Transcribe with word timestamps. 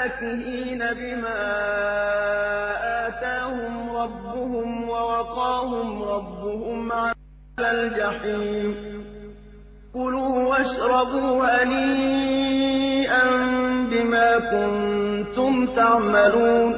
فاكهين 0.00 0.78
بما 0.78 1.40
آتاهم 3.06 3.96
ربهم 3.96 4.88
ووقاهم 4.88 6.02
ربهم 6.02 6.92
عذاب 6.92 7.14
الجحيم 7.60 8.74
كلوا 9.94 10.48
واشربوا 10.48 11.44
هنيئا 11.62 13.24
بما 13.90 14.38
كنتم 14.38 15.66
تعملون 15.66 16.74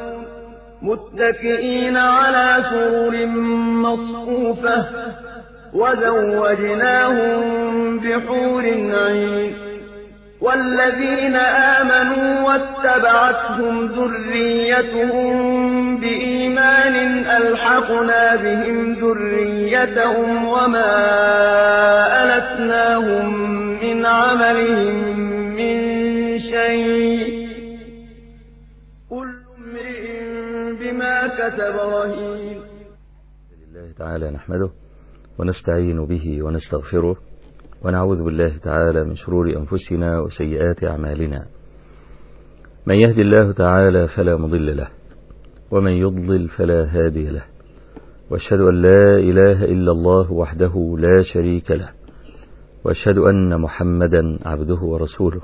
متكئين 0.82 1.96
على 1.96 2.64
سرر 2.70 3.27
مصفوفة 3.86 4.86
وزوجناهم 5.75 7.40
بحور 7.98 8.62
عين 8.95 9.61
والذين 10.43 11.37
آمنوا 11.37 12.41
واتبعتهم 12.46 13.87
ذريتهم 13.87 15.27
بإيمان 16.01 16.95
ألحقنا 17.27 18.37
بهم 18.37 18.93
ذريتهم 18.93 20.45
وما 20.45 20.95
ألتناهم 22.25 23.27
من 23.82 24.07
عملهم 24.07 24.95
من 25.57 25.77
شيء. 26.39 27.49
كل 29.11 29.31
امرئ 29.59 30.04
بما 30.81 31.27
كسب 31.27 31.77
رهين. 31.77 32.61
لله 33.62 33.93
تعالى 33.98 34.31
نحمده 34.31 34.70
ونستعين 35.39 36.06
به 36.06 36.43
ونستغفره 36.43 37.17
ونعوذ 37.84 38.25
بالله 38.25 38.56
تعالى 38.62 39.05
من 39.05 39.14
شرور 39.14 39.56
أنفسنا 39.56 40.20
وسيئات 40.20 40.84
أعمالنا. 40.84 41.47
من 42.87 42.95
يهد 42.95 43.19
الله 43.19 43.53
تعالى 43.53 44.09
فلا 44.09 44.37
مضل 44.37 44.77
له 44.77 44.89
ومن 45.70 45.93
يضلل 45.93 46.48
فلا 46.48 46.84
هادي 46.84 47.29
له. 47.29 47.45
وأشهد 48.31 48.61
أن 48.61 48.83
لا 48.83 49.19
إله 49.19 49.65
إلا 49.65 49.93
الله 49.93 50.33
وحده 50.33 50.97
لا 50.98 51.23
شريك 51.23 51.71
له. 51.71 51.89
وأشهد 52.84 53.19
أن 53.19 53.61
محمدا 53.61 54.39
عبده 54.45 54.81
ورسوله. 54.83 55.41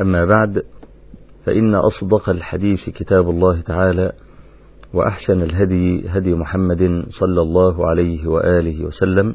أما 0.00 0.24
بعد 0.24 0.62
فإن 1.46 1.74
أصدق 1.74 2.30
الحديث 2.30 2.90
كتاب 2.94 3.30
الله 3.30 3.60
تعالى 3.60 4.12
وأحسن 4.94 5.42
الهدي 5.42 6.08
هدي 6.08 6.34
محمد 6.34 7.04
صلى 7.20 7.42
الله 7.42 7.86
عليه 7.86 8.26
وآله 8.26 8.84
وسلم 8.84 9.34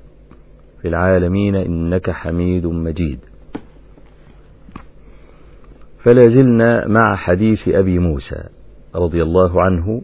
في 0.81 0.87
العالمين 0.87 1.55
إنك 1.55 2.11
حميد 2.11 2.65
مجيد. 2.65 3.19
فلا 6.03 6.27
زلنا 6.27 6.87
مع 6.87 7.15
حديث 7.15 7.67
أبي 7.67 7.99
موسى 7.99 8.43
رضي 8.95 9.23
الله 9.23 9.61
عنه 9.61 10.01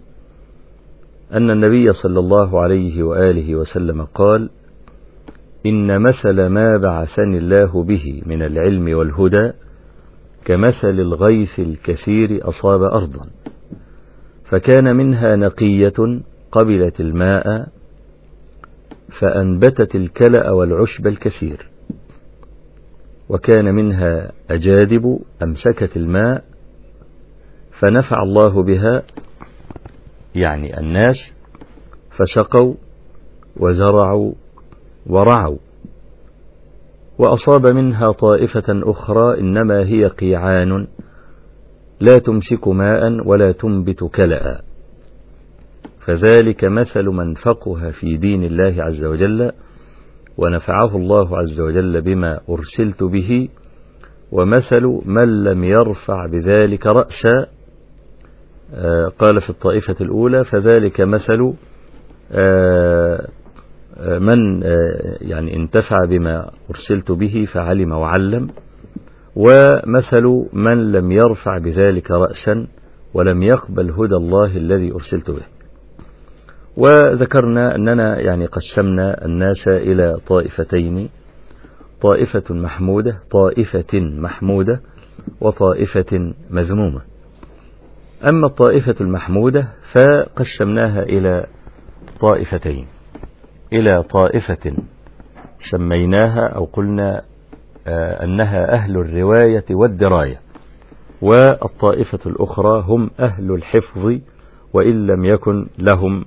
أن 1.33 1.51
النبي 1.51 1.93
صلى 1.93 2.19
الله 2.19 2.61
عليه 2.61 3.03
وآله 3.03 3.55
وسلم 3.55 4.01
قال 4.01 4.49
إن 5.65 6.01
مثل 6.01 6.47
ما 6.47 6.77
بعثني 6.77 7.37
الله 7.37 7.83
به 7.83 8.21
من 8.25 8.41
العلم 8.41 8.97
والهدى 8.97 9.51
كمثل 10.45 10.99
الغيث 10.99 11.59
الكثير 11.59 12.49
أصاب 12.49 12.81
أرضا 12.83 13.25
فكان 14.49 14.95
منها 14.95 15.35
نقية 15.35 16.21
قبلت 16.51 16.99
الماء 16.99 17.67
فأنبتت 19.19 19.95
الكلأ 19.95 20.51
والعشب 20.51 21.07
الكثير 21.07 21.69
وكان 23.29 23.75
منها 23.75 24.31
أجادب 24.49 25.19
أمسكت 25.43 25.97
الماء 25.97 26.43
فنفع 27.79 28.23
الله 28.23 28.63
بها 28.63 29.03
يعني 30.35 30.79
الناس 30.79 31.15
فسقوا 32.17 32.73
وزرعوا 33.57 34.33
ورعوا 35.05 35.57
وأصاب 37.19 37.67
منها 37.67 38.11
طائفة 38.11 38.63
أخرى 38.69 39.39
إنما 39.39 39.79
هي 39.87 40.05
قيعان 40.05 40.87
لا 41.99 42.19
تمسك 42.19 42.67
ماء 42.67 43.27
ولا 43.27 43.51
تنبت 43.51 44.03
كلأ. 44.03 44.61
فذلك 46.07 46.63
مثل 46.63 47.03
من 47.05 47.33
فقه 47.33 47.91
في 47.91 48.17
دين 48.17 48.43
الله 48.43 48.83
عز 48.83 49.03
وجل 49.05 49.51
ونفعه 50.37 50.95
الله 50.97 51.37
عز 51.37 51.61
وجل 51.61 52.01
بما 52.01 52.39
أرسلت 52.49 53.03
به 53.03 53.49
ومثل 54.31 55.01
من 55.05 55.43
لم 55.43 55.63
يرفع 55.63 56.25
بذلك 56.25 56.87
رأسا 56.87 57.45
قال 59.19 59.41
في 59.41 59.49
الطائفة 59.49 59.95
الأولى 60.01 60.43
فذلك 60.43 61.01
مثل 61.01 61.53
من 64.19 64.61
يعني 65.21 65.55
انتفع 65.55 66.05
بما 66.05 66.51
أرسلت 66.69 67.11
به 67.11 67.47
فعلم 67.53 67.91
وعلم 67.91 68.49
ومثل 69.35 70.45
من 70.53 70.91
لم 70.91 71.11
يرفع 71.11 71.57
بذلك 71.57 72.11
رأسا 72.11 72.67
ولم 73.13 73.43
يقبل 73.43 73.91
هدى 73.91 74.15
الله 74.15 74.57
الذي 74.57 74.91
أرسلت 74.91 75.31
به. 75.31 75.56
وذكرنا 76.77 77.75
أننا 77.75 78.19
يعني 78.19 78.45
قسمنا 78.45 79.25
الناس 79.25 79.67
إلى 79.67 80.17
طائفتين 80.27 81.09
طائفة 82.01 82.43
محمودة 82.49 83.19
طائفة 83.31 83.99
محمودة 83.99 84.81
وطائفة 85.41 86.33
مذمومة. 86.49 87.01
أما 88.29 88.47
الطائفة 88.47 88.95
المحمودة 89.01 89.67
فقسمناها 89.93 91.03
إلى 91.03 91.45
طائفتين. 92.19 92.87
إلى 93.73 94.03
طائفة 94.03 94.73
سميناها 95.71 96.47
أو 96.47 96.65
قلنا 96.65 97.21
أنها 98.23 98.73
أهل 98.73 98.97
الرواية 98.97 99.65
والدراية 99.71 100.39
والطائفة 101.21 102.19
الأخرى 102.25 102.81
هم 102.87 103.09
أهل 103.19 103.51
الحفظ 103.51 104.19
وإن 104.73 105.07
لم 105.07 105.25
يكن 105.25 105.67
لهم 105.79 106.25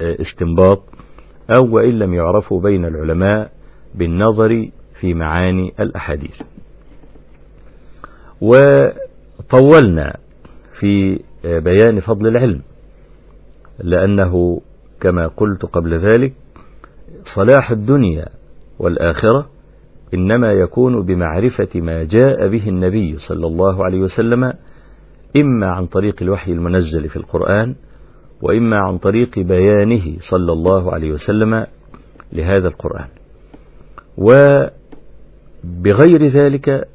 استنباط 0.00 0.82
أو 1.50 1.74
وإن 1.74 1.98
لم 1.98 2.14
يعرفوا 2.14 2.60
بين 2.60 2.84
العلماء 2.84 3.50
بالنظر 3.94 4.68
في 5.00 5.14
معاني 5.14 5.72
الأحاديث. 5.80 6.40
وطولنا 9.40 10.16
في 10.80 11.20
بيان 11.44 12.00
فضل 12.00 12.26
العلم 12.26 12.62
لأنه 13.78 14.60
كما 15.00 15.26
قلت 15.26 15.64
قبل 15.66 15.94
ذلك 15.94 16.32
صلاح 17.34 17.70
الدنيا 17.70 18.26
والآخرة 18.78 19.48
إنما 20.14 20.52
يكون 20.52 21.02
بمعرفة 21.06 21.68
ما 21.80 22.04
جاء 22.04 22.48
به 22.48 22.68
النبي 22.68 23.18
صلى 23.28 23.46
الله 23.46 23.84
عليه 23.84 24.00
وسلم 24.00 24.44
إما 25.36 25.66
عن 25.66 25.86
طريق 25.86 26.22
الوحي 26.22 26.52
المنزل 26.52 27.08
في 27.08 27.16
القرآن 27.16 27.74
وإما 28.42 28.76
عن 28.76 28.98
طريق 28.98 29.38
بيانه 29.38 30.16
صلى 30.30 30.52
الله 30.52 30.92
عليه 30.92 31.12
وسلم 31.12 31.66
لهذا 32.32 32.68
القرآن. 32.68 33.08
وبغير 35.64 36.26
ذلك 36.28 36.88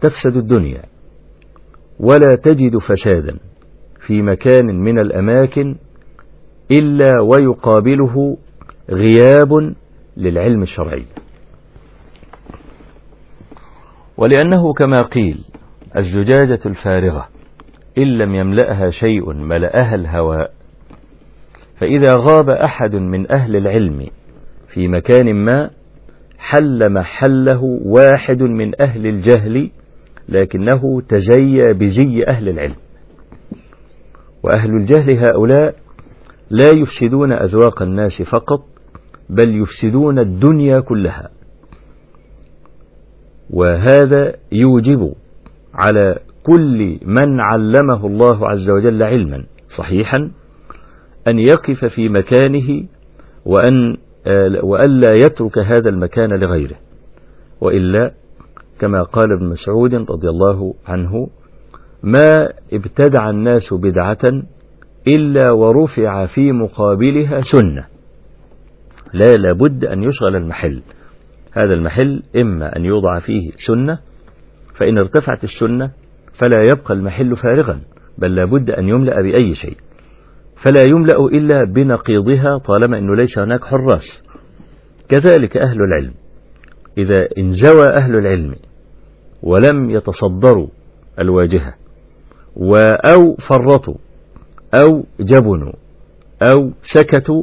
تفسد 0.00 0.36
الدنيا 0.36 0.82
ولا 2.00 2.36
تجد 2.36 2.78
فسادا 2.78 3.36
في 4.06 4.22
مكان 4.22 4.66
من 4.66 4.98
الأماكن 4.98 5.76
إلا 6.70 7.20
ويقابله 7.22 8.36
غياب 8.90 9.74
للعلم 10.16 10.62
الشرعي. 10.62 11.04
ولأنه 14.16 14.72
كما 14.72 15.02
قيل 15.02 15.44
الزجاجة 15.96 16.60
الفارغة 16.66 17.28
إن 17.98 18.18
لم 18.18 18.34
يملأها 18.34 18.90
شيء 18.90 19.32
ملأها 19.32 19.94
الهواء 19.94 20.55
فإذا 21.80 22.16
غاب 22.16 22.50
أحد 22.50 22.94
من 22.94 23.30
أهل 23.30 23.56
العلم 23.56 24.06
في 24.68 24.88
مكان 24.88 25.34
ما 25.34 25.70
حل 26.38 26.92
محله 26.92 27.62
واحد 27.84 28.42
من 28.42 28.80
أهل 28.80 29.06
الجهل 29.06 29.70
لكنه 30.28 31.00
تزيى 31.00 31.72
بزي 31.72 32.24
أهل 32.28 32.48
العلم. 32.48 32.76
وأهل 34.42 34.70
الجهل 34.70 35.10
هؤلاء 35.10 35.74
لا 36.50 36.70
يفسدون 36.74 37.32
أذواق 37.32 37.82
الناس 37.82 38.22
فقط 38.30 38.64
بل 39.30 39.62
يفسدون 39.62 40.18
الدنيا 40.18 40.80
كلها. 40.80 41.30
وهذا 43.50 44.34
يوجب 44.52 45.14
على 45.74 46.18
كل 46.42 46.98
من 47.02 47.40
علمه 47.40 48.06
الله 48.06 48.48
عز 48.48 48.70
وجل 48.70 49.02
علما 49.02 49.44
صحيحا 49.78 50.30
أن 51.28 51.38
يقف 51.38 51.84
في 51.84 52.08
مكانه 52.08 52.84
وأن 53.44 53.96
وألا 54.62 55.14
يترك 55.14 55.58
هذا 55.58 55.88
المكان 55.88 56.30
لغيره 56.40 56.76
وإلا 57.60 58.12
كما 58.78 59.02
قال 59.02 59.32
ابن 59.32 59.46
مسعود 59.46 59.94
رضي 59.94 60.28
الله 60.28 60.74
عنه 60.86 61.28
ما 62.02 62.48
ابتدع 62.72 63.30
الناس 63.30 63.74
بدعة 63.74 64.42
إلا 65.08 65.50
ورفع 65.50 66.26
في 66.26 66.52
مقابلها 66.52 67.40
سنة. 67.52 67.84
لا 69.12 69.36
لابد 69.36 69.84
أن 69.84 70.02
يشغل 70.02 70.36
المحل. 70.36 70.82
هذا 71.52 71.74
المحل 71.74 72.22
إما 72.36 72.76
أن 72.76 72.84
يوضع 72.84 73.18
فيه 73.18 73.50
سنة 73.66 73.98
فإن 74.74 74.98
ارتفعت 74.98 75.44
السنة 75.44 75.90
فلا 76.38 76.64
يبقى 76.70 76.94
المحل 76.94 77.36
فارغا 77.36 77.80
بل 78.18 78.34
لابد 78.34 78.70
أن 78.70 78.88
يملأ 78.88 79.22
بأي 79.22 79.54
شيء. 79.54 79.76
فلا 80.62 80.82
يملأ 80.82 81.16
إلا 81.26 81.64
بنقيضها 81.64 82.58
طالما 82.58 82.98
أنه 82.98 83.16
ليس 83.16 83.38
هناك 83.38 83.64
حراس. 83.64 84.22
كذلك 85.08 85.56
أهل 85.56 85.76
العلم. 85.82 86.14
إذا 86.98 87.28
انزوى 87.38 87.86
أهل 87.86 88.16
العلم 88.16 88.54
ولم 89.42 89.90
يتصدروا 89.90 90.68
الواجهة 91.18 91.74
أو 93.12 93.36
فرطوا 93.48 93.94
أو 94.74 95.04
جبنوا 95.20 95.72
أو 96.42 96.70
سكتوا 96.94 97.42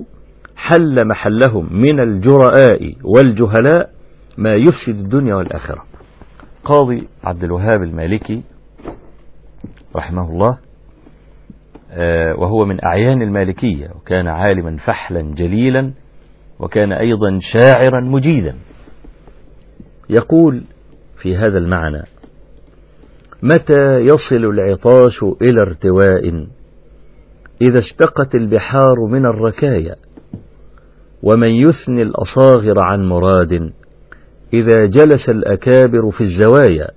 حل 0.55 1.07
محلهم 1.07 1.73
من 1.81 1.99
الجرآء 1.99 2.93
والجهلاء 3.03 3.89
ما 4.37 4.55
يفسد 4.55 4.99
الدنيا 4.99 5.35
والآخرة. 5.35 5.83
قاضي 6.63 7.07
عبد 7.23 7.43
الوهاب 7.43 7.83
المالكي 7.83 8.43
رحمه 9.95 10.29
الله 10.31 10.57
وهو 12.37 12.65
من 12.65 12.85
أعيان 12.85 13.21
المالكية 13.21 13.87
وكان 13.95 14.27
عالما 14.27 14.77
فحلا 14.77 15.21
جليلا 15.21 15.91
وكان 16.59 16.91
أيضا 16.91 17.39
شاعرا 17.41 18.01
مجيدا. 18.01 18.55
يقول 20.09 20.63
في 21.21 21.37
هذا 21.37 21.57
المعنى 21.57 22.03
متى 23.43 23.97
يصل 23.97 24.45
العطاش 24.45 25.23
إلى 25.41 25.61
ارتواء؟ 25.61 26.47
إذا 27.61 27.79
اشتقت 27.79 28.35
البحار 28.35 28.95
من 29.11 29.25
الركايا. 29.25 29.95
ومن 31.23 31.49
يثني 31.49 32.01
الأصاغر 32.01 32.79
عن 32.79 33.05
مراد؟ 33.05 33.71
إذا 34.53 34.85
جلس 34.85 35.29
الأكابر 35.29 36.11
في 36.11 36.21
الزوايا. 36.21 36.87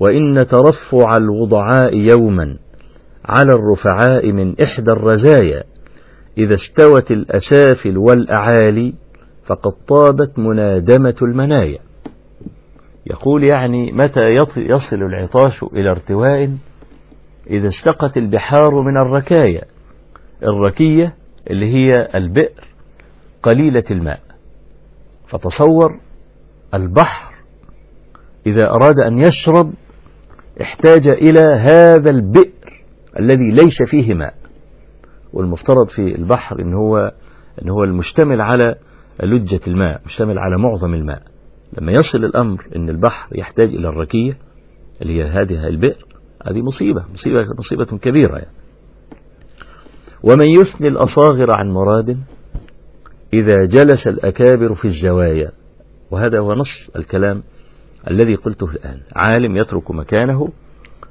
وإن 0.00 0.46
ترفع 0.46 1.16
الوضعاء 1.16 1.96
يوما. 1.96 2.56
على 3.28 3.52
الرفعاء 3.52 4.32
من 4.32 4.60
إحدى 4.60 4.90
الرزايا. 4.90 5.64
إذا 6.38 6.54
استوت 6.54 7.10
الأسافل 7.10 7.98
والأعالي 7.98 8.94
فقد 9.46 9.72
طابت 9.88 10.38
منادمة 10.38 11.14
المنايا. 11.22 11.78
يقول 13.06 13.44
يعني 13.44 13.92
متى 13.92 14.24
يصل 14.56 15.02
العطاش 15.02 15.62
إلى 15.62 15.90
ارتواء؟ 15.90 16.56
إذا 17.50 17.68
اشتقت 17.68 18.16
البحار 18.16 18.82
من 18.82 18.96
الركايا. 18.96 19.64
الركية 20.42 21.14
اللي 21.50 21.74
هي 21.74 22.08
البئر 22.14 22.64
قليلة 23.42 23.84
الماء. 23.90 24.20
فتصور 25.28 26.00
البحر. 26.74 27.34
إذا 28.46 28.70
أراد 28.70 28.98
أن 28.98 29.18
يشرب 29.18 29.72
احتاج 30.60 31.08
إلى 31.08 31.40
هذا 31.40 32.10
البئر. 32.10 32.55
الذي 33.18 33.50
ليس 33.50 33.82
فيه 33.90 34.14
ماء. 34.14 34.34
والمفترض 35.32 35.88
في 35.88 36.14
البحر 36.14 36.60
إن 36.60 36.74
هو 36.74 37.12
إن 37.62 37.68
هو 37.68 37.84
المشتمل 37.84 38.40
على 38.40 38.74
لجة 39.22 39.60
الماء 39.66 40.00
مشتمل 40.06 40.38
على 40.38 40.58
معظم 40.58 40.94
الماء. 40.94 41.22
لما 41.80 41.92
يصل 41.92 42.24
الأمر 42.24 42.66
إن 42.76 42.88
البحر 42.88 43.38
يحتاج 43.38 43.68
إلى 43.68 43.88
الركية 43.88 44.36
اللي 45.02 45.22
هي 45.22 45.28
هذه 45.28 45.68
البئر 45.68 46.04
هذه 46.46 46.62
مصيبة 46.62 47.04
مصيبة 47.14 47.44
مصيبة 47.58 47.98
كبيرة 47.98 48.36
يعني. 48.36 48.56
ومن 50.22 50.46
يثني 50.46 50.88
الأصاغر 50.88 51.56
عن 51.56 51.70
مراد 51.70 52.18
إذا 53.32 53.64
جلس 53.64 54.06
الأكابر 54.06 54.74
في 54.74 54.84
الزوايا. 54.84 55.52
وهذا 56.10 56.38
هو 56.38 56.54
نص 56.54 56.90
الكلام 56.96 57.42
الذي 58.10 58.34
قلته 58.34 58.66
الآن. 58.66 59.00
عالم 59.16 59.56
يترك 59.56 59.90
مكانه 59.90 60.48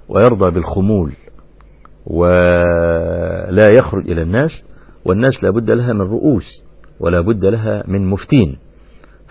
ويرضى 0.10 0.52
بالخمول. 0.52 1.14
ولا 2.08 3.70
يخرج 3.78 4.12
إلى 4.12 4.22
الناس 4.22 4.50
والناس 5.06 5.44
لا 5.44 5.50
بد 5.50 5.72
لها 5.72 5.94
من 5.94 6.02
رؤوس 6.02 6.64
ولا 7.00 7.22
بد 7.22 7.46
لها 7.46 7.84
من 7.88 8.08
مفتين. 8.08 8.58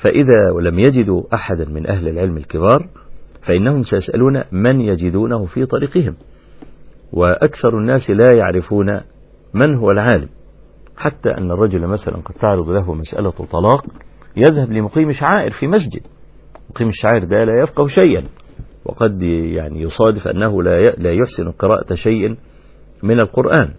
فإذا 0.03 0.51
لم 0.63 0.79
يجدوا 0.79 1.23
أحدا 1.35 1.69
من 1.69 1.91
أهل 1.91 2.09
العلم 2.09 2.37
الكبار 2.37 2.89
فإنهم 3.47 3.83
سيسألون 3.83 4.43
من 4.53 4.81
يجدونه 4.81 5.45
في 5.45 5.67
طريقهم. 5.67 6.15
وأكثر 7.13 7.79
الناس 7.79 8.11
لا 8.11 8.33
يعرفون 8.33 9.01
من 9.55 9.75
هو 9.75 9.91
العالم. 9.91 10.29
حتى 10.97 11.31
أن 11.31 11.51
الرجل 11.51 11.87
مثلا 11.87 12.17
قد 12.17 12.35
تعرض 12.35 12.69
له 12.69 12.95
مسألة 12.95 13.31
طلاق 13.31 13.87
يذهب 14.37 14.73
لمقيم 14.73 15.13
شعائر 15.13 15.51
في 15.51 15.67
مسجد. 15.67 16.01
مقيم 16.71 16.89
الشعائر 16.89 17.25
ده 17.25 17.45
لا 17.45 17.63
يفقه 17.63 17.87
شيئا. 17.87 18.25
وقد 18.85 19.23
يعني 19.23 19.83
يصادف 19.83 20.29
أنه 20.29 20.63
لا 20.99 21.13
يحسن 21.13 21.51
قراءة 21.59 21.95
شيء 21.95 22.37
من 23.05 23.21
القرآن. 23.21 23.75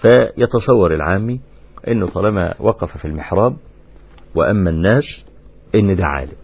فيتصور 0.00 0.94
العامي 0.94 1.40
أنه 1.88 2.06
طالما 2.08 2.54
وقف 2.60 2.96
في 2.96 3.04
المحراب 3.04 3.56
وأما 4.34 4.70
الناس 4.70 5.04
إن 5.74 5.94
ده 5.94 6.06
عالم 6.06 6.36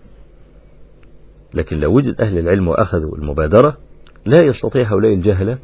لكن 1.54 1.76
لو 1.80 1.96
وجد 1.96 2.20
أهل 2.20 2.38
العلم 2.38 2.68
وأخذوا 2.68 3.16
المبادرة 3.16 3.76
لا 4.26 4.42
يستطيع 4.42 4.92
هؤلاء 4.92 5.14
الجهلة 5.14 5.58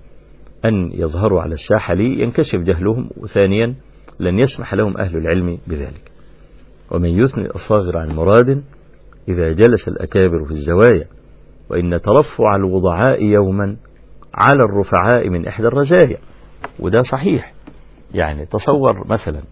أن 0.64 0.90
يظهروا 0.92 1.40
على 1.42 1.54
الساحة 1.54 1.94
لي 1.94 2.22
ينكشف 2.22 2.56
جهلهم 2.56 3.10
وثانيا 3.16 3.74
لن 4.20 4.38
يسمح 4.38 4.74
لهم 4.74 4.96
أهل 4.98 5.16
العلم 5.16 5.58
بذلك. 5.66 6.10
ومن 6.90 7.08
يثني 7.10 7.44
الأصاغر 7.46 7.96
عن 7.96 8.08
مراد 8.08 8.62
إذا 9.28 9.52
جلس 9.52 9.88
الأكابر 9.88 10.44
في 10.44 10.50
الزوايا 10.50 11.04
وإن 11.70 12.00
ترفع 12.00 12.56
الوضعاء 12.56 13.22
يوما 13.24 13.76
على 14.36 14.64
الرفعاء 14.64 15.28
من 15.28 15.46
إحدى 15.46 15.66
الرزايا 15.66 16.18
وده 16.80 17.02
صحيح. 17.02 17.54
يعني 18.14 18.46
تصور 18.46 19.06
مثلا 19.06 19.42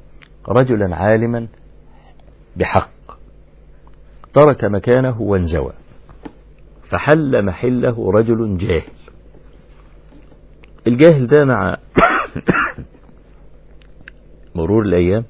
رجلا 0.48 0.96
عالما 0.96 1.48
بحق 2.56 2.90
ترك 4.34 4.64
مكانه 4.64 5.22
وانزوى 5.22 5.72
فحل 6.90 7.44
محله 7.44 8.10
رجل 8.10 8.58
جاهل. 8.58 8.92
الجاهل 10.86 11.26
ده 11.26 11.44
مع 11.44 11.76
مرور 14.54 14.82
الأيام 14.82 15.24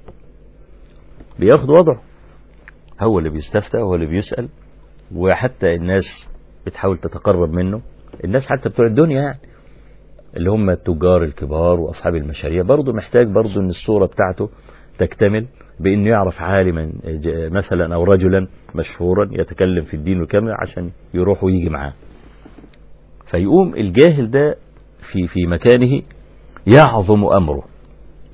بياخد 1.38 1.70
وضعه. 1.70 2.02
هو 3.00 3.18
اللي 3.18 3.30
بيستفتى 3.30 3.78
هو 3.78 3.94
اللي 3.94 4.06
بيسأل 4.06 4.48
وحتى 5.14 5.74
الناس 5.74 6.04
بتحاول 6.66 6.98
تتقرب 6.98 7.50
منه. 7.50 7.80
الناس 8.24 8.42
حتى 8.42 8.68
بتوع 8.68 8.86
الدنيا 8.86 9.22
يعني. 9.22 9.38
اللي 10.36 10.50
هم 10.50 10.70
التجار 10.70 11.22
الكبار 11.24 11.80
وأصحاب 11.80 12.14
المشاريع. 12.14 12.62
برضه 12.62 12.92
محتاج 12.92 13.26
برضه 13.26 13.60
أن 13.60 13.68
الصورة 13.68 14.06
بتاعته 14.06 14.48
تكتمل 14.98 15.46
بأنه 15.80 16.10
يعرف 16.10 16.42
عالما 16.42 16.92
مثلا 17.50 17.94
أو 17.94 18.04
رجلا 18.04 18.46
مشهورا 18.74 19.28
يتكلم 19.32 19.84
في 19.84 19.94
الدين 19.94 20.22
وكامل 20.22 20.52
عشان 20.62 20.90
يروح 21.14 21.44
ويجي 21.44 21.68
معاه. 21.70 21.92
فيقوم 23.30 23.74
الجاهل 23.74 24.30
ده 24.30 24.56
في 25.12 25.26
في 25.28 25.46
مكانه 25.46 26.02
يعظم 26.66 27.24
أمره. 27.24 27.62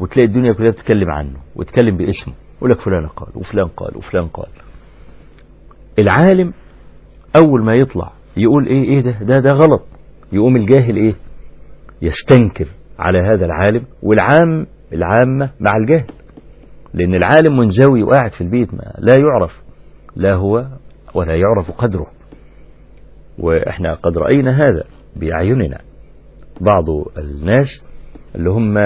وتلاقي 0.01 0.29
الدنيا 0.29 0.53
كلها 0.53 0.71
بتتكلم 0.71 1.11
عنه 1.11 1.37
وتتكلم 1.57 1.97
باسمه. 1.97 2.35
يقول 2.59 2.71
لك 2.71 2.81
فلان 2.81 3.07
قال 3.07 3.29
وفلان 3.35 3.69
قال 3.69 3.97
وفلان 3.97 4.27
قال. 4.27 4.49
العالم 5.99 6.53
أول 7.37 7.65
ما 7.65 7.75
يطلع 7.75 8.13
يقول 8.37 8.67
إيه 8.67 8.85
إيه 8.85 9.01
ده 9.01 9.19
ده 9.23 9.41
ده 9.41 9.53
غلط. 9.53 9.83
يقوم 10.33 10.57
الجاهل 10.57 10.97
إيه؟ 10.97 11.15
يستنكر 12.03 12.69
على 12.99 13.19
هذا 13.19 13.45
العالم 13.45 13.85
والعام 14.03 14.67
العامة 14.93 15.51
مع 15.61 15.71
الجاهل. 15.77 16.07
لأن 16.95 17.15
العالم 17.15 17.57
منزوي 17.57 18.03
وقاعد 18.03 18.33
في 18.33 18.41
البيت 18.41 18.75
ما 18.75 18.95
لا 18.99 19.15
يعرف 19.19 19.61
لا 20.17 20.35
هو 20.35 20.67
ولا 21.15 21.35
يعرف 21.37 21.71
قدره. 21.71 22.07
وإحنا 23.39 23.95
قد 23.95 24.19
رأينا 24.19 24.51
هذا 24.57 24.85
بأعيننا. 25.17 25.79
بعض 26.61 26.85
الناس 27.19 27.67
اللي 28.35 28.51
هم 28.51 28.79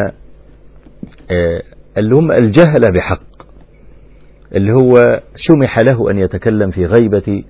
اللي 1.99 2.15
هم 2.17 2.33
الجهل 2.33 2.93
بحق 2.93 3.23
اللي 4.55 4.73
هو 4.73 5.21
سمح 5.49 5.79
له 5.79 6.11
أن 6.11 6.19
يتكلم 6.19 6.71
في 6.71 6.87
غيبة 6.87 7.43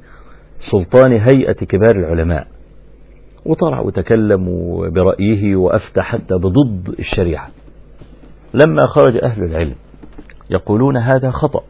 سلطان 0.71 1.12
هيئة 1.12 1.52
كبار 1.52 1.97
العلماء. 1.97 2.47
وطلع 3.47 3.80
وتكلم 3.80 4.44
برأيه 4.90 5.56
وأفتى 5.56 6.02
حتى 6.02 6.35
بضد 6.35 6.94
الشريعة. 6.99 7.49
لما 8.54 8.87
خرج 8.87 9.16
أهل 9.25 9.44
العلم 9.44 9.75
يقولون 10.50 10.97
هذا 10.97 11.30
خطأ 11.30 11.61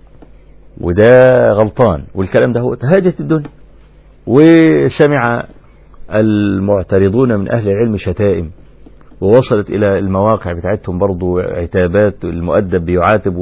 وده 0.81 1.49
غلطان 1.53 2.05
والكلام 2.15 2.53
ده 2.53 2.61
هو 2.61 2.77
هاجت 2.83 3.21
الدنيا. 3.21 3.49
وسمع 4.27 5.45
المعترضون 6.15 7.37
من 7.37 7.51
أهل 7.53 7.69
العلم 7.69 7.97
شتائم 7.97 8.51
ووصلت 9.21 9.71
إلى 9.71 9.99
المواقع 9.99 10.53
بتاعتهم 10.53 10.99
برضو 10.99 11.39
عتابات 11.39 12.25
المؤدب 12.25 12.85
بيعاتب 12.85 13.37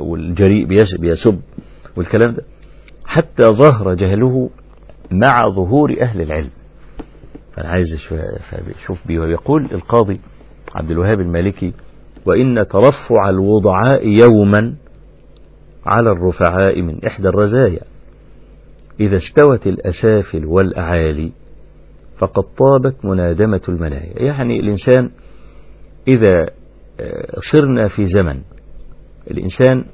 والجريء 0.00 0.66
بيسب 1.00 1.40
والكلام 1.96 2.32
ده. 2.32 2.42
حتى 3.06 3.44
ظهر 3.44 3.94
جهله 3.94 4.50
مع 5.12 5.48
ظهور 5.48 5.96
أهل 6.00 6.20
العلم. 6.22 6.50
فأنا 7.52 7.68
عايز 7.68 7.86
شوف 8.86 9.06
بيقول 9.06 9.64
القاضي 9.72 10.20
عبد 10.74 10.90
الوهاب 10.90 11.20
المالكي 11.20 11.72
وإن 12.26 12.66
ترفع 12.70 13.28
الوضعاء 13.28 14.06
يوما 14.08 14.74
على 15.86 16.10
الرفعاء 16.10 16.82
من 16.82 17.04
إحدى 17.04 17.28
الرزايا. 17.28 17.80
إذا 19.00 19.16
استوت 19.16 19.66
الأسافل 19.66 20.46
والأعالي 20.46 21.32
فقد 22.18 22.42
طابت 22.42 23.04
منادمة 23.04 23.60
المنايا. 23.68 24.22
يعني 24.22 24.60
الإنسان 24.60 25.10
إذا 26.08 26.46
صرنا 27.52 27.88
في 27.88 28.06
زمن 28.06 28.40
الإنسان 29.30 29.84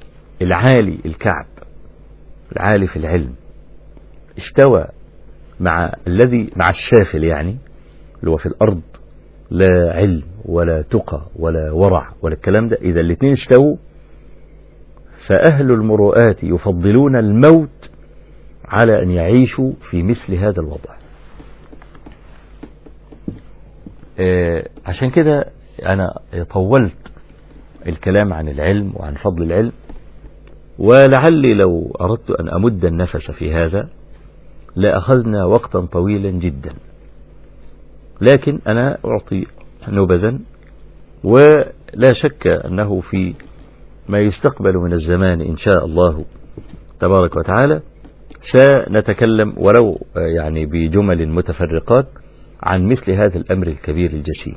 العالي 0.41 0.99
الكعب 1.05 1.45
العالي 2.51 2.87
في 2.87 2.95
العلم 2.97 3.33
استوى 4.37 4.85
مع 5.59 5.91
الذي 6.07 6.49
مع 6.55 6.69
السافل 6.69 7.23
يعني 7.23 7.57
اللي 8.19 8.31
هو 8.31 8.37
في 8.37 8.45
الأرض 8.45 8.81
لا 9.51 9.91
علم 9.93 10.23
ولا 10.45 10.81
تقى 10.81 11.21
ولا 11.35 11.71
ورع 11.71 12.07
ولا 12.21 12.33
الكلام 12.33 12.67
ده. 12.67 12.77
إذا 12.81 12.99
الاثنين 12.99 13.31
استووا 13.33 13.75
فأهل 15.27 15.71
المروءات 15.71 16.43
يفضلون 16.43 17.15
الموت 17.15 17.89
على 18.65 19.03
أن 19.03 19.09
يعيشوا 19.11 19.71
في 19.89 20.03
مثل 20.03 20.33
هذا 20.33 20.61
الوضع. 20.61 20.95
آه 24.19 24.67
عشان 24.85 25.09
كده 25.09 25.45
أنا 25.85 26.13
طولت 26.53 27.11
الكلام 27.87 28.33
عن 28.33 28.47
العلم 28.47 28.93
وعن 28.95 29.13
فضل 29.13 29.43
العلم 29.43 29.71
ولعلي 30.79 31.53
لو 31.53 31.95
أردت 32.01 32.31
أن 32.31 32.49
أمد 32.49 32.85
النفس 32.85 33.31
في 33.31 33.53
هذا 33.53 33.89
لأخذنا 34.75 35.45
وقتا 35.45 35.79
طويلا 35.79 36.31
جدا. 36.31 36.73
لكن 38.21 38.59
أنا 38.67 38.97
أعطي 39.05 39.45
نبذا 39.87 40.39
ولا 41.23 42.13
شك 42.21 42.47
أنه 42.47 42.99
في 42.99 43.33
ما 44.09 44.19
يستقبل 44.19 44.77
من 44.77 44.93
الزمان 44.93 45.41
إن 45.41 45.57
شاء 45.57 45.85
الله 45.85 46.25
تبارك 46.99 47.35
وتعالى. 47.35 47.81
سنتكلم 48.53 49.53
ولو 49.57 49.99
يعني 50.15 50.65
بجمل 50.65 51.27
متفرقات 51.29 52.07
عن 52.63 52.85
مثل 52.85 53.11
هذا 53.11 53.37
الأمر 53.37 53.67
الكبير 53.67 54.11
الجسيم. 54.11 54.55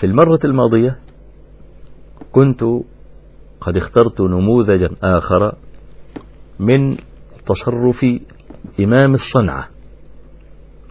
في 0.00 0.04
المرة 0.04 0.40
الماضية 0.44 0.98
كنت 2.32 2.64
قد 3.60 3.76
اخترت 3.76 4.20
نموذجا 4.20 4.90
آخر 5.02 5.54
من 6.58 6.96
تصرف 7.46 8.06
إمام 8.80 9.14
الصنعة. 9.14 9.68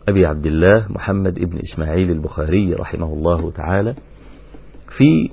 أبي 0.08 0.26
عبد 0.26 0.46
الله 0.46 0.88
محمد 0.90 1.40
ابن 1.40 1.60
إسماعيل 1.60 2.12
البخاري 2.12 2.74
رحمه 2.74 3.14
الله 3.14 3.52
تعالى 3.52 3.96
في 4.98 5.30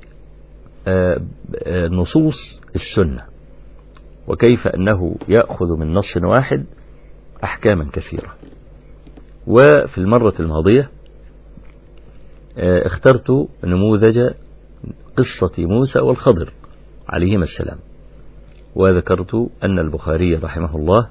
نصوص 1.91 2.61
السنة. 2.75 3.25
وكيف 4.27 4.67
أنه 4.67 5.17
يأخذ 5.29 5.77
من 5.79 5.93
نص 5.93 6.17
واحد 6.23 6.65
أحكاما 7.45 7.91
كثيرة. 7.93 8.35
وفي 9.47 9.99
المرة 9.99 10.35
الماضية 10.41 10.91
اخترت 12.59 13.31
نموذج 13.65 14.19
قصة 15.17 15.53
موسى 15.59 16.01
والخضر 16.01 16.53
عليهما 17.09 17.45
السلام. 17.45 17.79
وذكرت 18.75 19.35
أن 19.65 19.79
البخاري 19.79 20.35
رحمه 20.35 20.77
الله 20.77 21.09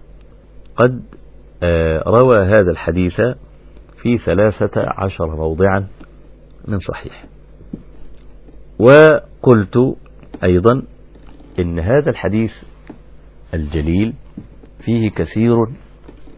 قد 0.75 1.01
روى 2.07 2.37
هذا 2.45 2.71
الحديث 2.71 3.21
في 4.01 4.17
ثلاثة 4.17 4.85
عشر 4.87 5.35
موضعا 5.35 5.87
من 6.67 6.79
صحيح. 6.79 7.25
وقلت 8.79 9.97
أيضا 10.43 10.83
إن 11.59 11.79
هذا 11.79 12.09
الحديث 12.09 12.51
الجليل 13.53 14.13
فيه 14.85 15.09
كثير 15.09 15.55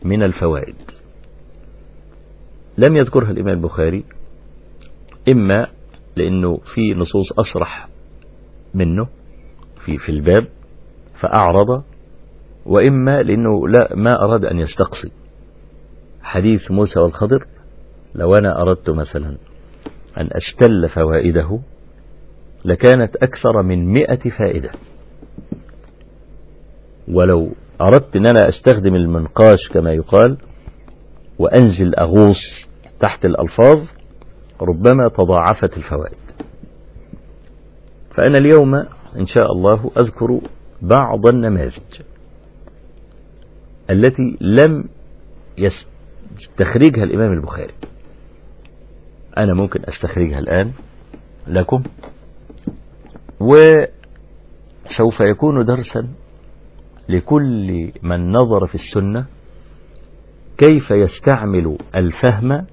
من 0.04 0.24
الفوائد. 0.24 0.76
لم 2.78 2.96
يذكرها 2.96 3.32
الإمام 3.32 3.54
البخاري 3.54 4.04
إما 5.30 5.68
لأنه 6.16 6.58
في 6.58 6.94
نصوص 6.94 7.32
أصرح 7.40 7.88
منه 8.74 9.08
في 9.86 9.98
في 9.98 10.10
الباب 10.10 10.48
فأعرض 11.22 11.84
وإما 12.66 13.24
لأنه 13.24 13.68
لا 13.68 13.96
ما 13.96 14.24
أراد 14.24 14.46
أن 14.46 14.60
يستقصي. 14.60 15.12
حديث 16.22 16.72
موسى 16.72 17.00
والخضر 17.00 17.48
لو 18.16 18.36
أنا 18.36 18.62
أردت 18.62 18.90
مثلا 18.90 19.38
أن 20.18 20.30
أستل 20.32 20.90
فوائده 20.90 21.60
لكانت 22.66 23.16
أكثر 23.16 23.62
من 23.62 23.94
مئة 23.94 24.30
فائدة. 24.30 24.72
ولو 27.08 27.52
أردت 27.82 28.16
أن 28.16 28.26
أنا 28.26 28.50
أستخدم 28.50 28.96
المنقاش 28.96 29.70
كما 29.74 29.94
يقال 29.94 30.38
وأنزل 31.40 31.96
أغوص 31.96 32.68
تحت 33.00 33.26
الألفاظ 33.26 33.80
ربما 34.62 35.10
تضاعفت 35.10 35.78
الفوائد. 35.78 36.18
فأنا 38.16 38.38
اليوم 38.38 38.76
إن 39.16 39.26
شاء 39.26 39.52
الله 39.52 39.92
أذكر 39.98 40.42
بعض 40.82 41.28
النماذج 41.28 42.02
التي 43.90 44.38
لم 44.42 44.84
يستخرجها 45.58 47.04
الإمام 47.04 47.32
البخاري. 47.34 47.74
أنا 49.38 49.54
ممكن 49.54 49.80
أستخرجها 49.86 50.40
الآن 50.40 50.72
لكم. 51.48 51.84
وسوف 53.40 55.20
يكون 55.22 55.66
درسا 55.66 56.08
لكل 57.10 57.92
من 58.04 58.32
نظر 58.32 58.68
في 58.68 58.76
السنة 58.76 59.26
كيف 60.58 60.92
يستعمل 60.92 61.78
الفهم 61.96 62.66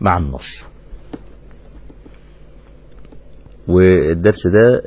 مع 0.00 0.18
النص. 0.18 0.64
والدرس 3.68 4.46
ده 4.46 4.82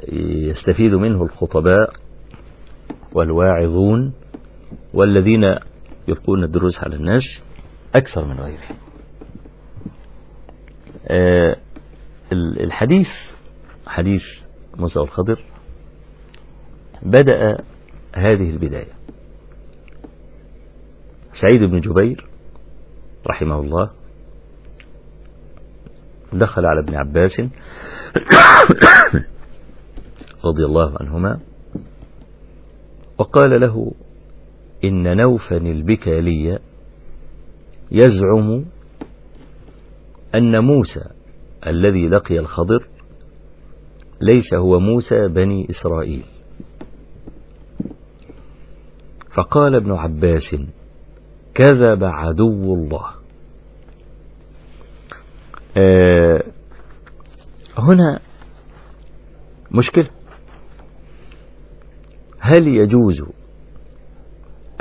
يستفيد 0.50 0.94
منه 0.94 1.24
الخطباء 1.24 1.94
والواعظون 3.13 4.13
والذين 4.93 5.43
يلقون 6.08 6.43
الدروس 6.43 6.79
على 6.79 6.96
الناس 6.96 7.24
أكثر 7.96 8.25
من 8.25 8.39
غيرهم. 8.39 8.77
آه 11.08 11.55
الحديث 12.34 13.08
حديث 13.88 14.24
موسى 14.77 15.00
والخضر 15.00 15.39
بدأ 17.01 17.58
هذه 18.15 18.50
البداية. 18.50 18.93
سعيد 21.41 21.63
بن 21.63 21.79
جبير 21.79 22.25
رحمه 23.27 23.60
الله 23.60 23.89
دخل 26.34 26.65
على 26.65 26.79
ابن 26.79 26.96
عباس 26.96 27.41
رضي 30.46 30.65
الله 30.65 30.96
عنهما 31.01 31.39
وقال 33.17 33.62
له 33.62 33.91
إن 34.84 35.17
نوفا 35.17 35.58
البكالي 35.58 36.60
يزعم 37.91 38.65
أن 40.36 40.63
موسى 40.63 41.03
الذي 41.67 42.08
لقي 42.08 42.39
الخضر 42.39 42.88
ليس 44.22 44.53
هو 44.53 44.79
موسى 44.79 45.27
بني 45.27 45.67
إسرائيل. 45.70 46.24
فقال 49.36 49.75
ابن 49.75 49.91
عباس 49.91 50.55
كذب 51.53 52.03
عدو 52.03 52.74
الله. 52.74 53.10
آه 55.77 56.43
هنا 57.77 58.20
مشكلة. 59.72 60.10
هل 62.46 62.68
يجوز 62.68 63.24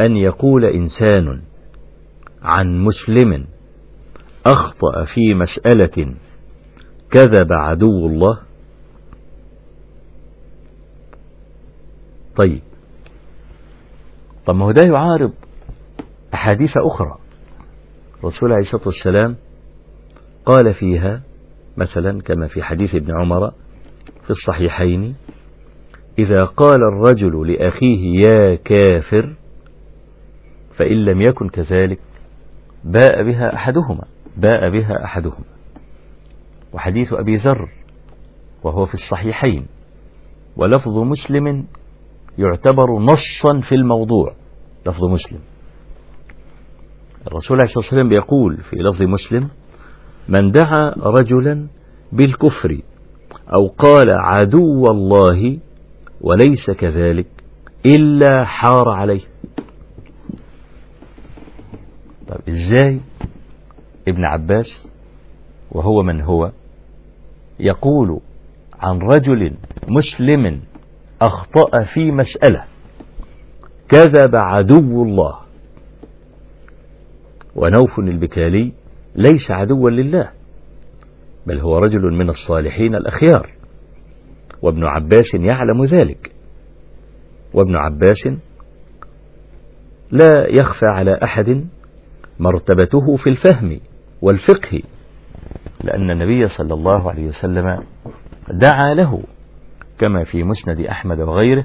أن 0.00 0.16
يقول 0.16 0.64
إنسان 0.64 1.42
عن 2.42 2.84
مسلم 2.84 3.46
أخطأ 4.46 5.04
في 5.04 5.34
مسألة 5.34 6.14
كذب 7.10 7.52
عدو 7.52 8.06
الله؟ 8.06 8.38
طيب. 12.36 12.60
طب 14.46 14.54
ما 14.54 14.64
هو 14.64 14.70
ده 14.72 14.82
يعارض 14.82 15.32
أحاديث 16.34 16.76
أخرى. 16.76 17.18
الرسول 18.20 18.52
عليه 18.52 18.62
الصلاة 18.62 18.86
والسلام 18.86 19.36
قال 20.46 20.74
فيها 20.74 21.22
مثلا 21.76 22.20
كما 22.20 22.46
في 22.48 22.62
حديث 22.62 22.94
ابن 22.94 23.12
عمر 23.20 23.50
في 24.24 24.30
الصحيحين 24.30 25.14
إذا 26.18 26.44
قال 26.44 26.80
الرجل 26.82 27.52
لأخيه 27.52 28.26
يا 28.26 28.54
كافر 28.54 29.34
فإن 30.76 31.04
لم 31.04 31.20
يكن 31.20 31.48
كذلك 31.48 31.98
باء 32.84 33.22
بها 33.22 33.54
أحدهما 33.54 34.04
باء 34.36 34.70
بها 34.70 35.04
أحدهما. 35.04 35.44
وحديث 36.72 37.12
أبي 37.12 37.36
ذر 37.36 37.68
وهو 38.62 38.86
في 38.86 38.94
الصحيحين 38.94 39.66
ولفظ 40.56 40.98
مسلم 40.98 41.64
يعتبر 42.38 42.98
نصا 42.98 43.60
في 43.68 43.74
الموضوع 43.74 44.34
لفظ 44.86 45.04
مسلم. 45.04 45.38
الرسول 47.26 47.56
عليه 47.56 47.68
الصلاة 47.68 47.84
والسلام 47.84 48.12
يقول 48.12 48.56
في 48.56 48.76
لفظ 48.76 49.02
مسلم 49.02 49.48
من 50.28 50.50
دعا 50.50 50.94
رجلا 50.96 51.66
بالكفر 52.12 52.80
أو 53.54 53.66
قال 53.66 54.10
عدو 54.10 54.90
الله 54.90 55.58
وليس 56.22 56.70
كذلك 56.78 57.26
إلا 57.86 58.44
حار 58.44 58.88
عليه. 58.88 59.20
طب 62.28 62.40
إزاي 62.48 63.00
ابن 64.08 64.24
عباس 64.24 64.88
وهو 65.70 66.02
من 66.02 66.20
هو 66.20 66.52
يقول 67.60 68.20
عن 68.80 68.98
رجل 68.98 69.54
مسلم 69.88 70.60
أخطأ 71.22 71.84
في 71.84 72.10
مسألة 72.10 72.64
كذب 73.88 74.36
عدو 74.36 75.02
الله؟ 75.02 75.38
ونوف 77.56 77.98
البكالي 77.98 78.72
ليس 79.14 79.50
عدوا 79.50 79.90
لله 79.90 80.30
بل 81.46 81.58
هو 81.60 81.78
رجل 81.78 82.00
من 82.12 82.28
الصالحين 82.30 82.94
الأخيار. 82.94 83.50
وابن 84.62 84.84
عباس 84.84 85.34
يعلم 85.34 85.84
ذلك. 85.84 86.32
وابن 87.54 87.76
عباس 87.76 88.28
لا 90.10 90.46
يخفى 90.48 90.86
على 90.86 91.18
أحد 91.22 91.64
مرتبته 92.38 93.16
في 93.16 93.30
الفهم 93.30 93.80
والفقه 94.22 94.82
لأن 95.84 96.10
النبي 96.10 96.48
صلى 96.48 96.74
الله 96.74 97.10
عليه 97.10 97.26
وسلم 97.26 97.82
دعا 98.50 98.94
له 98.94 99.22
كما 99.98 100.24
في 100.24 100.42
مسند 100.42 100.80
أحمد 100.80 101.20
وغيره 101.20 101.64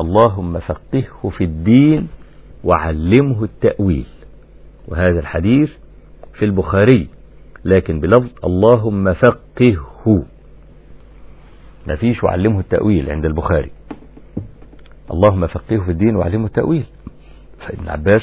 اللهم 0.00 0.58
فقهه 0.58 1.28
في 1.30 1.44
الدين 1.44 2.08
وعلمه 2.64 3.44
التأويل. 3.44 4.06
وهذا 4.88 5.20
الحديث 5.20 5.70
في 6.34 6.44
البخاري 6.44 7.08
لكن 7.64 8.00
بلفظ 8.00 8.30
اللهم 8.44 9.12
فقهه. 9.12 10.24
ما 11.86 11.96
فيش 11.96 12.24
وعلمه 12.24 12.60
التأويل 12.60 13.10
عند 13.10 13.24
البخاري. 13.24 13.70
اللهم 15.10 15.46
فقهه 15.46 15.84
في 15.84 15.90
الدين 15.90 16.16
وعلمه 16.16 16.46
التأويل. 16.46 16.84
فابن 17.58 17.88
عباس 17.88 18.20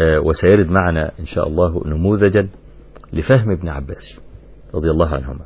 آه 0.00 0.20
وسيرد 0.20 0.68
معنا 0.70 1.10
إن 1.20 1.26
شاء 1.26 1.48
الله 1.48 1.82
نموذجا 1.86 2.48
لفهم 3.12 3.50
ابن 3.50 3.68
عباس 3.68 4.20
رضي 4.74 4.90
الله 4.90 5.08
عنهما. 5.14 5.44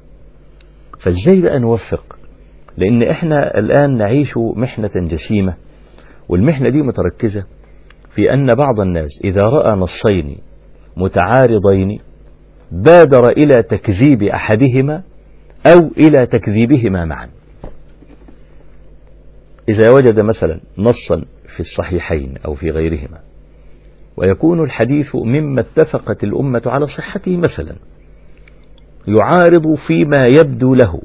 فازاي 1.01 1.41
بقى 1.43 1.59
نوفق 1.59 2.17
لأن 2.77 3.03
إحنا 3.03 3.59
الآن 3.59 3.97
نعيش 3.97 4.37
محنة 4.37 4.91
جسيمة 4.97 5.55
والمحنة 6.29 6.69
دي 6.69 6.83
متركزة 6.83 7.45
في 8.15 8.33
أن 8.33 8.55
بعض 8.55 8.81
الناس 8.81 9.11
إذا 9.25 9.43
رأى 9.43 9.77
نصين 9.77 10.39
متعارضين 10.97 12.01
بادر 12.73 13.29
إلى 13.29 13.63
تكذيب 13.63 14.23
أحدهما 14.23 15.03
أو 15.67 15.91
إلى 15.99 16.27
تكذيبهما 16.27 17.05
معا. 17.05 17.31
إذا 19.69 19.95
وجد 19.95 20.21
مثلا 20.21 20.61
نصا 20.79 21.25
في 21.55 21.61
الصحيحين 21.61 22.35
أو 22.47 22.55
في 22.55 22.71
غيرهما 22.71 23.21
ويكون 24.17 24.63
الحديث 24.63 25.15
مما 25.15 25.61
اتفقت 25.61 26.25
الأمة 26.25 26.63
على 26.67 26.87
صحته 26.87 27.37
مثلا 27.37 27.77
يعارض 29.09 29.75
فيما 29.75 30.27
يبدو 30.27 30.75
له. 30.75 31.03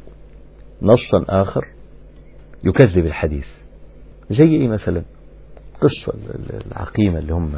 نصا 0.82 1.26
آخر 1.30 1.67
يكذب 2.63 3.06
الحديث. 3.06 3.48
زي 4.30 4.45
إيه 4.45 4.67
مثلا؟ 4.67 5.04
قصة 5.82 6.13
العقيمة 6.67 7.19
اللي 7.19 7.34
هم 7.34 7.52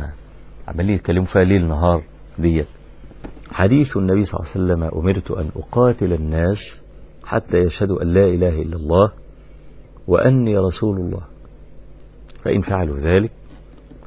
عمالين 0.68 0.96
يتكلموا 0.96 1.26
فيها 1.26 1.44
ليل 1.44 1.68
نهار 1.68 2.04
ديت. 2.40 2.68
حديث 3.52 3.98
النبي 3.98 4.26
صلى 4.26 4.40
الله 4.40 4.52
عليه 4.52 4.64
وسلم 4.66 5.00
أمرت 5.00 5.32
أن 5.32 5.50
أقاتل 5.56 6.14
الناس 6.14 6.81
حتى 7.32 7.58
يشهدوا 7.58 8.02
أن 8.02 8.08
لا 8.14 8.26
إله 8.26 8.62
إلا 8.62 8.76
الله 8.76 9.12
وأني 10.08 10.58
رسول 10.58 10.98
الله. 11.00 11.22
فإن 12.44 12.62
فعلوا 12.62 12.98
ذلك 12.98 13.32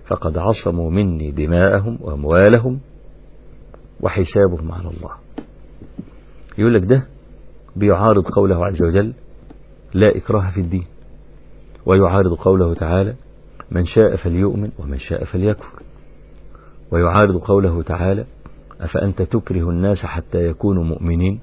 فقد 0.06 0.38
عصموا 0.38 0.90
مني 0.90 1.30
دماءهم 1.30 1.98
وأموالهم 2.00 2.80
وحسابهم 4.00 4.72
على 4.72 4.88
الله. 4.88 5.10
يقول 6.58 6.74
لك 6.74 6.84
ده 6.84 7.06
بيعارض 7.76 8.24
قوله 8.28 8.66
عز 8.66 8.82
وجل 8.82 9.12
لا 9.94 10.16
إكراه 10.16 10.50
في 10.50 10.60
الدين 10.60 10.84
ويعارض 11.86 12.34
قوله 12.34 12.74
تعالى 12.74 13.14
من 13.70 13.84
شاء 13.86 14.16
فليؤمن 14.16 14.70
ومن 14.78 14.98
شاء 14.98 15.24
فليكفر 15.24 15.82
ويعارض 16.90 17.36
قوله 17.36 17.82
تعالى 17.82 18.24
أفأنت 18.80 19.22
تكره 19.22 19.70
الناس 19.70 20.04
حتى 20.06 20.38
يكونوا 20.48 20.84
مؤمنين؟ 20.84 21.40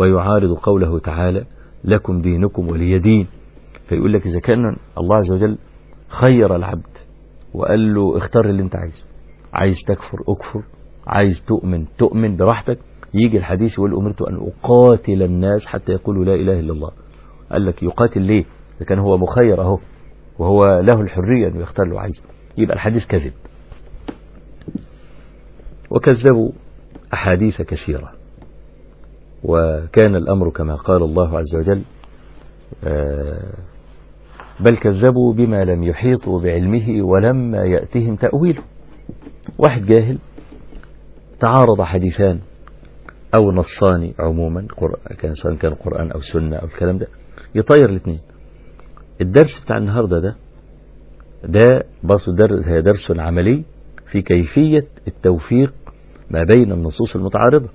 ويعارض 0.00 0.58
قوله 0.58 0.98
تعالى 0.98 1.44
لكم 1.84 2.20
دينكم 2.20 2.68
ولي 2.68 2.98
دين. 2.98 3.26
فيقول 3.88 4.12
لك 4.12 4.26
إذا 4.26 4.40
كان 4.40 4.76
الله 4.98 5.16
عز 5.16 5.32
وجل 5.32 5.58
خير 6.08 6.56
العبد 6.56 6.96
وقال 7.54 7.94
له 7.94 8.16
اختار 8.16 8.50
اللي 8.50 8.62
أنت 8.62 8.76
عايزه. 8.76 9.04
عايز 9.52 9.74
تكفر 9.86 10.18
أكفر. 10.28 10.62
عايز 11.06 11.42
تؤمن 11.46 11.84
تؤمن 11.98 12.36
براحتك. 12.36 12.78
يجي 13.14 13.38
الحديث 13.38 13.72
يقول 13.72 13.94
أمرت 13.94 14.22
أن 14.22 14.36
أقاتل 14.36 15.22
الناس 15.22 15.66
حتى 15.66 15.92
يقولوا 15.92 16.24
لا 16.24 16.34
إله 16.34 16.60
إلا 16.60 16.72
الله. 16.72 16.90
قال 17.52 17.66
لك 17.66 17.82
يقاتل 17.82 18.22
ليه؟ 18.22 18.44
إذا 18.76 18.86
كان 18.86 18.98
هو 18.98 19.18
مخير 19.18 19.60
أهو 19.62 19.78
وهو 20.38 20.80
له 20.80 21.00
الحرية 21.00 21.48
أنه 21.48 21.60
يختار 21.60 21.86
له 21.86 22.00
عايز 22.00 22.22
يبقى 22.58 22.74
الحديث 22.74 23.06
كذب. 23.06 23.32
وكذبوا 25.90 26.50
أحاديث 27.14 27.62
كثيرة. 27.62 28.19
وكان 29.44 30.16
الأمر 30.16 30.50
كما 30.50 30.74
قال 30.74 31.02
الله 31.02 31.38
عز 31.38 31.56
وجل 31.56 31.82
بل 34.60 34.76
كذبوا 34.76 35.34
بما 35.34 35.64
لم 35.64 35.82
يحيطوا 35.82 36.40
بعلمه 36.40 37.02
ولما 37.02 37.58
يأتهم 37.64 38.16
تأويله 38.16 38.62
واحد 39.58 39.86
جاهل 39.86 40.18
تعارض 41.40 41.82
حديثان 41.82 42.38
أو 43.34 43.52
نصان 43.52 44.12
عموما 44.18 44.66
كان 45.18 45.34
سواء 45.34 45.54
كان 45.54 45.74
قرآن 45.74 46.10
أو 46.12 46.20
سنة 46.32 46.56
أو 46.56 46.66
الكلام 46.66 46.98
ده 46.98 47.06
يطير 47.54 47.84
الاثنين. 47.90 48.20
الدرس 49.20 49.60
بتاع 49.64 49.76
النهاردة 49.78 50.20
ده 50.20 50.36
ده 51.44 51.84
برضه 52.02 52.32
درس 52.34 52.66
هي 52.68 52.82
درس 52.82 53.10
عملي 53.10 53.64
في 54.10 54.22
كيفية 54.22 54.84
التوفيق 55.08 55.72
ما 56.30 56.44
بين 56.44 56.72
النصوص 56.72 57.16
المتعارضة. 57.16 57.68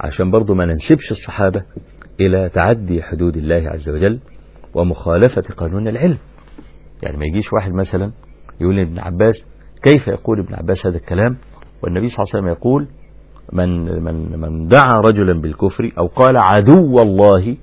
عشان 0.00 0.30
برضه 0.30 0.54
ما 0.54 0.64
ننسبش 0.64 1.10
الصحابة 1.10 1.62
إلى 2.20 2.48
تعدي 2.48 3.02
حدود 3.02 3.36
الله 3.36 3.70
عز 3.70 3.88
وجل 3.88 4.20
ومخالفة 4.74 5.42
قانون 5.56 5.88
العلم. 5.88 6.18
يعني 7.02 7.16
ما 7.16 7.24
يجيش 7.24 7.52
واحد 7.52 7.72
مثلا 7.72 8.12
يقول 8.60 8.76
لابن 8.76 8.98
عباس 8.98 9.34
كيف 9.82 10.08
يقول 10.08 10.40
ابن 10.40 10.54
عباس 10.54 10.86
هذا 10.86 10.96
الكلام؟ 10.96 11.36
والنبي 11.82 12.08
صلى 12.08 12.16
الله 12.18 12.34
عليه 12.34 12.38
وسلم 12.38 12.48
يقول 12.48 12.88
من 13.52 14.02
من 14.02 14.40
من 14.40 14.68
دعا 14.68 14.96
رجلا 14.96 15.40
بالكفر 15.40 15.92
أو 15.98 16.06
قال 16.06 16.36
عدو 16.36 17.02
الله. 17.02 17.56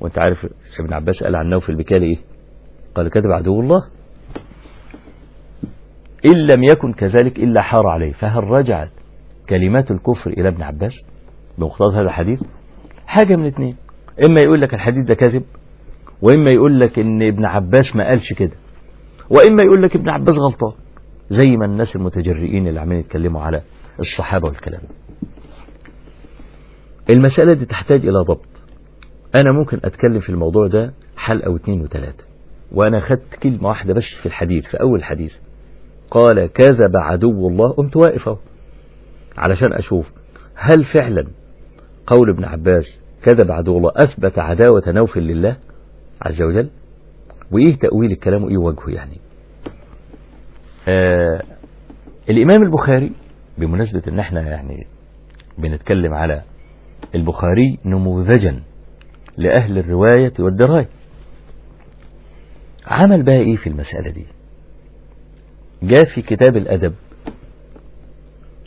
وأنت 0.00 0.18
عارف 0.18 0.46
ابن 0.80 0.92
عباس 0.92 1.22
قال 1.24 1.36
عن 1.36 1.48
نوفل 1.48 1.76
بكالي 1.76 2.06
إيه 2.06 2.18
قال 2.94 3.08
كذب 3.10 3.30
عدو 3.32 3.60
الله. 3.60 3.84
إن 6.26 6.46
لم 6.46 6.64
يكن 6.64 6.92
كذلك 6.92 7.38
إلا 7.38 7.62
حار 7.62 7.86
عليه 7.86 8.12
فهل 8.12 8.44
رجعت 8.44 8.90
كلمات 9.48 9.90
الكفر 9.90 10.30
إلى 10.30 10.48
ابن 10.48 10.62
عباس؟ 10.62 10.92
بمقتضى 11.58 11.94
هذا 11.96 12.02
الحديث؟ 12.06 12.42
حاجة 13.06 13.36
من 13.36 13.46
اتنين. 13.46 13.76
إما 14.24 14.40
يقول 14.40 14.60
لك 14.60 14.74
الحديث 14.74 15.04
ده 15.06 15.14
كذب 15.14 15.42
وإما 16.22 16.50
يقول 16.50 16.80
لك 16.80 16.98
إن 16.98 17.22
ابن 17.22 17.44
عباس 17.44 17.96
ما 17.96 18.08
قالش 18.08 18.32
كده 18.32 18.52
وإما 19.30 19.62
يقول 19.62 19.82
لك 19.82 19.96
ابن 19.96 20.08
عباس 20.08 20.34
غلطان 20.38 20.72
زي 21.30 21.56
ما 21.56 21.64
الناس 21.64 21.96
المتجرئين 21.96 22.66
اللي 22.68 22.80
عمالين 22.80 23.00
يتكلموا 23.00 23.40
على 23.42 23.62
الصحابة 24.00 24.48
والكلام 24.48 24.80
المسألة 27.10 27.52
دي 27.52 27.64
تحتاج 27.64 28.00
إلى 28.06 28.18
ضبط. 28.28 28.46
أنا 29.34 29.52
ممكن 29.52 29.80
أتكلم 29.84 30.20
في 30.20 30.30
الموضوع 30.30 30.66
ده 30.66 30.92
حلقة 31.16 31.50
واثنين 31.50 31.80
وثلاثة 31.80 32.24
وأنا 32.72 33.00
خدت 33.00 33.34
كلمة 33.42 33.68
واحدة 33.68 33.94
بس 33.94 34.02
في 34.22 34.26
الحديث 34.26 34.66
في 34.66 34.80
أول 34.80 35.04
حديث. 35.04 35.32
قال 36.10 36.52
كذب 36.52 36.96
عدو 36.96 37.48
الله. 37.48 37.72
قمت 37.72 37.96
واقف 37.96 38.36
علشان 39.36 39.72
أشوف 39.72 40.12
هل 40.54 40.84
فعلا 40.84 41.26
قول 42.06 42.30
ابن 42.30 42.44
عباس 42.44 43.00
كذب 43.22 43.50
عدو 43.50 43.78
الله 43.78 43.92
أثبت 43.96 44.38
عداوة 44.38 44.82
نوفل 44.88 45.20
لله 45.20 45.56
عز 46.22 46.42
وجل؟ 46.42 46.70
وإيه 47.50 47.76
تأويل 47.76 48.10
الكلام 48.12 48.44
وإيه 48.44 48.56
وجهه 48.56 48.88
يعني؟ 48.90 49.16
آه 50.88 51.42
الإمام 52.30 52.62
البخاري 52.62 53.12
بمناسبة 53.58 54.02
إن 54.08 54.18
إحنا 54.18 54.40
يعني 54.42 54.86
بنتكلم 55.58 56.14
على 56.14 56.42
البخاري 57.14 57.78
نموذجا 57.84 58.62
لأهل 59.36 59.78
الرواية 59.78 60.32
والدراية 60.38 60.88
عمل 62.86 63.22
بقى 63.22 63.36
إيه 63.36 63.56
في 63.56 63.66
المسألة 63.66 64.10
دي؟ 64.10 64.26
جاء 65.82 66.04
في 66.04 66.22
كتاب 66.22 66.56
الأدب 66.56 66.94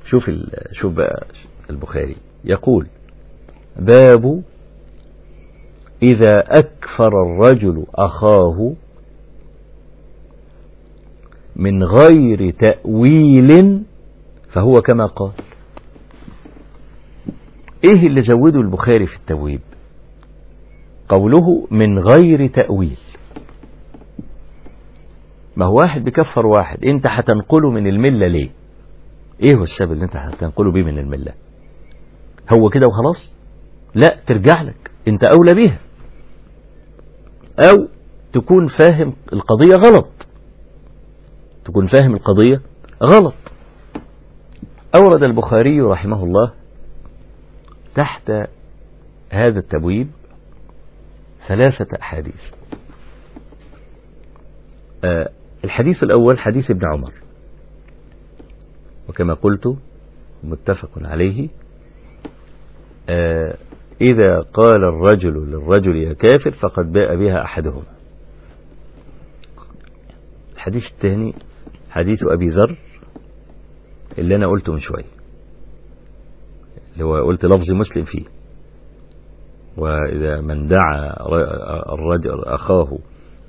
شوف 0.06 0.32
شوف 0.72 0.94
بقى 0.94 1.28
البخاري 1.70 2.16
يقول 2.44 2.88
باب 3.80 4.44
إذا 6.04 6.60
أكفر 6.60 7.08
الرجل 7.26 7.86
أخاه 7.96 8.74
من 11.56 11.84
غير 11.84 12.52
تأويل 12.52 13.84
فهو 14.50 14.82
كما 14.82 15.06
قال. 15.06 15.32
إيه 17.84 18.08
اللي 18.08 18.22
زوده 18.22 18.60
البخاري 18.60 19.06
في 19.08 19.16
التبويب 19.16 19.62
قوله 21.10 21.68
من 21.72 22.00
غير 22.00 22.48
تأويل. 22.48 22.98
ما 25.56 25.66
هو 25.66 25.78
واحد 25.80 26.04
بيكفر 26.04 26.46
واحد 26.46 26.86
أنت 26.86 27.08
هتنقله 27.08 27.72
من 27.72 27.88
الملة 27.88 28.28
ليه؟ 28.28 28.50
إيه 29.44 29.56
هو 29.56 29.64
السبب 29.64 29.92
اللي 29.92 30.06
أنت 30.06 30.16
هتنقله 30.16 30.72
بيه 30.72 30.84
من 30.84 30.98
الملة؟ 31.00 31.34
هو 32.54 32.70
كده 32.70 32.88
وخلاص؟ 32.88 33.32
لا 33.98 34.20
ترجع 34.28 34.62
لك. 34.62 34.92
انت 35.08 35.24
أولى 35.24 35.54
بيها. 35.54 35.80
أو 37.60 37.88
تكون 38.34 38.68
فاهم 38.68 39.14
القضية 39.34 39.76
غلط. 39.76 40.28
تكون 41.66 41.88
فاهم 41.88 42.16
القضية 42.16 42.62
غلط. 43.04 43.34
أورد 44.96 45.24
البخاري 45.24 45.82
رحمه 45.82 46.24
الله 46.24 46.54
تحت 47.96 48.32
هذا 49.30 49.60
التبويب 49.60 50.08
ثلاثة 51.48 51.98
أحاديث. 52.02 52.42
آه 55.04 55.30
الحديث 55.64 56.04
الأول 56.04 56.40
حديث 56.40 56.72
ابن 56.72 56.82
عمر. 56.94 57.14
وكما 59.10 59.34
قلت 59.34 59.78
متفق 60.44 60.90
عليه. 60.96 61.50
آه 63.10 63.58
إذا 64.02 64.42
قال 64.42 64.84
الرجل 64.84 65.34
للرجل 65.34 65.96
يا 65.96 66.14
كافر 66.14 66.52
فقد 66.52 66.92
باء 66.92 67.16
بها 67.16 67.44
أحدهما 67.44 67.98
الحديث 70.56 70.84
الثاني 70.92 71.34
حديث 71.90 72.20
أبي 72.24 72.48
ذر 72.48 72.78
اللي 74.18 74.36
أنا 74.36 74.48
قلته 74.48 74.74
من 74.74 74.80
شوية. 74.80 75.06
اللي 76.94 77.06
هو 77.06 77.16
قلت 77.26 77.46
لفظ 77.46 77.72
مسلم 77.72 78.06
فيه. 78.06 78.26
وإذا 79.78 80.42
من 80.42 80.68
دعا 80.68 81.14
الرجل 81.94 82.44
أخاه 82.46 82.98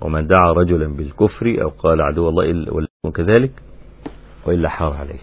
ومن 0.00 0.26
دعا 0.26 0.52
رجلا 0.52 0.96
بالكفر 0.96 1.62
أو 1.62 1.68
قال 1.68 2.02
عدو 2.02 2.28
الله 2.28 2.86
كذلك 3.14 3.52
وإلا 4.46 4.68
حار 4.68 4.92
عليه. 4.92 5.20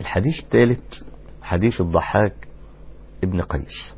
الحديث 0.00 0.34
الثالث 0.44 1.02
حديث 1.42 1.80
الضحاك. 1.80 2.48
ابن 3.24 3.40
قيس 3.40 3.94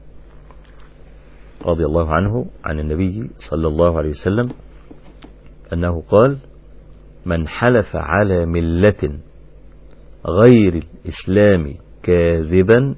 رضي 1.66 1.84
الله 1.84 2.14
عنه 2.14 2.46
عن 2.64 2.80
النبي 2.80 3.30
صلى 3.50 3.68
الله 3.68 3.98
عليه 3.98 4.10
وسلم 4.10 4.50
أنه 5.72 6.02
قال 6.08 6.38
من 7.26 7.48
حلف 7.48 7.96
على 7.96 8.46
ملة 8.46 9.18
غير 10.26 10.74
الإسلام 10.74 11.74
كاذبا 12.02 12.94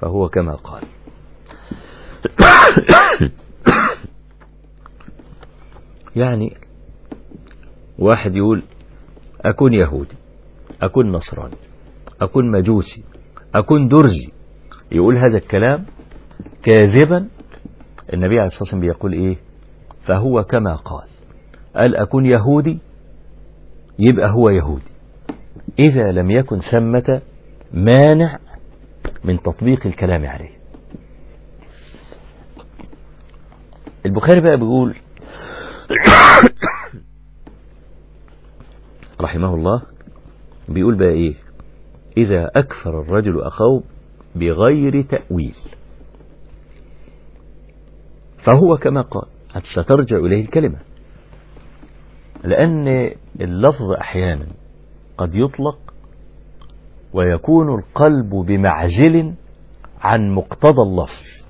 فهو 0.00 0.28
كما 0.28 0.54
قال. 0.54 0.82
يعني 6.16 6.56
واحد 7.98 8.36
يقول 8.36 8.62
أكون 9.40 9.74
يهودي 9.74 10.16
أكون 10.82 11.12
نصراني 11.12 11.56
أكون 12.20 12.50
مجوسي 12.50 13.04
أكون 13.54 13.88
درزي 13.88 14.33
يقول 14.92 15.16
هذا 15.16 15.36
الكلام 15.36 15.84
كاذبا. 16.62 17.28
النبي 18.12 18.34
عليه 18.38 18.46
الصلاة 18.46 18.62
والسلام 18.62 18.80
بيقول 18.80 19.12
إيه؟ 19.12 19.36
فهو 20.06 20.44
كما 20.44 20.74
قال 20.74 21.08
قال 21.76 21.96
أكون 21.96 22.26
يهودي؟ 22.26 22.78
يبقى 23.98 24.30
هو 24.30 24.50
يهودي. 24.50 24.84
إذا 25.78 26.12
لم 26.12 26.30
يكن 26.30 26.60
ثمة 26.60 27.20
مانع 27.72 28.38
من 29.24 29.42
تطبيق 29.42 29.86
الكلام 29.86 30.26
عليه. 30.26 30.50
البخاري 34.06 34.40
بقى 34.40 34.56
بيقول 34.56 34.96
رحمه 39.20 39.54
الله 39.54 39.82
بيقول 40.68 40.98
بقى 40.98 41.08
إيه؟ 41.08 41.34
إذا 42.16 42.50
أكثر 42.56 43.00
الرجل 43.00 43.42
أخاه 43.42 43.82
بغير 44.34 45.02
تأويل. 45.02 45.56
فهو 48.44 48.76
كما 48.76 49.02
قال 49.02 49.26
سترجع 49.74 50.16
إليه 50.16 50.40
الكلمة. 50.40 50.78
لأن 52.44 53.10
اللفظ 53.40 53.92
أحيانا 54.00 54.46
قد 55.18 55.34
يطلق 55.34 55.78
ويكون 57.12 57.78
القلب 57.78 58.30
بمعزل 58.30 59.34
عن 60.00 60.30
مقتضى 60.30 60.82
اللفظ. 60.82 61.44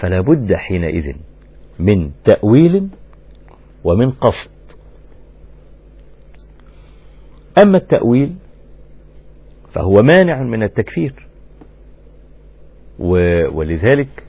فلا 0.00 0.20
بد 0.20 0.54
حينئذ 0.54 1.16
من 1.78 2.10
تأويل 2.24 2.88
ومن 3.84 4.10
قصد. 4.10 4.50
أما 7.62 7.78
التأويل 7.78 8.36
فهو 9.74 10.02
مانع 10.02 10.42
من 10.42 10.62
التكفير. 10.62 11.26
ولذلك 13.52 14.24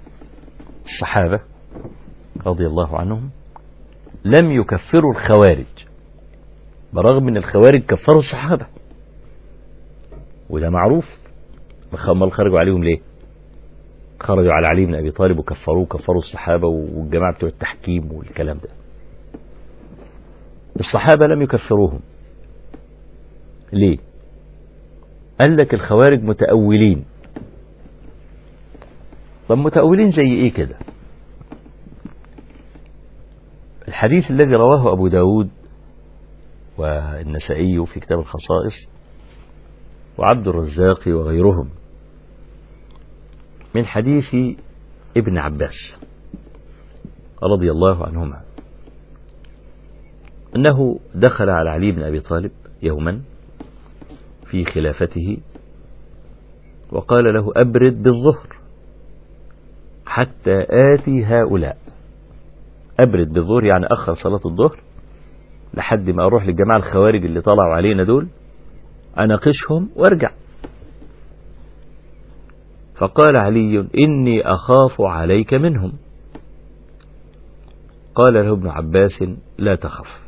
الصحابة 0.85 1.39
رضي 2.45 2.67
الله 2.67 2.97
عنهم 2.97 3.29
لم 4.25 4.51
يكفروا 4.51 5.11
الخوارج 5.11 5.65
برغم 6.93 7.27
ان 7.27 7.37
الخوارج 7.37 7.81
كفروا 7.85 8.19
الصحابة. 8.19 8.65
وده 10.49 10.69
معروف. 10.69 11.05
ما 11.91 12.29
خرجوا 12.29 12.59
عليهم 12.59 12.83
ليه؟ 12.83 12.99
خرجوا 14.19 14.53
على 14.53 14.67
علي 14.67 14.85
بن 14.85 14.95
أبي 14.95 15.11
طالب 15.11 15.39
وكفروه 15.39 15.85
كفروا 15.85 16.19
الصحابة 16.21 16.67
والجماعة 16.67 17.35
بتوع 17.35 17.49
التحكيم 17.49 18.11
والكلام 18.11 18.57
ده. 18.57 18.69
الصحابة 20.79 21.25
لم 21.27 21.41
يكفروهم. 21.41 21.99
ليه؟ 23.73 23.97
قال 25.41 25.57
لك 25.57 25.73
الخوارج 25.73 26.23
متأولين. 26.23 27.05
طب 29.49 29.57
متأولين 29.57 30.11
زي 30.11 30.33
إيه 30.33 30.53
كده؟ 30.53 30.77
الحديث 33.87 34.31
الذي 34.31 34.51
رواه 34.51 34.93
أبو 34.93 35.07
داود 35.07 35.49
والنسائي 36.77 37.85
في 37.85 37.99
كتاب 37.99 38.19
الخصائص 38.19 38.89
وعبد 40.17 40.47
الرزاق 40.47 40.99
وغيرهم 41.07 41.69
من 43.75 43.85
حديث 43.85 44.57
ابن 45.17 45.37
عباس 45.37 45.99
رضي 47.43 47.71
الله 47.71 48.05
عنهما. 48.05 48.41
أنه 50.55 50.99
دخل 51.15 51.49
على 51.49 51.69
علي 51.69 51.91
بن 51.91 52.03
أبي 52.03 52.19
طالب 52.19 52.51
يوما. 52.81 53.21
في 54.53 54.65
خلافته 54.65 55.37
وقال 56.91 57.33
له 57.33 57.51
أبرد 57.55 58.03
بالظهر 58.03 58.47
حتى 60.05 60.65
آتي 60.69 61.25
هؤلاء. 61.25 61.77
أبرد 62.99 63.33
بالظهر 63.33 63.63
يعني 63.63 63.85
أخر 63.85 64.15
صلاة 64.15 64.41
الظهر 64.45 64.79
لحد 65.73 66.09
ما 66.09 66.23
أروح 66.23 66.45
للجماعة 66.45 66.77
الخوارج 66.77 67.25
اللي 67.25 67.41
طلعوا 67.41 67.73
علينا 67.75 68.03
دول 68.03 68.27
أناقشهم 69.19 69.89
وأرجع. 69.95 70.31
فقال 72.95 73.37
علي 73.37 73.79
إني 73.97 74.41
أخاف 74.41 75.01
عليك 75.01 75.53
منهم. 75.53 75.93
قال 78.15 78.33
له 78.33 78.51
ابن 78.53 78.67
عباس 78.67 79.23
لا 79.57 79.75
تخف. 79.75 80.22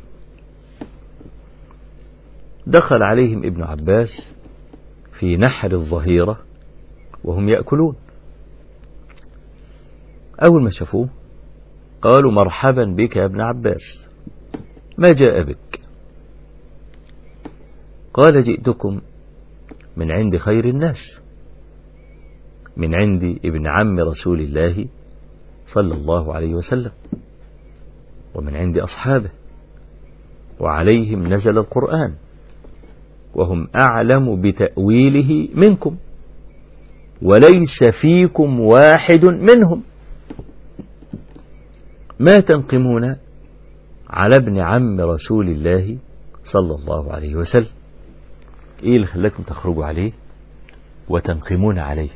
دخل 2.66 3.02
عليهم 3.02 3.44
ابن 3.44 3.62
عباس 3.62 4.08
في 5.18 5.36
نحر 5.36 5.72
الظهيرة 5.72 6.38
وهم 7.24 7.48
يأكلون. 7.48 7.96
أول 10.42 10.62
ما 10.62 10.70
شافوه 10.70 11.08
قالوا 12.02 12.32
مرحبا 12.32 12.84
بك 12.84 13.16
يا 13.16 13.24
ابن 13.24 13.40
عباس 13.40 14.08
ما 14.98 15.08
جاء 15.12 15.42
بك؟ 15.42 15.80
قال 18.14 18.42
جئتكم 18.42 19.00
من 19.96 20.10
عند 20.10 20.36
خير 20.36 20.64
الناس 20.64 21.20
من 22.76 22.94
عند 22.94 23.22
ابن 23.44 23.66
عم 23.66 24.00
رسول 24.00 24.40
الله 24.40 24.88
صلى 25.74 25.94
الله 25.94 26.34
عليه 26.34 26.54
وسلم 26.54 26.92
ومن 28.34 28.56
عند 28.56 28.78
أصحابه 28.78 29.30
وعليهم 30.60 31.26
نزل 31.26 31.58
القرآن. 31.58 32.14
وهم 33.36 33.68
أعلم 33.76 34.40
بتأويله 34.40 35.48
منكم. 35.54 35.96
وليس 37.22 37.84
فيكم 38.00 38.60
واحد 38.60 39.24
منهم. 39.24 39.82
ما 42.20 42.40
تنقمون 42.40 43.16
على 44.10 44.34
ابن 44.38 44.58
عم 44.58 45.00
رسول 45.00 45.48
الله 45.48 45.96
صلى 46.52 46.74
الله 46.74 47.12
عليه 47.12 47.36
وسلم. 47.36 47.66
إيه 48.82 48.96
اللي 48.96 49.06
خلاكم 49.06 49.42
تخرجوا 49.42 49.84
عليه 49.84 50.12
وتنقمون 51.08 51.78
عليه؟ 51.78 52.10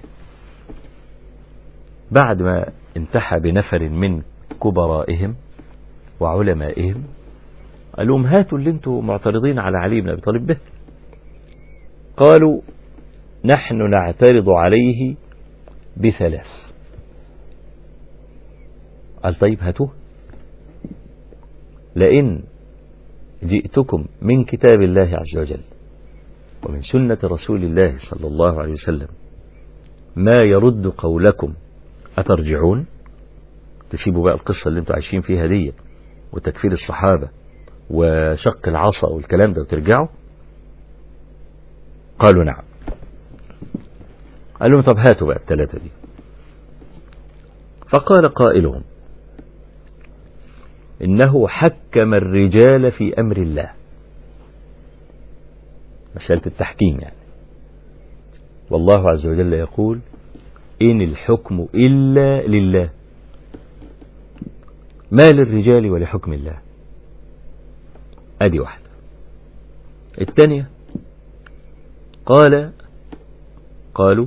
بعد 2.11 2.43
ما 2.43 2.67
انتحى 2.97 3.41
بنفر 3.41 3.89
من 3.89 4.23
كبرائهم 4.63 5.35
وعلمائهم 6.21 7.05
قال 7.97 8.09
لهم 8.09 8.25
هاتوا 8.27 8.59
اللي 8.59 8.71
أنتم 8.71 9.07
معترضين 9.07 9.59
على 9.59 9.79
علي 9.79 10.01
بن 10.01 10.09
أبي 10.09 10.21
طالب 10.21 10.47
به. 10.47 10.57
قالوا 12.21 12.61
نحن 13.45 13.91
نعترض 13.91 14.49
عليه 14.49 15.15
بثلاث. 15.97 16.47
قال 19.23 19.35
طيب 19.39 19.59
هاتوه. 19.61 19.91
لئن 21.97 22.43
جئتكم 23.45 24.05
من 24.23 24.45
كتاب 24.45 24.83
الله 24.83 25.03
عز 25.17 25.39
وجل 25.39 25.61
ومن 26.67 26.81
سنة 26.93 27.19
رسول 27.25 27.65
الله 27.65 27.97
صلى 28.11 28.27
الله 28.27 28.61
عليه 28.63 28.73
وسلم 28.73 29.09
ما 30.17 30.43
يرد 30.43 30.87
قولكم 30.87 31.55
أترجعون؟ 32.19 32.87
تسيبوا 33.91 34.25
بقى 34.25 34.35
القصة 34.35 34.69
اللي 34.69 34.81
أنتوا 34.81 34.95
عايشين 34.95 35.21
فيها 35.21 35.47
دي 35.47 35.73
وتكفير 36.33 36.73
الصحابة 36.73 37.29
وشق 37.91 38.69
العصا 38.69 39.09
والكلام 39.09 39.53
ده 39.53 39.63
وترجعوا؟ 39.63 40.07
قالوا 42.21 42.45
نعم. 42.45 42.63
قال 44.61 44.71
لهم 44.71 44.81
طب 44.81 44.99
هاتوا 44.99 45.27
بقى 45.27 45.37
الثلاثة 45.37 45.79
دي. 45.79 45.91
فقال 47.89 48.29
قائلهم 48.35 48.83
إنه 51.05 51.49
حكم 51.49 52.15
الرجال 52.15 52.93
في 52.93 53.21
أمر 53.21 53.37
الله. 53.37 53.71
مسألة 56.17 56.43
التحكيم 56.47 57.01
يعني. 57.01 57.17
والله 58.71 59.11
عز 59.11 59.27
وجل 59.27 59.53
يقول 59.53 60.01
إن 60.83 61.01
الحكم 61.01 61.67
إلا 61.75 62.47
لله. 62.47 62.91
ما 65.11 65.33
للرجال 65.33 65.91
ولحكم 65.91 66.33
الله. 66.33 66.59
أدي 68.43 68.61
واحدة. 68.61 68.85
الثانية 70.21 70.71
قال 72.31 72.73
قالوا 73.95 74.27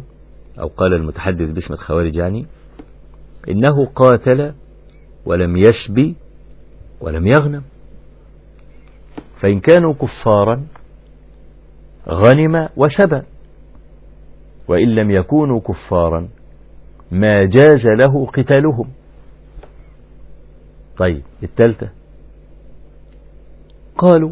أو 0.59 0.67
قال 0.67 0.93
المتحدث 0.93 1.49
باسم 1.49 1.73
الخوارج 1.73 2.15
يعني 2.15 2.45
إنه 3.49 3.85
قاتل 3.85 4.53
ولم 5.25 5.57
يسبي 5.57 6.15
ولم 7.01 7.27
يغنم. 7.27 7.63
فإن 9.41 9.59
كانوا 9.59 9.93
كفارا 9.93 10.65
غنم 12.09 12.69
وسبى 12.77 13.21
وإن 14.67 14.95
لم 14.95 15.11
يكونوا 15.11 15.59
كفارا 15.59 16.29
ما 17.11 17.43
جاز 17.45 17.87
له 17.99 18.25
قتالهم. 18.25 18.89
طيب 20.97 21.23
التالتة 21.43 21.89
قالوا 23.97 24.31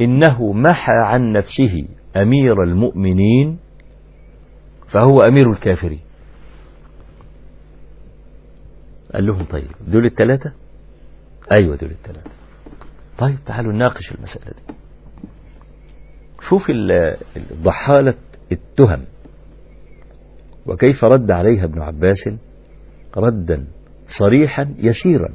إنه 0.00 0.52
محى 0.52 0.92
عن 0.92 1.32
نفسه 1.32 1.86
أمير 2.16 2.62
المؤمنين 2.62 3.58
فهو 4.90 5.20
أمير 5.20 5.52
الكافرين. 5.52 6.00
قال 9.14 9.26
لهم 9.26 9.44
طيب 9.44 9.70
دول 9.88 10.04
الثلاثة 10.06 10.52
أيوة 11.52 11.76
دول 11.76 11.90
الثلاثة 11.90 12.30
طيب 13.18 13.38
تعالوا 13.46 13.72
نناقش 13.72 14.12
المسألة 14.12 14.50
دي. 14.52 14.74
شوف 16.48 16.62
ضحالة 17.62 18.14
التهم 18.52 19.04
وكيف 20.66 21.04
رد 21.04 21.30
عليها 21.30 21.64
ابن 21.64 21.82
عباس 21.82 22.28
ردا 23.16 23.66
صريحا 24.18 24.74
يسيرا. 24.78 25.34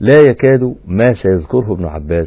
لا 0.00 0.20
يكاد 0.20 0.76
ما 0.86 1.14
سيذكره 1.22 1.74
ابن 1.74 1.84
عباس 1.84 2.26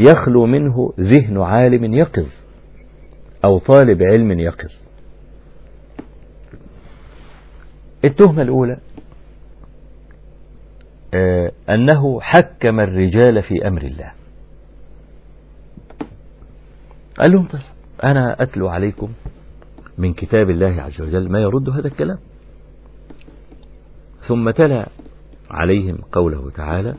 يخلو 0.00 0.46
منه 0.46 0.92
ذهن 1.00 1.38
عالم 1.38 1.94
يقظ 1.94 2.28
أو 3.44 3.58
طالب 3.58 4.02
علم 4.02 4.40
يقظ. 4.40 4.70
التهمة 8.04 8.42
الأولى 8.42 8.78
آه 11.14 11.52
أنه 11.68 12.20
حكم 12.20 12.80
الرجال 12.80 13.42
في 13.42 13.68
أمر 13.68 13.82
الله. 13.82 14.12
قال 17.18 17.32
لهم 17.32 17.46
طيب 17.46 17.60
أنا 18.04 18.42
أتلو 18.42 18.68
عليكم 18.68 19.12
من 19.98 20.12
كتاب 20.14 20.50
الله 20.50 20.82
عز 20.82 21.00
وجل 21.00 21.32
ما 21.32 21.38
يرد 21.38 21.68
هذا 21.68 21.88
الكلام. 21.88 22.18
ثم 24.28 24.50
تلا 24.50 24.88
عليهم 25.50 25.98
قوله 26.12 26.50
تعالى 26.50 26.94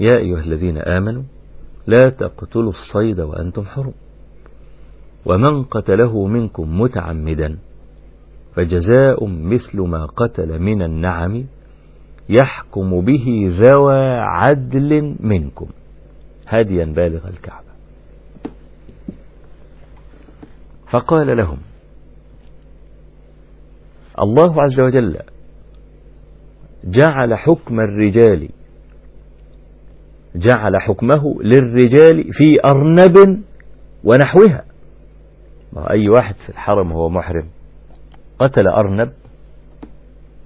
يا 0.00 0.18
أيها 0.18 0.40
الذين 0.40 0.78
آمنوا 0.78 1.22
لا 1.88 2.10
تقتلوا 2.10 2.72
الصيد 2.72 3.20
وأنتم 3.20 3.64
حرم. 3.64 3.92
ومن 5.26 5.64
قتله 5.64 6.26
منكم 6.26 6.80
متعمدا 6.80 7.58
فجزاء 8.54 9.26
مثل 9.26 9.80
ما 9.80 10.06
قتل 10.06 10.58
من 10.58 10.82
النعم 10.82 11.44
يحكم 12.28 13.00
به 13.00 13.26
ذوى 13.60 14.04
عدل 14.18 15.16
منكم. 15.20 15.66
هديا 16.46 16.84
بالغ 16.84 17.28
الكعبة. 17.28 17.72
فقال 20.90 21.36
لهم 21.36 21.58
الله 24.22 24.62
عز 24.62 24.80
وجل 24.80 25.16
جعل 26.84 27.34
حكم 27.34 27.80
الرجال 27.80 28.48
جعل 30.38 30.76
حكمه 30.80 31.42
للرجال 31.42 32.32
في 32.32 32.64
أرنب 32.64 33.42
ونحوها. 34.04 34.64
ما 35.72 35.90
أي 35.90 36.08
واحد 36.08 36.34
في 36.34 36.48
الحرم 36.48 36.92
هو 36.92 37.08
محرم. 37.08 37.48
قتل 38.38 38.68
أرنب. 38.68 39.12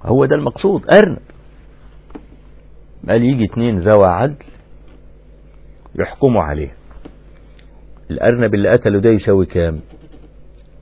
هو 0.02 0.24
ده 0.24 0.36
المقصود 0.36 0.82
أرنب. 0.94 1.18
قال 3.08 3.22
يجي 3.24 3.44
اتنين 3.44 3.78
ذوى 3.78 4.06
عدل 4.06 4.34
يحكموا 6.00 6.42
عليه 6.42 6.72
الأرنب 8.10 8.54
اللي 8.54 8.70
قتله 8.70 9.00
ده 9.00 9.10
يساوي 9.10 9.46
كام؟ 9.46 9.80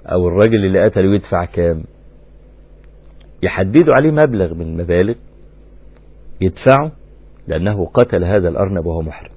أو 0.06 0.28
الراجل 0.28 0.64
اللي 0.64 0.84
قتله 0.84 1.14
يدفع 1.14 1.44
كام؟ 1.44 1.82
يحددوا 3.42 3.94
عليه 3.94 4.10
مبلغ 4.10 4.54
من 4.54 4.62
المبالغ 4.62 5.14
يدفعه 6.40 6.92
لأنه 7.48 7.86
قتل 7.86 8.24
هذا 8.24 8.48
الأرنب 8.48 8.86
وهو 8.86 9.02
محرم. 9.02 9.30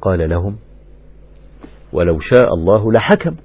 قال 0.00 0.30
لهم 0.30 0.56
ولو 1.92 2.18
شاء 2.18 2.54
الله 2.54 2.92
لحكم. 2.92 3.36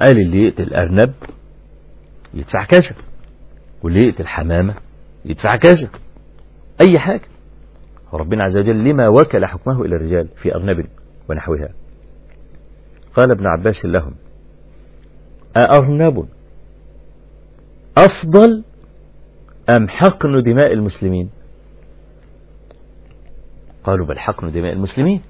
قال 0.00 0.18
اللي 0.18 0.46
يقتل 0.46 0.74
أرنب 0.74 1.14
يدفع 2.34 2.64
كذا 2.64 2.96
واللي 3.82 4.08
يقتل 4.08 4.26
حمامة 4.26 4.74
يدفع 5.24 5.56
كذا 5.56 5.90
أي 6.80 6.98
حاجة. 6.98 7.28
ربنا 8.12 8.44
عز 8.44 8.56
وجل 8.56 8.84
لما 8.84 9.08
وكل 9.08 9.46
حكمه 9.46 9.82
إلى 9.82 9.96
الرجال 9.96 10.28
في 10.42 10.54
أرنب 10.54 10.86
ونحوها. 11.30 11.68
قال 13.14 13.30
ابن 13.30 13.46
عباس 13.46 13.84
لهم 13.84 14.14
أأرنب 15.56 16.28
أفضل 17.98 18.64
أم 19.70 19.88
حقن 19.88 20.42
دماء 20.42 20.72
المسلمين؟ 20.72 21.30
قالوا 23.84 24.06
بل 24.06 24.18
حقن 24.18 24.50
دماء 24.50 24.72
المسلمين. 24.72 25.22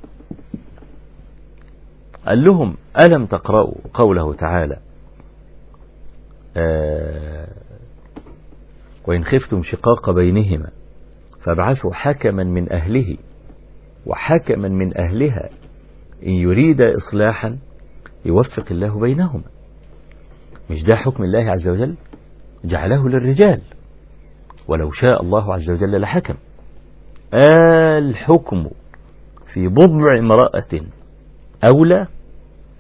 قال 2.26 2.44
لهم 2.44 2.76
ألم 3.00 3.26
تقرأوا 3.26 3.74
قوله 3.94 4.34
تعالى؟ 4.34 4.76
آه 6.56 7.48
وإن 9.08 9.24
خفتم 9.24 9.62
شقاق 9.62 10.10
بينهما 10.10 10.70
فابعثوا 11.40 11.92
حكما 11.92 12.44
من 12.44 12.72
أهله 12.72 13.16
وحكما 14.06 14.68
من 14.68 14.98
أهلها 15.00 15.48
إن 16.22 16.30
يريد 16.32 16.80
إصلاحا 16.80 17.58
يوفق 18.24 18.64
الله 18.70 19.00
بينهما. 19.00 19.44
مش 20.70 20.82
ده 20.82 20.96
حكم 20.96 21.22
الله 21.22 21.50
عز 21.50 21.68
وجل؟ 21.68 21.94
جعله 22.64 23.08
للرجال. 23.08 23.60
ولو 24.68 24.90
شاء 24.92 25.22
الله 25.22 25.54
عز 25.54 25.70
وجل 25.70 26.00
لحكم. 26.00 26.34
الحكم 27.98 28.70
في 29.52 29.68
بضع 29.68 30.18
امرأة 30.18 30.80
أولى 31.64 32.06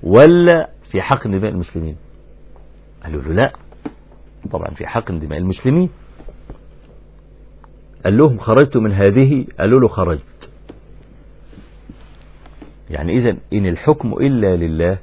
ولا 0.02 0.70
في 0.90 1.02
حق 1.02 1.26
دماء 1.28 1.50
المسلمين؟ 1.50 1.96
قالوا 3.04 3.22
له 3.22 3.32
لا. 3.32 3.52
طبعا 4.50 4.70
في 4.74 4.86
حق 4.86 5.12
دماء 5.12 5.38
المسلمين. 5.38 5.90
قال 8.04 8.16
لهم 8.16 8.38
خرجت 8.38 8.76
من 8.76 8.92
هذه؟ 8.92 9.46
قالوا 9.60 9.80
له 9.80 9.88
خرجت. 9.88 10.50
يعني 12.90 13.12
إذا 13.12 13.30
إن 13.52 13.66
الحكم 13.66 14.12
إلا 14.12 14.56
لله 14.56 14.98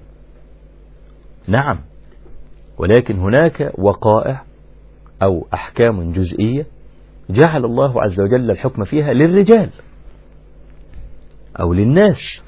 نعم. 1.48 1.80
ولكن 2.78 3.19
هناك 3.19 3.72
وقائع 3.78 4.43
أو 5.22 5.48
أحكام 5.54 6.12
جزئية 6.12 6.65
جعل 7.34 7.65
الله 7.65 8.02
عز 8.04 8.22
وجل 8.22 8.52
الحكم 8.52 8.84
فيها 8.84 9.13
للرجال 9.13 9.69
أو 11.60 11.74
للناس. 11.74 12.43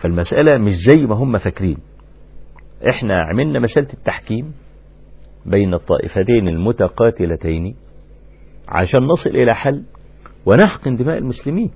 فالمسألة 0.00 0.58
مش 0.58 0.72
زي 0.86 0.96
ما 0.96 1.14
هم 1.14 1.38
فاكرين. 1.38 1.78
إحنا 2.88 3.22
عملنا 3.22 3.58
مسألة 3.58 3.92
التحكيم 3.92 4.52
بين 5.46 5.74
الطائفتين 5.74 6.48
المتقاتلتين 6.48 7.74
عشان 8.68 9.00
نصل 9.00 9.30
إلى 9.30 9.54
حل 9.54 9.82
ونحقن 10.46 10.96
دماء 10.96 11.18
المسلمين. 11.18 11.70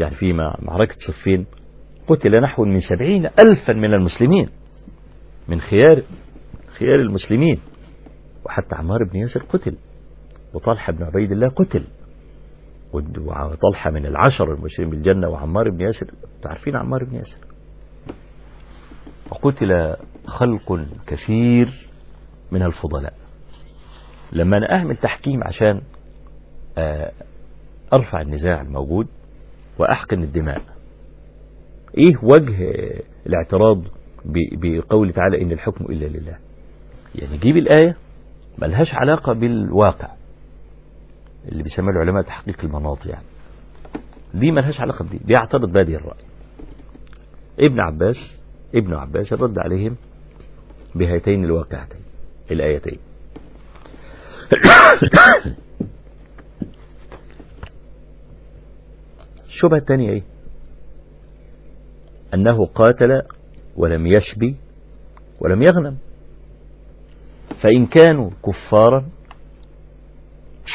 يعني 0.00 0.14
في 0.14 0.32
معركة 0.62 0.96
صفين 1.08 1.46
قتل 2.06 2.40
نحو 2.40 2.64
من 2.64 2.80
سبعين 2.80 3.26
ألفا 3.26 3.72
من 3.72 3.94
المسلمين 3.94 4.48
من 5.48 5.60
خيار 5.60 6.02
خيار 6.78 7.00
المسلمين. 7.00 7.60
وحتى 8.44 8.74
عمار 8.74 8.98
بن 9.12 9.18
ياسر 9.18 9.42
قتل. 9.42 9.76
وطلحة 10.54 10.92
بن 10.92 11.04
عبيد 11.04 11.32
الله 11.32 11.48
قتل. 11.48 11.84
وطلحة 12.92 13.90
من 13.90 14.06
العشر 14.06 14.54
المبشرين 14.54 14.90
بالجنة 14.90 15.28
وعمار 15.28 15.70
بن 15.70 15.80
ياسر. 15.80 16.10
تعرفين 16.42 16.76
عمار 16.76 17.04
بن 17.04 17.16
ياسر؟ 17.16 17.38
وقتل 19.30 19.96
خلق 20.26 20.86
كثير 21.06 21.88
من 22.52 22.62
الفضلاء. 22.62 23.14
لما 24.32 24.56
أنا 24.56 24.72
أعمل 24.78 24.96
تحكيم 24.96 25.44
عشان 25.44 25.80
أرفع 27.92 28.20
النزاع 28.20 28.60
الموجود 28.60 29.06
وأحقن 29.78 30.22
الدماء. 30.22 30.62
إيه 31.98 32.14
وجه 32.22 32.72
الاعتراض 33.26 33.82
بقول 34.52 35.12
تعالى 35.12 35.42
إن 35.42 35.52
الحكم 35.52 35.84
إلا 35.84 36.06
لله؟ 36.06 36.38
يعني 37.14 37.38
جيب 37.38 37.56
الآية 37.56 37.96
ملهاش 38.58 38.94
علاقة 38.94 39.32
بالواقع. 39.32 40.08
اللي 41.48 41.62
بيسمى 41.62 41.90
العلماء 41.90 42.22
تحقيق 42.22 42.64
المناط 42.64 43.06
يعني. 43.06 43.24
دي 44.34 44.50
ملهاش 44.52 44.80
علاقة 44.80 45.04
بدي. 45.04 45.20
بيعترض 45.24 45.72
بادي 45.72 45.96
الرأي. 45.96 46.24
ابن 47.60 47.80
عباس 47.80 48.16
ابن 48.74 48.94
عباس 48.94 49.32
رد 49.32 49.58
عليهم 49.58 49.96
بهاتين 50.94 51.44
الواقعتين 51.44 52.00
الآيتين. 52.50 52.98
الشبهة 59.46 59.78
الثانية 59.78 60.10
إيه؟ 60.10 60.22
أنه 62.34 62.66
قاتل 62.66 63.22
ولم 63.76 64.06
يسبي 64.06 64.56
ولم 65.40 65.62
يغنم. 65.62 65.96
فإن 67.62 67.86
كانوا 67.86 68.30
كفارا 68.46 69.04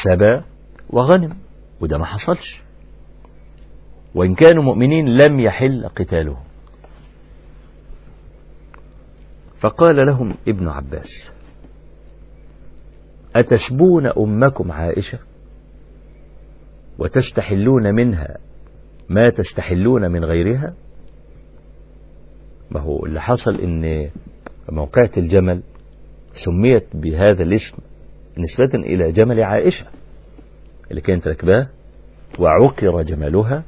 سبى 0.04 0.42
وغنم 0.90 1.36
وده 1.80 1.98
ما 1.98 2.04
حصلش. 2.04 2.62
وإن 4.14 4.34
كانوا 4.34 4.62
مؤمنين 4.62 5.08
لم 5.08 5.40
يحل 5.40 5.88
قتالهم. 5.88 6.44
فقال 9.60 9.96
لهم 10.06 10.34
ابن 10.48 10.68
عباس 10.68 11.30
أتسبون 13.36 14.06
أمكم 14.06 14.72
عائشة؟ 14.72 15.18
وتستحلون 16.98 17.94
منها 17.94 18.36
ما 19.08 19.30
تستحلون 19.30 20.10
من 20.10 20.24
غيرها؟ 20.24 20.74
ما 22.70 22.80
هو 22.80 23.06
اللي 23.06 23.20
حصل 23.20 23.54
إن 23.60 24.10
موقعة 24.72 25.10
الجمل 25.16 25.62
سميت 26.44 26.96
بهذا 26.96 27.42
الاسم 27.42 27.76
نسبة 28.38 28.78
إلى 28.78 29.12
جمل 29.12 29.42
عائشة. 29.42 29.86
اللي 30.90 31.00
كانت 31.00 31.28
راكباه 31.28 31.66
وعقر 32.38 33.02
جملها 33.02 33.64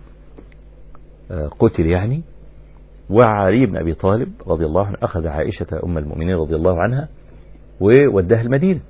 قتل 1.58 1.86
يعني. 1.86 2.22
وعلي 3.10 3.66
بن 3.66 3.76
أبي 3.76 3.94
طالب 3.94 4.32
رضي 4.46 4.64
الله 4.64 4.86
عنه 4.86 4.96
أخذ 5.02 5.26
عائشة 5.26 5.80
أم 5.84 5.98
المؤمنين 5.98 6.36
رضي 6.36 6.56
الله 6.56 6.82
عنها 6.82 7.08
ووداها 7.80 8.42
المدينة. 8.42 8.80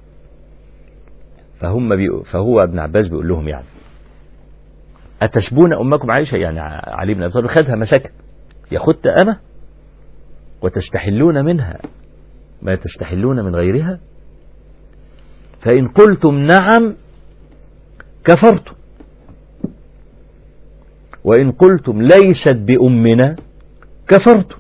فهم 1.61 1.97
بي 1.97 2.09
فهو 2.33 2.63
ابن 2.63 2.79
عباس 2.79 3.09
بيقول 3.09 3.29
لهم 3.29 3.49
يعني 3.49 3.67
أتسبون 5.23 5.75
أمكم 5.75 6.11
عائشة؟ 6.11 6.37
يعني 6.37 6.61
علي 6.61 7.15
بن 7.15 7.23
أبي 7.23 7.33
طالب 7.33 7.47
خدها 7.47 7.75
مسكت 7.75 8.13
ياخدت 8.73 9.07
أنا 9.07 9.41
وتستحلون 10.63 11.45
منها 11.45 11.79
ما 12.63 12.75
تستحلون 12.75 13.45
من 13.45 13.57
غيرها؟ 13.57 13.99
فإن 15.61 15.89
قلتم 15.89 16.35
نعم 16.35 16.95
كفرتم 18.25 18.75
وإن 21.25 21.51
قلتم 21.51 22.03
ليست 22.03 22.57
بأمنا 22.57 23.37
كفرتم 24.09 24.57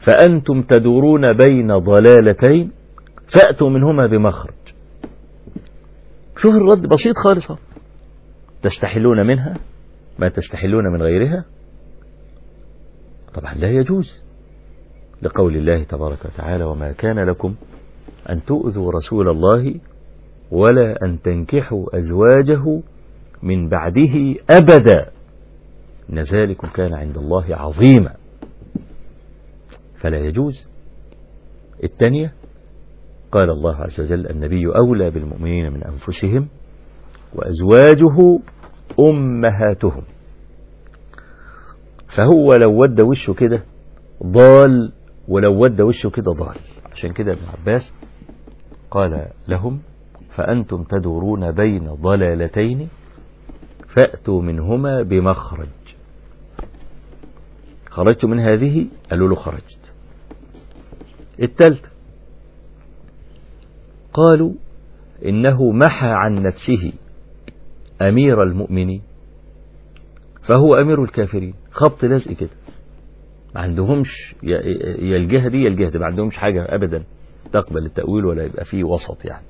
فأنتم 0.00 0.62
تدورون 0.62 1.32
بين 1.32 1.78
ضلالتين 1.78 2.72
فأتوا 3.34 3.70
منهما 3.70 4.06
بمخرج. 4.06 4.54
شوف 6.36 6.54
الرد 6.54 6.86
بسيط 6.86 7.16
خالص 7.24 7.52
تستحلون 8.62 9.26
منها؟ 9.26 9.56
ما 10.18 10.28
تستحلون 10.28 10.84
من 10.92 11.02
غيرها؟ 11.02 11.44
طبعا 13.34 13.54
لا 13.54 13.70
يجوز. 13.70 14.20
لقول 15.22 15.56
الله 15.56 15.82
تبارك 15.82 16.24
وتعالى 16.24 16.64
وما 16.64 16.92
كان 16.92 17.18
لكم 17.18 17.54
أن 18.30 18.44
تؤذوا 18.44 18.92
رسول 18.92 19.28
الله 19.28 19.74
ولا 20.50 21.04
أن 21.04 21.22
تنكحوا 21.22 21.98
أزواجه 21.98 22.80
من 23.42 23.68
بعده 23.68 24.34
أبدا. 24.50 25.06
إن 26.12 26.18
ذلكم 26.18 26.68
كان 26.68 26.94
عند 26.94 27.16
الله 27.18 27.56
عظيما. 27.56 28.14
فلا 30.00 30.18
يجوز. 30.18 30.66
الثانية 31.84 32.32
قال 33.32 33.50
الله 33.50 33.76
عز 33.76 34.00
وجل 34.00 34.26
النبي 34.26 34.66
أولى 34.76 35.10
بالمؤمنين 35.10 35.72
من 35.72 35.82
أنفسهم 35.84 36.48
وأزواجه 37.34 38.38
أمهاتهم. 39.00 40.02
فهو 42.16 42.54
لو 42.54 42.82
ود 42.82 43.00
وشه 43.00 43.32
كده 43.32 43.62
ضال 44.26 44.92
ولو 45.28 45.62
ود 45.62 45.80
وشه 45.80 46.10
كده 46.10 46.32
ضال. 46.32 46.56
عشان 46.92 47.12
كده 47.12 47.32
ابن 47.32 47.42
عباس 47.60 47.92
قال 48.90 49.28
لهم 49.48 49.80
فأنتم 50.36 50.82
تدورون 50.84 51.50
بين 51.52 51.94
ضلالتين 51.94 52.88
فأتوا 53.96 54.42
منهما 54.42 55.02
بمخرج. 55.02 55.68
خرجت 57.90 58.24
من 58.24 58.38
هذه؟ 58.40 58.86
قالوا 59.10 59.28
له 59.28 59.34
خرجت. 59.34 59.92
الثالثة. 61.42 61.88
قالوا 64.12 64.52
إنه 65.24 65.72
محى 65.72 66.08
عن 66.08 66.34
نفسه 66.42 66.92
أمير 68.02 68.42
المؤمنين 68.42 69.02
فهو 70.42 70.74
أمير 70.74 71.02
الكافرين. 71.04 71.54
خبط 71.70 72.04
لزق 72.04 72.32
كده. 72.32 72.50
ما 73.54 73.60
عندهمش 73.60 74.34
يا 74.42 75.16
الجهة 75.16 75.48
دي 75.48 75.62
يا 75.62 75.68
الجهة 75.68 75.88
دي 75.90 75.98
ما 75.98 76.06
عندهمش 76.06 76.36
حاجة 76.36 76.74
أبدا 76.74 77.04
تقبل 77.52 77.86
التأويل 77.86 78.24
ولا 78.24 78.44
يبقى 78.44 78.64
فيه 78.64 78.84
وسط 78.84 79.24
يعني. 79.24 79.44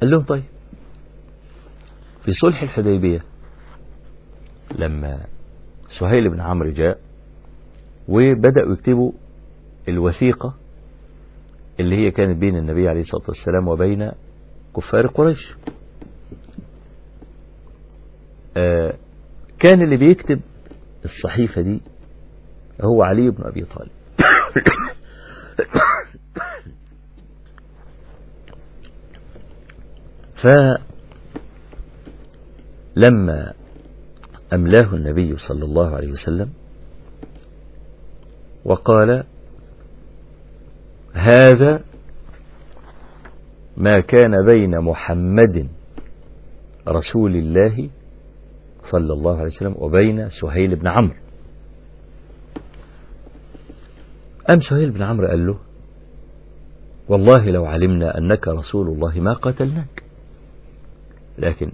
قال 0.00 0.10
لهم 0.10 0.22
طيب. 0.22 0.44
في 2.24 2.32
صلح 2.32 2.62
الحديبية 2.62 3.24
لما 4.78 5.20
سهيل 6.00 6.28
بن 6.30 6.40
عمرو 6.40 6.70
جاء 6.70 6.98
وبدأوا 8.08 8.72
يكتبوا 8.72 9.12
الوثيقة 9.88 10.54
اللي 11.80 11.96
هي 11.96 12.10
كانت 12.10 12.36
بين 12.38 12.56
النبي 12.56 12.88
عليه 12.88 13.00
الصلاة 13.00 13.22
والسلام 13.28 13.68
وبين 13.68 14.12
كفار 14.76 15.06
قريش. 15.06 15.54
آه 18.56 18.94
كان 19.58 19.82
اللي 19.82 19.96
بيكتب 19.96 20.40
الصحيفة 21.04 21.60
دي 21.62 21.80
هو 22.82 23.02
علي 23.02 23.30
بن 23.30 23.44
أبي 23.44 23.64
طالب. 23.64 23.90
فلما 32.96 33.52
أملاه 34.52 34.94
النبي 34.94 35.36
صلى 35.36 35.64
الله 35.64 35.96
عليه 35.96 36.12
وسلم 36.12 36.50
وقال 38.64 39.24
هذا 41.12 41.82
ما 43.76 44.00
كان 44.00 44.46
بين 44.46 44.80
محمد 44.80 45.68
رسول 46.88 47.36
الله 47.36 47.90
صلى 48.90 49.12
الله 49.12 49.36
عليه 49.36 49.46
وسلم 49.46 49.74
وبين 49.78 50.28
سهيل 50.40 50.76
بن 50.76 50.88
عمرو. 50.88 51.16
أم 54.50 54.60
سهيل 54.60 54.90
بن 54.90 55.02
عمرو 55.02 55.26
قال 55.26 55.46
له 55.46 55.58
والله 57.08 57.50
لو 57.50 57.66
علمنا 57.66 58.18
أنك 58.18 58.48
رسول 58.48 58.88
الله 58.88 59.20
ما 59.20 59.32
قتلناك. 59.32 60.03
لكن 61.38 61.72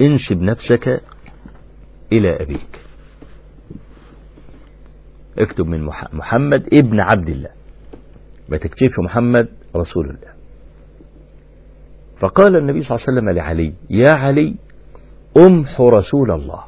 انسب 0.00 0.42
نفسك 0.42 1.02
إلى 2.12 2.42
أبيك. 2.42 2.80
اكتب 5.38 5.66
من 5.66 5.84
محمد 6.12 6.68
ابن 6.74 7.00
عبد 7.00 7.28
الله. 7.28 7.50
ما 8.48 8.56
تكتبش 8.56 8.98
محمد 8.98 9.48
رسول 9.76 10.04
الله. 10.10 10.32
فقال 12.20 12.56
النبي 12.56 12.80
صلى 12.80 12.96
الله 12.96 13.06
عليه 13.08 13.18
وسلم 13.18 13.30
لعلي 13.30 13.74
يا 13.90 14.12
علي 14.12 14.54
أمح 15.36 15.80
رسول 15.80 16.30
الله. 16.30 16.64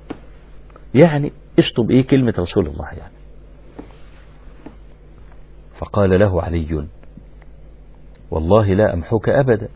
يعني 0.95 1.33
اشطب 1.59 1.91
إيه 1.91 2.07
كلمة 2.07 2.35
رسول 2.39 2.67
الله 2.67 2.89
يعني. 2.93 3.15
فقال 5.79 6.21
له 6.21 6.43
علي 6.43 6.87
والله 8.31 8.75
لا 8.75 8.95
أمحك 8.95 9.29
أبدا. 9.29 9.69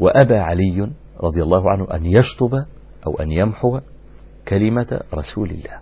وأبى 0.00 0.36
علي 0.36 0.90
رضي 1.20 1.42
الله 1.42 1.70
عنه 1.70 1.94
أن 1.94 2.06
يشطب 2.06 2.64
أو 3.06 3.14
أن 3.20 3.32
يمحو 3.32 3.80
كلمة 4.48 5.00
رسول 5.14 5.50
الله. 5.50 5.78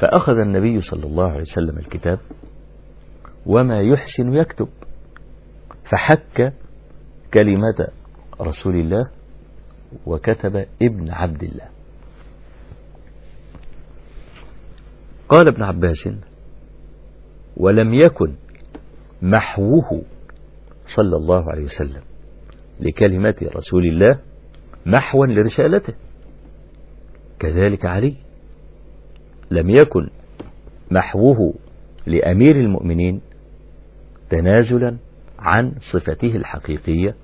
فأخذ 0.00 0.32
النبي 0.32 0.80
صلى 0.80 1.06
الله 1.06 1.30
عليه 1.30 1.42
وسلم 1.42 1.78
الكتاب 1.78 2.18
وما 3.46 3.80
يحسن 3.80 4.32
يكتب 4.32 4.68
فحك 5.90 6.52
كلمة 7.34 7.88
رسول 8.40 8.76
الله 8.76 9.10
وكتب 10.06 10.66
ابن 10.82 11.10
عبد 11.10 11.42
الله. 11.42 11.68
قال 15.28 15.48
ابن 15.48 15.62
عباس 15.62 16.08
ولم 17.56 17.94
يكن 17.94 18.34
محوه 19.22 20.02
صلى 20.86 21.16
الله 21.16 21.50
عليه 21.50 21.64
وسلم 21.64 22.02
لكلمة 22.80 23.34
رسول 23.56 23.86
الله 23.86 24.18
محوا 24.86 25.26
لرسالته. 25.26 25.94
كذلك 27.38 27.84
علي 27.86 28.16
لم 29.50 29.70
يكن 29.70 30.10
محوه 30.90 31.54
لأمير 32.06 32.56
المؤمنين 32.56 33.20
تنازلا 34.30 34.96
عن 35.38 35.74
صفته 35.92 36.36
الحقيقية 36.36 37.14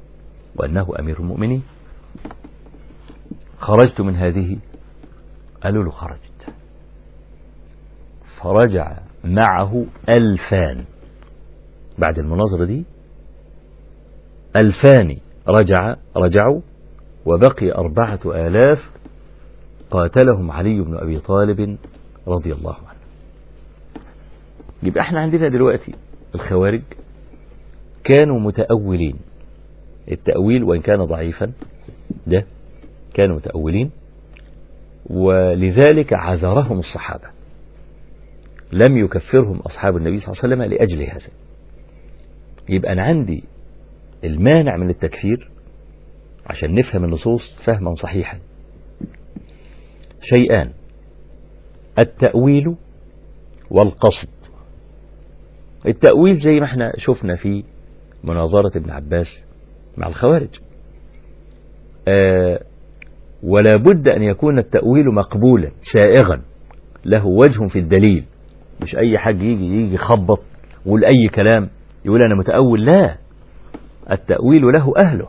وأنه 0.57 0.89
أمير 0.99 1.21
المؤمنين. 1.21 1.63
خرجت 3.59 4.01
من 4.01 4.15
هذه 4.17 4.59
قالوا 5.63 5.85
له 5.85 5.91
خرجت. 5.91 6.53
فرجع 8.43 8.99
معه 9.25 9.87
ألفان. 10.09 10.85
بعد 11.99 12.19
المناظرة 12.19 12.65
دي 12.65 12.85
ألفان 14.61 15.17
رجع 15.49 15.97
رجعوا 16.17 16.61
وبقي 17.27 17.73
أربعة 17.73 18.21
آلاف 18.27 18.91
قاتلهم 19.91 20.51
علي 20.51 20.81
بن 20.81 20.97
أبي 20.97 21.19
طالب 21.19 21.79
رضي 22.29 22.53
الله 22.53 22.75
عنه. 22.75 22.99
يبقى 24.83 25.01
إحنا 25.01 25.21
عندنا 25.21 25.49
دلوقتي 25.49 25.95
الخوارج 26.35 26.83
كانوا 28.05 28.41
متأولين. 28.41 29.17
التأويل 30.13 30.65
وإن 30.65 30.81
كان 30.81 31.05
ضعيفا 31.05 31.53
ده 32.27 32.45
كانوا 33.15 33.37
متأولين 33.37 33.91
ولذلك 35.07 36.13
عذرهم 36.13 36.79
الصحابة. 36.79 37.29
لم 38.73 38.97
يكفرهم 38.97 39.59
أصحاب 39.59 39.97
النبي 39.97 40.21
صلى 40.21 40.33
الله 40.33 40.43
عليه 40.45 40.55
وسلم 40.55 40.63
لأجل 40.63 41.03
هذا. 41.03 41.31
يبقى 42.69 42.93
أنا 42.93 43.03
عندي 43.03 43.45
المانع 44.25 44.77
من 44.77 44.91
التكفير 44.91 45.51
عشان 46.47 46.75
نفهم 46.75 47.05
النصوص 47.05 47.61
فهما 47.64 47.95
صحيحا. 47.95 48.39
شيئان 50.23 50.71
التأويل 51.99 52.77
والقصد. 53.71 54.29
التأويل 55.87 56.41
زي 56.41 56.61
ما 56.61 56.64
إحنا 56.64 56.93
شفنا 56.97 57.37
في 57.37 57.64
مناظرة 58.25 58.79
ابن 58.79 58.91
عباس 58.91 59.45
مع 59.97 60.09
الخوارج. 60.09 60.49
آه 62.09 62.61
ولا 63.43 63.77
بد 63.77 64.09
أن 64.09 64.23
يكون 64.23 64.59
التأويل 64.59 65.07
مقبولا 65.14 65.71
سائغا. 65.93 66.43
له 67.05 67.27
وجه 67.27 67.66
في 67.69 67.79
الدليل. 67.79 68.25
مش 68.83 68.97
أي 68.97 69.19
حاج 69.19 69.43
يجي 69.43 69.64
يجي 69.64 69.95
يخبط 69.95 70.41
ويقول 70.87 71.05
أي 71.05 71.29
كلام 71.35 71.69
يقول 72.05 72.23
أنا 72.23 72.35
متأول. 72.35 72.85
لا. 72.85 73.16
التأويل 74.11 74.63
له 74.63 74.93
أهله. 74.97 75.29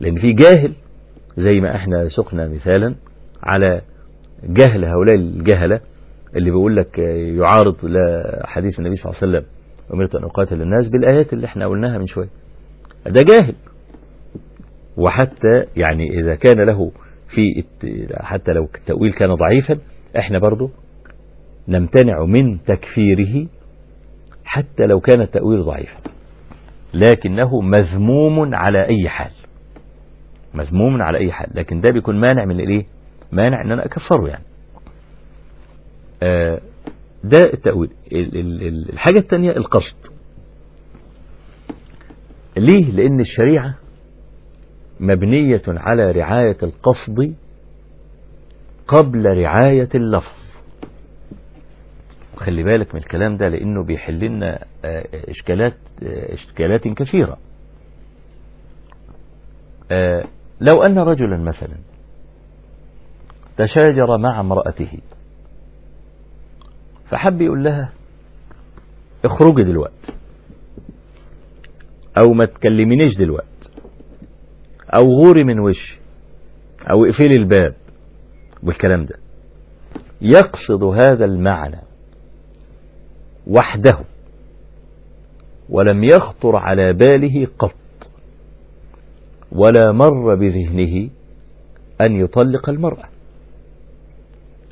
لأن 0.00 0.18
في 0.18 0.32
جاهل 0.32 0.72
زي 1.36 1.60
ما 1.60 1.76
إحنا 1.76 2.08
سقنا 2.08 2.48
مثالا 2.48 2.94
على 3.42 3.80
جهل 4.44 4.84
هؤلاء 4.84 5.14
الجهلة 5.14 5.80
اللي 6.36 6.50
بيقول 6.50 6.76
لك 6.76 6.98
يعارض 7.38 7.76
حديث 8.44 8.78
النبي 8.78 8.96
صلى 8.96 9.12
الله 9.12 9.20
عليه 9.22 9.30
وسلم 9.32 9.44
أمرت 9.94 10.14
أن 10.14 10.24
أقاتل 10.24 10.62
الناس 10.62 10.88
بالآيات 10.88 11.32
اللي 11.32 11.46
إحنا 11.46 11.66
قلناها 11.66 11.98
من 11.98 12.06
شوية. 12.06 12.28
ده 13.06 13.22
جاهل. 13.22 13.54
وحتى 14.96 15.64
يعني 15.76 16.20
إذا 16.20 16.34
كان 16.34 16.60
له 16.66 16.92
في 17.28 17.64
حتى 18.20 18.52
لو 18.52 18.68
التأويل 18.74 19.12
كان 19.12 19.34
ضعيفا 19.34 19.78
إحنا 20.18 20.38
برضو 20.38 20.70
نمتنع 21.68 22.24
من 22.24 22.64
تكفيره 22.64 23.46
حتى 24.44 24.86
لو 24.86 25.00
كان 25.00 25.20
التأويل 25.20 25.62
ضعيفا. 25.62 25.98
لكنه 26.94 27.60
مذموم 27.60 28.54
على 28.54 28.78
أي 28.88 29.08
حال. 29.08 29.30
مذموم 30.54 31.02
على 31.02 31.18
أي 31.18 31.32
حال. 31.32 31.50
لكن 31.54 31.80
ده 31.80 31.90
بيكون 31.90 32.20
مانع 32.20 32.44
من 32.44 32.60
الإيه 32.60 32.86
مانع 33.32 33.62
أن 33.64 33.72
أنا 33.72 33.84
أكفره 33.84 34.28
يعني. 34.28 34.44
آه 36.22 36.60
ده 37.24 37.44
التأويل. 37.52 37.90
الحاجة 38.92 39.18
الثانية 39.18 39.50
القصد. 39.50 39.96
ليه؟ 42.56 42.90
لأن 42.90 43.20
الشريعة 43.20 43.74
مبنية 45.00 45.62
على 45.68 46.10
رعاية 46.12 46.56
القصد 46.62 47.34
قبل 48.88 49.26
رعاية 49.26 49.88
اللفظ. 49.94 50.43
خلي 52.44 52.62
بالك 52.62 52.94
من 52.94 53.00
الكلام 53.00 53.36
ده 53.36 53.48
لأنه 53.48 53.84
بيحل 53.84 54.18
لنا 54.18 54.64
إشكالات 55.14 55.74
إشكالات 56.32 56.88
كثيرة. 56.88 57.38
لو 60.60 60.82
أن 60.82 60.98
رجلا 60.98 61.36
مثلا 61.36 61.76
تشاجر 63.56 64.18
مع 64.18 64.40
امرأته 64.40 64.98
فحب 67.10 67.40
يقول 67.40 67.64
لها 67.64 67.92
اخرجي 69.24 69.62
دلوقتي 69.64 70.12
أو 72.18 72.32
ما 72.32 72.44
تكلمينيش 72.44 73.16
دلوقتي 73.16 73.70
أو 74.94 75.02
غوري 75.02 75.44
من 75.44 75.60
وشي 75.60 76.00
أو 76.90 77.04
اقفلي 77.04 77.36
الباب 77.36 77.74
والكلام 78.62 79.04
ده. 79.04 79.14
يقصد 80.20 80.84
هذا 80.84 81.24
المعنى. 81.24 81.80
وحده 83.46 83.98
ولم 85.68 86.04
يخطر 86.04 86.56
على 86.56 86.92
باله 86.92 87.46
قط 87.58 87.74
ولا 89.52 89.92
مر 89.92 90.34
بذهنه 90.34 91.10
أن 92.00 92.12
يطلق 92.12 92.68
المرأة. 92.68 93.08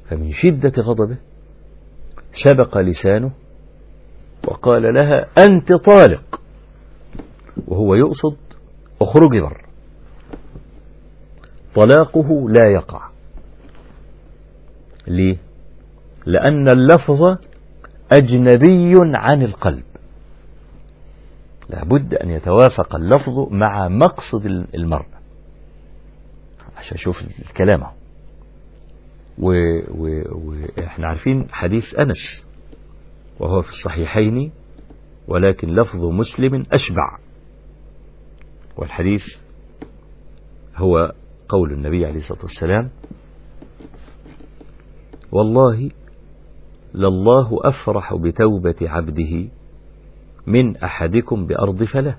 فمن 0.09 0.33
شدة 0.33 0.83
غضبه 0.83 1.17
سبق 2.45 2.79
لسانه 2.79 3.31
وقال 4.49 4.83
لها 4.95 5.27
أنت 5.39 5.73
طالق 5.73 6.41
وهو 7.69 7.95
يقصد 7.95 8.37
اخرجي 9.01 9.41
بر. 9.41 9.67
طلاقه 11.75 12.51
لا 12.51 12.73
يقع 12.73 13.09
ليه؟ 15.07 15.37
لأن 16.27 16.69
اللفظ 16.69 17.39
أجنبي 18.13 18.93
عن 19.17 19.43
القلب. 19.43 19.83
لابد 21.71 22.15
أن 22.15 22.31
يتوافق 22.31 22.95
اللفظ 22.97 23.49
مع 23.53 23.89
مقصد 23.89 24.47
المرأة 24.75 25.19
عشان 26.77 26.97
أشوف 26.97 27.23
الكلام 27.49 27.83
وإحنا 29.39 31.07
عارفين 31.09 31.47
حديث 31.53 31.85
أنس 31.99 32.47
وهو 33.41 33.63
في 33.63 33.69
الصحيحين 33.69 34.53
ولكن 35.29 35.69
لفظ 35.75 36.05
مسلم 36.05 36.55
أشبع. 36.73 37.19
والحديث 38.77 39.23
هو 40.77 41.13
قول 41.49 41.73
النبي 41.73 42.07
عليه 42.07 42.19
الصلاة 42.19 42.43
والسلام 42.43 42.91
والله 45.33 45.91
لله 46.95 47.61
أفرح 47.65 48.15
بتوبة 48.15 48.77
عبده 48.83 49.49
من 50.47 50.77
أحدكم 50.77 51.47
بأرض 51.47 51.85
فله 51.85 52.17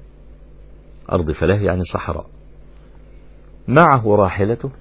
أرض 1.11 1.31
فله 1.31 1.61
يعني 1.61 1.83
صحراء. 1.93 2.25
معه 3.67 4.15
راحلته 4.15 4.71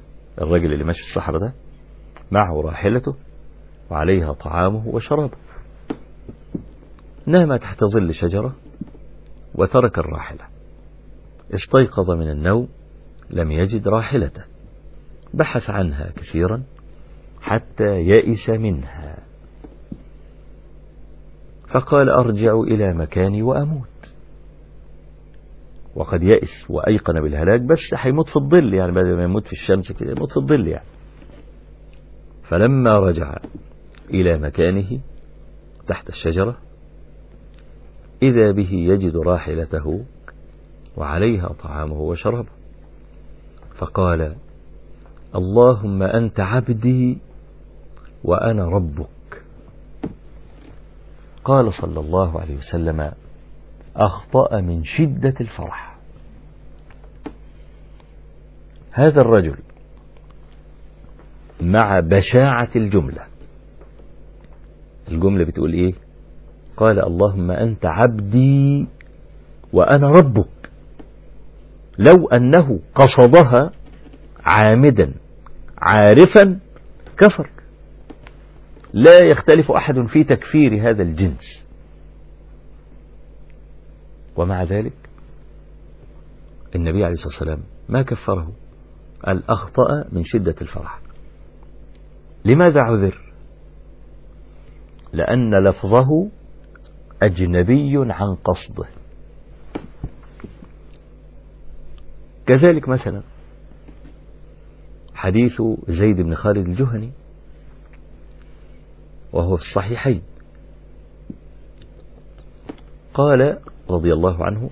الرجل 0.40 0.72
اللي 0.72 0.84
ماشي 0.84 1.02
في 1.02 1.10
الصحراء 1.10 1.40
ده 1.40 1.52
معه 2.30 2.60
راحلته 2.60 3.14
وعليها 3.90 4.32
طعامه 4.32 4.88
وشرابه. 4.88 5.36
نام 7.26 7.56
تحت 7.56 7.84
ظل 7.84 8.14
شجرة 8.14 8.54
وترك 9.54 9.98
الراحلة. 9.98 10.44
استيقظ 11.54 12.10
من 12.10 12.30
النوم 12.30 12.68
لم 13.30 13.50
يجد 13.50 13.88
راحلته. 13.88 14.44
بحث 15.34 15.70
عنها 15.70 16.10
كثيرا 16.16 16.62
حتى 17.40 18.00
يئس 18.00 18.50
منها. 18.50 19.18
فقال 21.72 22.08
أرجع 22.08 22.60
إلى 22.60 22.94
مكاني 22.94 23.42
وأموت. 23.42 23.86
وقد 25.96 26.22
يئس 26.22 26.70
وأيقن 26.70 27.20
بالهلاك 27.20 27.60
بس 27.60 27.78
هيموت 27.96 28.28
في 28.28 28.36
الظل 28.36 28.74
يعني 28.74 28.92
بدل 28.92 29.16
ما 29.16 29.22
يموت 29.24 29.46
في 29.46 29.52
الشمس 29.52 29.92
كده 29.92 30.10
يموت 30.10 30.30
في 30.30 30.36
الظل 30.36 30.68
يعني. 30.68 30.86
فلما 32.42 32.98
رجع 32.98 33.36
إلى 34.10 34.38
مكانه 34.38 35.00
تحت 35.86 36.08
الشجرة 36.08 36.56
إذا 38.22 38.52
به 38.52 38.72
يجد 38.72 39.16
راحلته 39.16 40.04
وعليها 40.96 41.48
طعامه 41.48 42.00
وشرابه. 42.00 42.48
فقال 43.78 44.36
اللهم 45.34 46.02
أنت 46.02 46.40
عبدي 46.40 47.18
وأنا 48.24 48.68
ربك. 48.68 49.08
قال 51.44 51.72
صلى 51.74 52.00
الله 52.00 52.40
عليه 52.40 52.56
وسلم 52.56 53.12
أخطأ 53.96 54.60
من 54.60 54.84
شدة 54.84 55.34
الفرح. 55.40 55.96
هذا 58.92 59.20
الرجل 59.20 59.56
مع 61.60 62.00
بشاعة 62.00 62.68
الجملة. 62.76 63.22
الجملة 65.08 65.44
بتقول 65.44 65.72
إيه؟ 65.72 65.94
قال 66.76 67.04
اللهم 67.04 67.50
أنت 67.50 67.86
عبدي 67.86 68.86
وأنا 69.72 70.10
ربك. 70.10 70.70
لو 71.98 72.28
أنه 72.28 72.80
قصدها 72.94 73.70
عامدا 74.44 75.14
عارفا 75.78 76.58
كفر. 77.16 77.50
لا 78.92 79.18
يختلف 79.18 79.70
أحد 79.70 80.06
في 80.06 80.24
تكفير 80.24 80.90
هذا 80.90 81.02
الجنس. 81.02 81.66
ومع 84.36 84.62
ذلك 84.62 84.92
النبي 86.74 87.04
عليه 87.04 87.14
الصلاة 87.14 87.28
والسلام 87.28 87.62
ما 87.88 88.02
كفره 88.02 88.52
قال 89.24 89.50
أخطأ 89.50 90.04
من 90.12 90.24
شدة 90.24 90.54
الفرح. 90.62 91.00
لماذا 92.44 92.80
عذر؟ 92.80 93.32
لأن 95.12 95.68
لفظه 95.68 96.28
أجنبي 97.22 97.92
عن 97.96 98.34
قصده. 98.34 98.88
كذلك 102.46 102.88
مثلا 102.88 103.22
حديث 105.14 105.62
زيد 105.88 106.16
بن 106.16 106.34
خالد 106.34 106.66
الجهني 106.66 107.12
وهو 109.32 109.56
في 109.56 109.62
الصحيحين. 109.62 110.22
قال 113.14 113.58
رضي 113.90 114.12
الله 114.12 114.44
عنه 114.44 114.70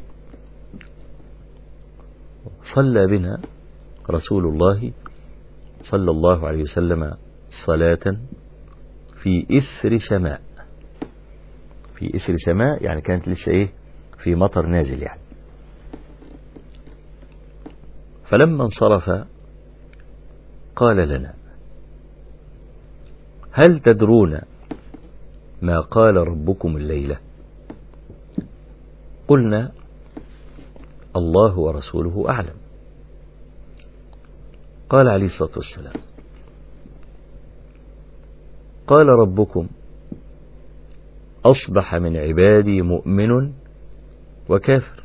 صلى 2.74 3.06
بنا 3.06 3.40
رسول 4.11 4.46
الله 4.46 4.92
صلى 5.82 6.11
الله 6.11 6.46
عليه 6.48 6.62
وسلم 6.62 7.14
صلاة 7.66 8.16
في 9.22 9.46
إثر 9.58 9.96
سماء 10.08 10.40
في 11.94 12.16
إثر 12.16 12.36
سماء 12.46 12.84
يعني 12.84 13.00
كانت 13.00 13.28
لسه 13.28 13.52
إيه؟ 13.52 13.72
في 14.18 14.34
مطر 14.34 14.66
نازل 14.66 15.02
يعني. 15.02 15.20
فلما 18.28 18.64
انصرف 18.64 19.11
قال 20.76 20.96
لنا 21.08 21.34
هل 23.52 23.80
تدرون 23.80 24.40
ما 25.62 25.80
قال 25.80 26.16
ربكم 26.16 26.76
الليلة. 26.76 27.18
قلنا 29.28 29.72
الله 31.16 31.58
ورسوله 31.58 32.28
أعلم. 32.28 32.56
قال 34.88 35.08
عليه 35.08 35.26
الصلاة 35.26 35.52
والسلام 35.56 36.02
قال 38.86 39.06
ربكم 39.06 39.68
أصبح 41.44 41.94
من 41.94 42.16
عبادي 42.16 42.82
مؤمن 42.82 43.52
وكافر. 44.48 45.02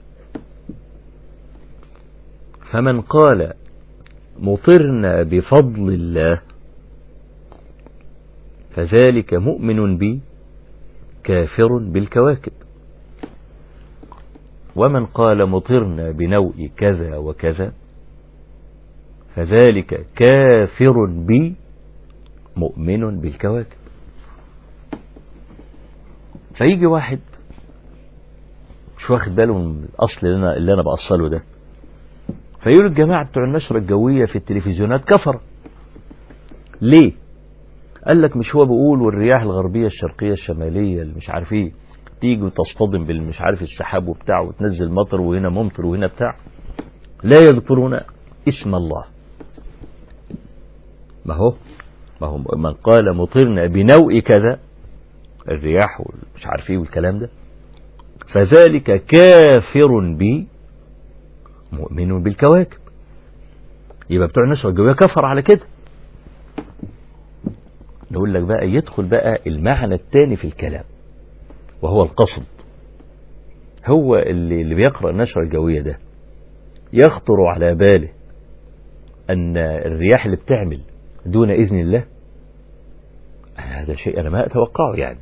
فمن 2.71 3.01
قال 3.01 3.53
مطرنا 4.39 5.23
بفضل 5.23 5.93
الله 5.93 6.41
فذلك 8.75 9.33
مؤمن 9.33 9.97
بي 9.97 10.21
كافر 11.25 11.77
بالكواكب. 11.77 12.51
ومن 14.75 15.05
قال 15.05 15.49
مطرنا 15.49 16.11
بنوء 16.11 16.69
كذا 16.77 17.17
وكذا 17.17 17.73
فذلك 19.35 20.05
كافر 20.15 20.93
بي 21.27 21.55
مؤمن 22.57 23.19
بالكواكب. 23.19 23.77
فيجي 26.57 26.85
واحد 26.85 27.19
مش 28.97 29.09
واخد 29.09 29.35
باله 29.35 29.57
من 29.57 29.83
الأصل 29.83 30.27
اللي 30.27 30.37
أنا, 30.37 30.57
اللي 30.57 30.73
أنا 30.73 30.81
بأصله 30.81 31.29
ده. 31.29 31.43
فيقول 32.63 32.85
الجماعة 32.85 33.29
بتوع 33.29 33.43
النشرة 33.43 33.77
الجوية 33.77 34.25
في 34.25 34.35
التلفزيونات 34.35 35.05
كفر. 35.05 35.39
ليه؟ 36.81 37.11
قال 38.07 38.21
لك 38.21 38.37
مش 38.37 38.55
هو 38.55 38.65
بيقول 38.65 39.01
والرياح 39.01 39.41
الغربية 39.41 39.85
الشرقية 39.85 40.31
الشمالية 40.31 41.01
اللي 41.01 41.13
مش 41.13 41.29
عارف 41.29 41.53
إيه 41.53 41.71
تيجي 42.21 42.41
وتصطدم 42.43 43.05
بالمش 43.05 43.41
عارف 43.41 43.61
السحاب 43.61 44.07
وبتاع 44.07 44.39
وتنزل 44.41 44.91
مطر 44.91 45.21
وهنا 45.21 45.49
ممطر 45.49 45.85
وهنا 45.85 46.07
بتاع. 46.07 46.37
لا 47.23 47.39
يذكرون 47.41 47.93
اسم 48.47 48.75
الله. 48.75 49.05
ما 51.25 51.33
هو؟ 51.33 51.53
ما 52.21 52.27
هو 52.27 52.37
من 52.37 52.73
قال 52.73 53.15
مطرنا 53.17 53.65
بنوء 53.67 54.19
كذا 54.19 54.59
الرياح 55.47 56.01
ومش 56.01 56.45
عارف 56.45 56.69
إيه 56.69 56.77
والكلام 56.77 57.19
ده. 57.19 57.29
فذلك 58.33 59.05
كافر 59.05 60.15
بي 60.17 60.47
مؤمن 61.71 62.23
بالكواكب. 62.23 62.77
يبقى 64.09 64.27
بتوع 64.27 64.43
النشرة 64.43 64.69
الجوية 64.69 64.93
كفر 64.93 65.25
على 65.25 65.41
كده. 65.41 65.65
نقول 68.15 68.33
لك 68.33 68.43
بقى 68.43 68.69
يدخل 68.69 69.05
بقى 69.05 69.39
المعنى 69.47 69.95
الثاني 69.95 70.35
في 70.35 70.45
الكلام 70.45 70.83
وهو 71.81 72.03
القصد. 72.03 72.45
هو 73.85 74.15
اللي, 74.15 74.61
اللي 74.61 74.75
بيقرأ 74.75 75.09
النشرة 75.11 75.41
الجوية 75.41 75.81
ده 75.81 75.99
يخطر 76.93 77.45
على 77.53 77.75
باله 77.75 78.09
أن 79.29 79.57
الرياح 79.57 80.25
اللي 80.25 80.37
بتعمل 80.37 80.79
دون 81.25 81.51
إذن 81.51 81.79
الله 81.79 82.05
هذا 83.55 83.93
شيء 83.95 84.19
أنا 84.19 84.29
ما 84.29 84.45
أتوقعه 84.45 84.95
يعني. 84.95 85.19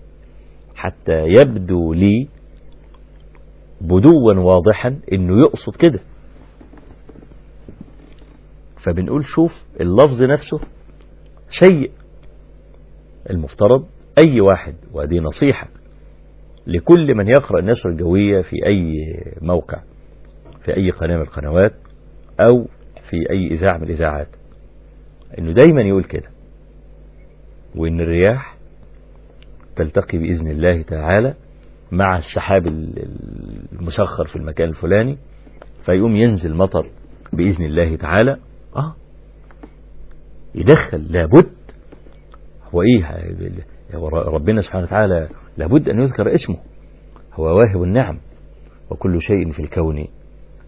حتى 0.76 1.26
يبدو 1.28 1.94
لي 1.94 2.28
بدوا 3.82 4.34
واضحا 4.34 5.00
أنه 5.14 5.40
يقصد 5.40 5.76
كده. 5.76 6.00
فبنقول 8.84 9.24
شوف 9.26 9.54
اللفظ 9.82 10.24
نفسه 10.24 10.60
سيء 11.60 11.92
المفترض 13.30 13.86
أي 14.18 14.42
واحد 14.42 14.76
وهذه 14.94 15.20
نصيحة 15.20 15.68
لكل 16.68 17.16
من 17.16 17.28
يقرأ 17.28 17.60
النشر 17.60 17.90
الجوية 17.90 18.42
في 18.42 18.68
أي 18.68 18.96
موقع 19.42 19.82
في 20.66 20.78
أي 20.78 20.92
قناة 20.92 21.16
من 21.16 21.22
القنوات 21.22 21.74
أو 22.40 22.68
في 23.10 23.30
أي 23.30 23.48
إذاعة 23.48 23.78
من 23.78 23.84
الإذاعات. 23.84 24.28
إنه 25.40 25.54
دايما 25.54 25.82
يقول 25.82 26.04
كده. 26.04 26.30
وإن 27.76 28.00
الرياح 28.00 28.58
تلتقي 29.76 30.18
بإذن 30.18 30.48
الله 30.48 30.82
تعالى 30.82 31.34
مع 31.92 32.18
السحاب 32.18 32.68
المسخر 33.74 34.28
في 34.28 34.36
المكان 34.36 34.70
الفلاني 34.70 35.18
فيقوم 35.86 36.16
ينزل 36.16 36.54
مطر 36.54 36.90
بإذن 37.34 37.66
الله 37.66 37.96
تعالى. 37.96 38.38
آه. 38.76 38.96
يدخل 40.56 41.12
لابد 41.12 41.52
هو 42.74 42.82
إيه 42.82 43.06
ربنا 44.28 44.62
سبحانه 44.62 44.84
وتعالى 44.84 45.30
لابد 45.58 45.90
أن 45.90 46.00
يذكر 46.00 46.36
اسمه. 46.36 46.58
هو 47.34 47.44
واهب 47.58 47.84
النعم 47.84 48.20
وكل 48.92 49.22
شيء 49.22 49.52
في 49.52 49.60
الكون 49.60 50.08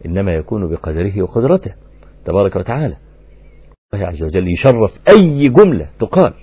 إنما 0.06 0.34
يكون 0.34 0.70
بقدره 0.72 1.22
وقدرته 1.24 1.74
تبارك 2.26 2.56
وتعالى. 2.56 2.98
الله 3.94 4.08
عز 4.08 4.24
وجل 4.24 4.48
يشرف 4.48 4.92
أي 5.18 5.50
جملة 5.50 5.90
تقال. 6.00 6.34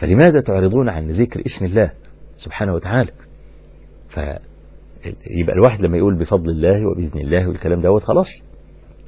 فلماذا 0.00 0.40
تعرضون 0.40 0.88
عن 0.88 1.10
ذكر 1.10 1.40
اسم 1.46 1.64
الله 1.64 1.92
سبحانه 2.36 2.74
وتعالى؟ 2.74 3.12
فيبقى 4.08 5.52
الواحد 5.54 5.80
لما 5.80 5.96
يقول 5.98 6.18
بفضل 6.18 6.50
الله 6.50 6.86
وبإذن 6.86 7.20
الله 7.20 7.48
والكلام 7.48 7.80
دوت 7.80 8.02
خلاص 8.02 8.26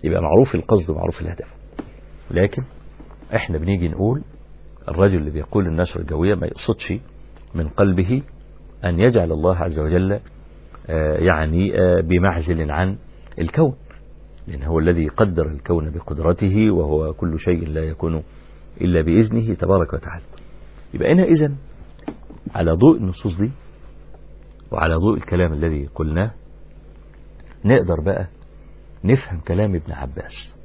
يبقى 0.05 0.23
معروف 0.23 0.55
القصد 0.55 0.91
ومعروف 0.91 1.21
الهدف. 1.21 1.49
لكن 2.31 2.63
إحنا 3.35 3.59
بنيجي 3.59 3.89
نقول 3.89 4.23
الرجل 4.89 5.17
اللي 5.17 5.31
بيقول 5.31 5.67
النشر 5.67 6.01
الجوية 6.01 6.35
ما 6.35 6.47
يقصدش 6.47 6.93
من 7.55 7.69
قلبه 7.69 8.23
أن 8.85 9.01
يجعل 9.01 9.33
الله 9.33 9.57
عز 9.57 9.79
وجل 9.79 10.21
يعني 11.19 11.73
بمعزل 12.03 12.71
عن 12.71 12.97
الكون. 13.39 13.75
لأن 14.47 14.63
هو 14.63 14.79
الذي 14.79 15.09
قدر 15.09 15.47
الكون 15.47 15.91
بقدرته 15.91 16.71
وهو 16.71 17.13
كل 17.13 17.39
شيء 17.39 17.69
لا 17.69 17.81
يكون 17.81 18.23
إلا 18.81 19.01
بإذنه 19.01 19.55
تبارك 19.55 19.93
وتعالى. 19.93 20.25
يبقى 20.95 21.13
هنا 21.13 21.25
إذن 21.25 21.57
على 22.55 22.73
ضوء 22.73 22.97
النصوص 22.97 23.37
دي 23.41 23.51
وعلى 24.73 24.95
ضوء 24.97 25.17
الكلام 25.17 25.53
الذي 25.53 25.87
قلناه 25.95 26.31
نقدر 27.65 28.01
بقى 28.01 28.27
نفهم 29.05 29.41
كلام 29.41 29.75
ابن 29.75 29.93
عباس. 29.93 30.57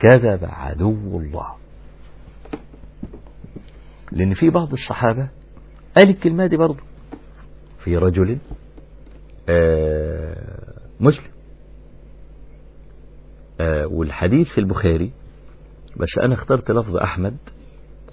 كذب 0.00 0.40
عدو 0.44 1.20
الله. 1.20 1.61
لأن 4.16 4.34
في 4.34 4.50
بعض 4.50 4.72
الصحابة 4.72 5.28
قال 5.96 6.08
الكلمة 6.10 6.46
دي 6.46 6.56
برضه 6.56 6.80
في 7.84 7.96
رجل 7.96 8.38
آه 9.48 10.36
مسلم. 11.00 11.32
آه 13.60 13.86
والحديث 13.86 14.48
في 14.54 14.58
البخاري 14.58 15.12
بس 15.96 16.08
أنا 16.22 16.34
اخترت 16.34 16.70
لفظ 16.70 16.96
أحمد 16.96 17.36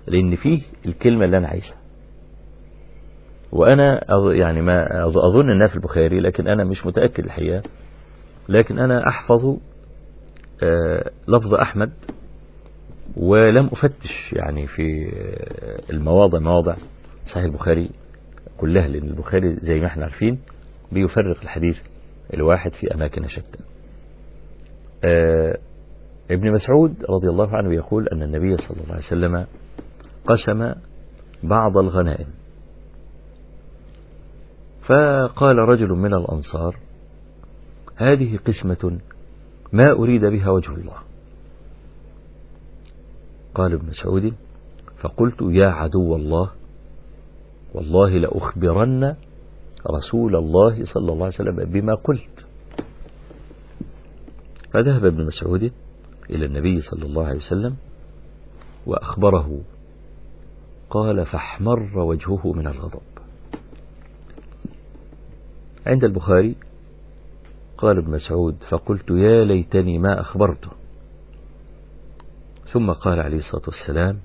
لأن 0.07 0.35
فيه 0.35 0.61
الكلمة 0.85 1.25
اللي 1.25 1.37
أنا 1.37 1.47
عايزها. 1.47 1.77
وأنا 3.51 4.01
يعني 4.33 4.61
ما 4.61 5.05
أظن 5.07 5.49
أنها 5.49 5.67
في 5.67 5.75
البخاري 5.75 6.19
لكن 6.19 6.47
أنا 6.47 6.63
مش 6.63 6.85
متأكد 6.85 7.23
الحقيقة. 7.25 7.63
لكن 8.49 8.79
أنا 8.79 9.07
أحفظ 9.07 9.57
آه 10.63 11.11
لفظ 11.27 11.53
أحمد 11.53 11.91
ولم 13.17 13.65
أفتش 13.67 14.33
يعني 14.33 14.67
في 14.67 15.11
المواضع 15.89 16.39
مواضع 16.39 16.75
صحيح 17.25 17.43
البخاري 17.43 17.89
كلها 18.57 18.87
لأن 18.87 19.07
البخاري 19.07 19.55
زي 19.55 19.79
ما 19.79 19.87
إحنا 19.87 20.03
عارفين 20.03 20.39
بيفرق 20.91 21.41
الحديث 21.41 21.77
الواحد 22.33 22.71
في 22.73 22.93
أماكن 22.93 23.27
شتى. 23.27 23.59
آه 25.03 25.57
ابن 26.31 26.51
مسعود 26.51 26.95
رضي 27.09 27.29
الله 27.29 27.57
عنه 27.57 27.73
يقول 27.73 28.07
أن 28.07 28.23
النبي 28.23 28.57
صلى 28.57 28.77
الله 28.83 28.93
عليه 28.95 29.05
وسلم 29.05 29.45
قسم 30.27 30.73
بعض 31.43 31.77
الغنائم. 31.77 32.27
فقال 34.85 35.57
رجل 35.57 35.89
من 35.89 36.13
الأنصار 36.13 36.75
هذه 37.95 38.37
قسمة 38.37 38.99
ما 39.73 39.91
أريد 39.91 40.25
بها 40.25 40.49
وجه 40.49 40.71
الله. 40.73 40.97
قال 43.55 43.73
ابن 43.73 43.87
مسعود 43.89 44.33
فقلت 44.99 45.41
يا 45.41 45.67
عدو 45.67 46.15
الله 46.15 46.51
والله 47.73 48.09
لأخبرن 48.09 49.15
رسول 49.87 50.35
الله 50.35 50.85
صلى 50.93 51.13
الله 51.13 51.25
عليه 51.25 51.35
وسلم 51.35 51.65
بما 51.65 51.95
قلت. 51.95 52.45
فذهب 54.71 55.05
ابن 55.05 55.25
مسعود 55.25 55.71
إلى 56.29 56.45
النبي 56.45 56.81
صلى 56.81 57.05
الله 57.05 57.25
عليه 57.25 57.37
وسلم 57.37 57.75
وأخبره. 58.85 59.61
قال 60.89 61.25
فاحمر 61.25 61.97
وجهه 61.99 62.53
من 62.53 62.67
الغضب. 62.67 63.01
عند 65.87 66.03
البخاري 66.03 66.55
قال 67.77 67.97
ابن 67.97 68.11
مسعود 68.11 68.55
فقلت 68.69 69.09
يا 69.09 69.43
ليتني 69.43 69.97
ما 69.97 70.21
أخبرته. 70.21 70.78
ثم 72.73 72.91
قال 72.91 73.19
عليه 73.19 73.37
الصلاة 73.37 73.63
والسلام 73.67 74.19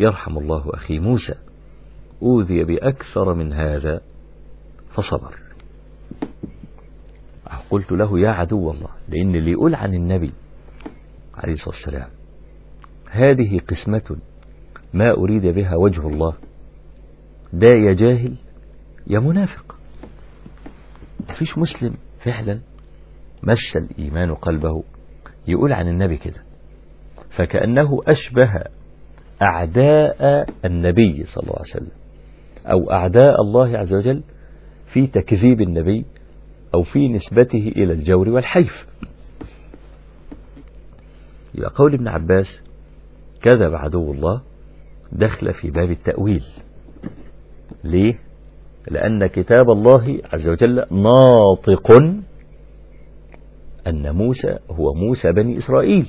يرحم 0.00 0.38
الله 0.38 0.70
أخي 0.74 0.98
موسى 0.98 1.34
أوذي 2.22 2.64
بأكثر 2.64 3.34
من 3.34 3.52
هذا 3.52 4.00
فصبر. 4.94 5.38
قلت 7.70 7.92
له 7.92 8.18
يا 8.20 8.28
عدو 8.28 8.70
الله 8.70 8.88
لأن 9.08 9.34
اللي 9.34 9.50
يقول 9.50 9.74
عن 9.74 9.94
النبي. 9.94 10.32
عليه 11.34 11.52
الصلاة 11.52 11.74
والسلام 11.76 12.08
هذه 13.10 13.58
قسمة 13.58 14.16
ما 14.94 15.10
أريد 15.10 15.46
بها 15.46 15.76
وجه 15.76 16.08
الله 16.08 16.34
ده 17.52 17.68
يا 17.68 17.92
جاهل 17.92 18.36
يا 19.06 19.18
منافق. 19.18 19.76
مفيش 21.30 21.58
مسلم 21.58 21.94
فعلا 22.24 22.60
مس 23.42 23.76
الإيمان 23.76 24.34
قلبه 24.34 24.84
يقول 25.48 25.72
عن 25.72 25.88
النبي 25.88 26.16
كده. 26.16 26.45
فكأنه 27.36 28.00
أشبه 28.06 28.62
أعداء 29.42 30.46
النبي 30.64 31.24
صلى 31.24 31.42
الله 31.42 31.56
عليه 31.58 31.70
وسلم 31.70 31.96
أو 32.66 32.90
أعداء 32.90 33.40
الله 33.40 33.78
عز 33.78 33.94
وجل 33.94 34.22
في 34.92 35.06
تكذيب 35.06 35.60
النبي 35.60 36.04
أو 36.74 36.82
في 36.82 37.08
نسبته 37.08 37.72
إلى 37.76 37.92
الجور 37.92 38.28
والحيف. 38.28 38.86
يبقى 41.54 41.70
قول 41.74 41.94
ابن 41.94 42.08
عباس 42.08 42.46
كذب 43.42 43.74
عدو 43.74 44.12
الله 44.12 44.42
دخل 45.12 45.52
في 45.52 45.70
باب 45.70 45.90
التأويل. 45.90 46.44
ليه؟ 47.84 48.18
لأن 48.88 49.26
كتاب 49.26 49.70
الله 49.70 50.20
عز 50.32 50.48
وجل 50.48 50.84
ناطق 50.90 51.92
أن 53.86 54.14
موسى 54.14 54.58
هو 54.70 54.94
موسى 54.94 55.32
بني 55.32 55.56
إسرائيل. 55.56 56.06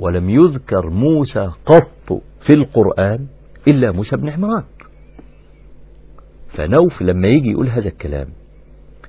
ولم 0.00 0.30
يذكر 0.30 0.90
موسى 0.90 1.50
قط 1.66 2.22
في 2.46 2.52
القرآن 2.52 3.26
إلا 3.68 3.92
موسى 3.92 4.16
بن 4.16 4.28
عمران. 4.28 4.64
فنوف 6.48 7.02
لما 7.02 7.28
يجي 7.28 7.50
يقول 7.50 7.68
هذا 7.68 7.88
الكلام 7.88 8.28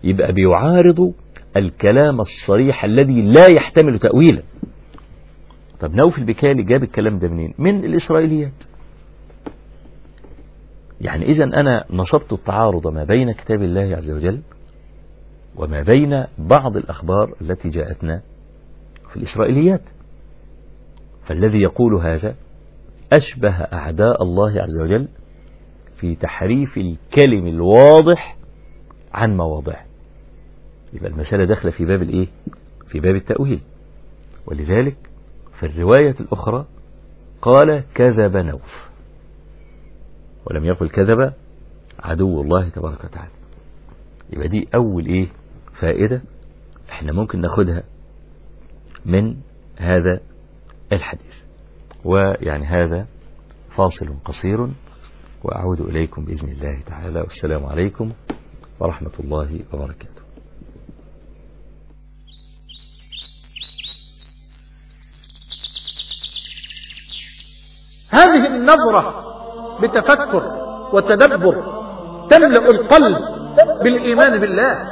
يبقى 0.03 0.33
بيعارض 0.33 1.13
الكلام 1.57 2.21
الصريح 2.21 2.83
الذي 2.85 3.21
لا 3.21 3.47
يحتمل 3.47 3.99
تأويلا. 3.99 4.43
طب 5.79 5.95
نوف 5.95 6.17
البكالي 6.17 6.63
جاب 6.63 6.83
الكلام 6.83 7.19
ده 7.19 7.27
منين؟ 7.27 7.53
من 7.57 7.85
الإسرائيليات. 7.85 8.53
يعني 11.01 11.25
إذا 11.25 11.43
أنا 11.43 11.85
نصبت 11.89 12.33
التعارض 12.33 12.87
ما 12.87 13.03
بين 13.03 13.31
كتاب 13.31 13.61
الله 13.63 13.95
عز 13.97 14.11
وجل 14.11 14.41
وما 15.55 15.81
بين 15.81 16.25
بعض 16.37 16.77
الأخبار 16.77 17.35
التي 17.41 17.69
جاءتنا 17.69 18.21
في 19.09 19.17
الإسرائيليات. 19.17 19.81
فالذي 21.31 21.61
يقول 21.61 21.93
هذا 21.95 22.35
أشبه 23.13 23.49
أعداء 23.49 24.23
الله 24.23 24.61
عز 24.61 24.77
وجل 24.81 25.07
في 25.97 26.15
تحريف 26.15 26.77
الكلم 26.77 27.47
الواضح 27.47 28.37
عن 29.13 29.37
مواضعه. 29.37 29.85
يبقى 30.93 31.09
المسألة 31.09 31.45
داخلة 31.45 31.71
في 31.71 31.85
باب 31.85 32.01
الإيه؟ 32.01 32.27
في 32.87 32.99
باب 32.99 33.15
التأويل. 33.15 33.59
ولذلك 34.45 34.95
في 35.59 35.65
الرواية 35.65 36.15
الأخرى 36.19 36.65
قال 37.41 37.83
كذب 37.95 38.37
نوف. 38.37 38.89
ولم 40.45 40.65
يقل 40.65 40.89
كذب 40.89 41.33
عدو 41.99 42.41
الله 42.41 42.69
تبارك 42.69 43.03
وتعالى. 43.03 43.31
يبقى 44.33 44.47
دي 44.47 44.67
أول 44.75 45.05
إيه؟ 45.05 45.27
فائدة 45.79 46.21
إحنا 46.89 47.11
ممكن 47.13 47.41
ناخدها 47.41 47.83
من 49.05 49.35
هذا 49.77 50.19
الحديث. 50.91 51.33
ويعني 52.05 52.65
هذا 52.65 53.05
فاصل 53.77 54.15
قصير 54.25 54.67
وأعود 55.43 55.81
إليكم 55.81 56.25
بإذن 56.25 56.49
الله 56.49 56.79
تعالى 56.87 57.21
والسلام 57.21 57.65
عليكم 57.65 58.11
ورحمة 58.79 59.11
الله 59.19 59.59
وبركاته. 59.73 60.21
هذه 68.09 68.47
النظرة 68.47 69.23
بتفكر 69.81 70.43
وتدبر 70.93 71.81
تملأ 72.29 72.69
القلب 72.69 73.17
بالإيمان 73.83 74.39
بالله 74.41 74.87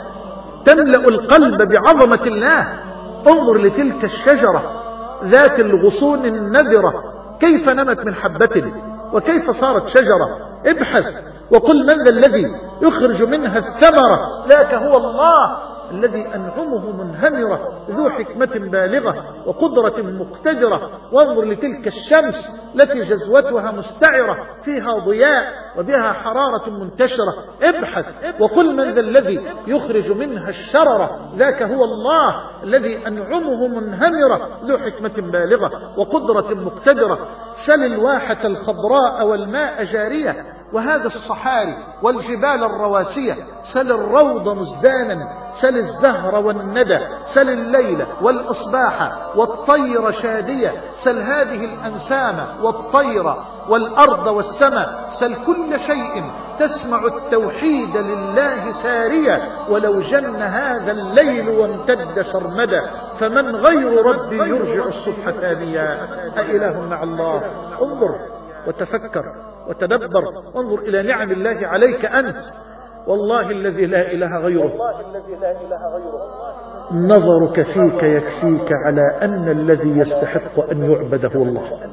تملأ 0.65 1.07
القلب 1.07 1.61
بعظمة 1.71 2.23
الله. 2.23 2.89
انظر 3.27 3.57
لتلك 3.57 4.03
الشجرة 4.03 4.78
ذات 5.23 5.59
الغصون 5.59 6.25
النذرة. 6.25 6.93
كيف 7.39 7.69
نمت 7.69 8.05
من 8.05 8.15
حبة؟ 8.15 8.73
وكيف 9.13 9.51
صارت 9.51 9.87
شجرة؟ 9.87 10.37
ابحث. 10.65 11.05
وقل 11.51 11.87
من 11.87 12.03
ذا 12.03 12.09
الذي 12.09 12.45
يخرج 12.81 13.23
منها 13.23 13.57
الثمرة؟ 13.57 14.47
ذاك 14.47 14.73
هو 14.73 14.97
الله. 14.97 15.57
الذي 15.91 16.35
أنعمه 16.35 17.03
منهمرة 17.03 17.85
ذو 17.89 18.09
حكمة 18.09 18.69
بالغة 18.71 19.25
وقدرة 19.45 20.01
مقتدرة. 20.01 20.91
وانظر 21.11 21.45
لتلك 21.45 21.87
الشمس 21.87 22.35
التي 22.75 22.99
جزوتها 22.99 23.71
مستعرة 23.71 24.45
فيها 24.63 24.97
ضياء 24.99 25.53
وبها 25.77 26.11
حرارة 26.11 26.69
منتشرة. 26.69 27.33
ابحث 27.61 28.05
وقل 28.39 28.75
من 28.75 28.91
ذا 28.93 28.99
الذي 28.99 29.41
يخرج 29.67 30.11
منها 30.11 30.49
الشررة 30.49 31.33
ذاك 31.35 31.61
هو 31.61 31.83
الله 31.83 32.35
الذي 32.63 33.07
أنعمه 33.07 33.67
منهمرة 33.67 34.59
ذو 34.63 34.77
حكمة 34.77 35.31
بالغة 35.31 35.99
وقدرة 35.99 36.53
مقتدرة. 36.53 37.27
سل 37.67 37.83
الواحة 37.83 38.47
الخضراء 38.47 39.27
والماء 39.27 39.83
جارية. 39.83 40.58
وهذا 40.73 41.07
الصحاري 41.07 41.77
والجبال 42.01 42.63
الرواسية 42.63 43.35
سل 43.73 43.91
الروض 43.91 44.49
مزدانا 44.49 45.39
سل 45.61 45.77
الزهر 45.77 46.45
والندى 46.45 46.99
سل 47.33 47.49
الليل 47.49 48.05
والإصباح 48.21 49.11
والطير 49.35 50.11
شادية 50.11 50.73
سل 51.03 51.19
هذه 51.21 51.65
الأنسام 51.65 52.63
والطير 52.63 53.35
والأرض 53.69 54.27
والسماء 54.27 55.09
سل 55.19 55.45
كل 55.45 55.79
شيء 55.79 56.31
تسمع 56.59 57.05
التوحيد 57.05 57.97
لله 57.97 58.71
ساريا 58.83 59.41
ولو 59.69 59.99
جن 59.99 60.35
هذا 60.35 60.91
الليل 60.91 61.49
وامتد 61.49 62.21
سرمدا 62.21 62.81
فمن 63.19 63.55
غير 63.55 64.05
ربي 64.05 64.37
يرجع 64.37 64.85
الصبح 64.85 65.29
ثانيا 65.29 66.07
أإله 66.37 66.87
مع 66.89 67.03
الله؟ 67.03 67.41
انظر 67.81 68.19
وتفكر. 68.67 69.48
وتدبر 69.69 70.23
وانظر 70.55 70.79
إلى 70.79 71.03
نعم 71.03 71.31
الله 71.31 71.67
عليك 71.67 72.05
أنت. 72.05 72.43
والله 73.07 73.51
الذي 73.51 73.85
لا 73.85 74.11
إله 74.11 74.39
غيره. 74.39 74.73
نظرك 76.91 77.61
فيك 77.61 78.03
يكفيك 78.03 78.73
على 78.85 79.01
أن 79.21 79.51
الذي 79.51 79.89
يستحق 79.89 80.71
أن 80.71 80.91
يعبد 80.91 81.25
هو 81.25 81.43
الله. 81.43 81.83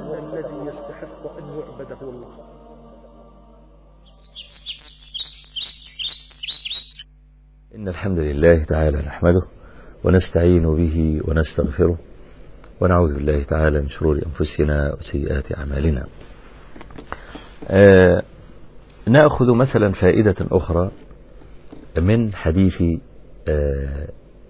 إن 7.75 7.89
الحمد 7.89 8.19
لله 8.19 8.65
تعالى 8.65 8.99
نحمده 9.03 9.43
ونستعين 10.05 10.77
به 10.77 11.21
ونستغفره 11.29 11.99
ونعوذ 12.81 13.15
بالله 13.15 13.43
تعالى 13.43 13.81
من 13.81 13.89
شرور 13.89 14.21
أنفسنا 14.27 14.95
وسيئات 14.95 15.59
أعمالنا. 15.59 16.07
نأخذ 19.09 19.53
مثلا 19.55 19.93
فائدة 19.93 20.35
أخرى 20.41 20.91
من 21.99 22.35
حديث 22.35 22.83
آه 23.49 24.09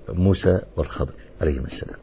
موسى 0.09 0.61
والخضر 0.77 1.13
عليهما 1.41 1.67
السلام. 1.67 1.99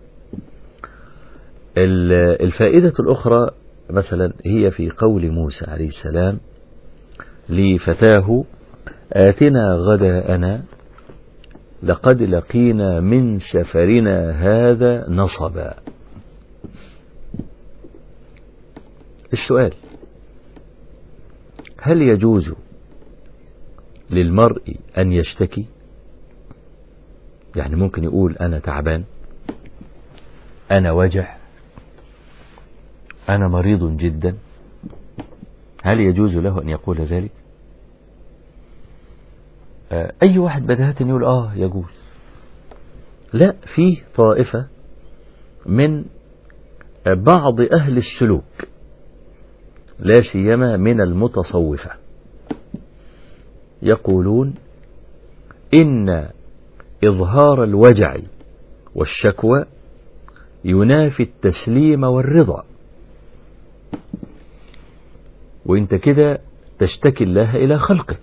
الفائدة 2.47 2.93
الأخرى 2.99 3.49
مثلا 3.89 4.34
هي 4.45 4.72
في 4.72 4.89
قول 4.89 5.32
موسى 5.32 5.66
عليه 5.66 5.88
السلام 5.88 6.39
لفتاه 7.49 8.43
آتنا 9.14 9.76
غداءنا 9.76 10.64
لقد 11.84 12.22
لقينا 12.22 12.99
من 12.99 13.39
سفرنا 13.39 14.32
هذا 14.32 15.09
نصبا. 15.09 15.74
السؤال 19.34 19.74
هل 21.86 22.01
يجوز 22.01 22.53
للمرء 24.09 24.75
أن 24.97 25.11
يشتكي؟ 25.11 25.65
يعني 27.55 27.75
ممكن 27.75 28.03
يقول 28.03 28.38
أنا 28.38 28.59
تعبان 28.59 29.03
أنا 30.71 30.91
وجع 30.91 31.36
أنا 33.29 33.47
مريض 33.47 33.97
جدا. 33.97 34.38
هل 35.84 35.99
يجوز 35.99 36.36
له 36.36 36.61
أن 36.61 36.69
يقول 36.69 37.01
ذلك؟ 37.01 37.31
أي 40.23 40.38
واحد 40.38 40.65
بدهة 40.65 40.95
يقول 41.01 41.25
آه 41.25 41.53
يجوز. 41.55 41.93
لا 43.34 43.55
فيه 43.75 44.03
طائفة 44.15 44.67
من 45.65 46.05
بعض 47.05 47.61
أهل 47.61 47.97
السلوك 47.97 48.72
لا 49.99 50.21
سيما 50.31 50.77
من 50.77 51.01
المتصوفة. 51.01 51.91
يقولون 53.81 54.55
إن 55.73 56.29
إظهار 57.03 57.63
الوجع 57.63 58.15
والشكوى 58.95 59.65
ينافي 60.65 61.23
التسليم 61.23 62.03
والرضا. 62.03 62.63
وإنت 65.65 65.95
كده 65.95 66.39
تشتكي 66.79 67.23
الله 67.23 67.55
إلى 67.55 67.77
خلقه. 67.77 68.15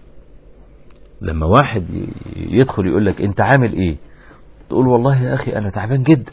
لما 1.20 1.46
واحد 1.46 1.84
يدخل 2.36 2.86
يقول 2.86 3.06
لك 3.06 3.20
إنت 3.20 3.40
عامل 3.40 3.72
إيه؟ 3.72 3.96
تقول 4.68 4.86
والله 4.88 5.22
يا 5.22 5.34
أخي 5.34 5.52
أنا 5.52 5.70
تعبان 5.70 6.02
جدا. 6.02 6.32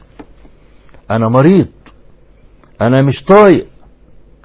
أنا 1.11 1.29
مريض. 1.29 1.67
أنا 2.81 3.01
مش 3.01 3.23
طايق. 3.27 3.67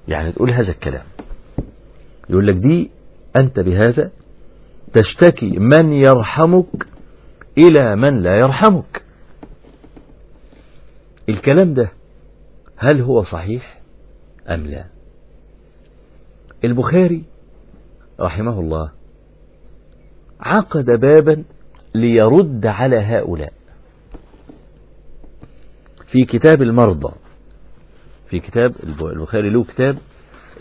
يعني 0.09 0.33
تقول 0.33 0.51
هذا 0.51 0.71
الكلام. 0.71 1.05
يقول 2.31 2.47
لك 2.47 2.55
دي 2.57 2.91
أنت 3.37 3.61
بهذا 3.61 4.11
تشتكي 4.93 5.51
من 5.59 5.93
يرحمك 5.93 6.87
إلى 7.59 7.97
من 7.97 8.23
لا 8.23 8.37
يرحمك. 8.39 9.03
الكلام 11.29 11.75
ده 11.75 11.89
هل 12.77 13.01
هو 13.01 13.23
صحيح 13.23 13.81
أم 14.49 14.67
لا؟ 14.67 14.85
البخاري 16.65 17.25
رحمه 18.21 18.61
الله 18.61 18.91
عقد 20.41 20.85
بابا 21.01 21.45
ليرد 21.95 22.67
على 22.67 22.97
هؤلاء. 22.97 23.53
في 26.07 26.25
كتاب 26.25 26.63
المرضى 26.63 27.13
في 28.33 28.41
كتاب 28.41 28.75
البخاري 28.85 29.51
له 29.51 29.65
كتاب 29.65 29.99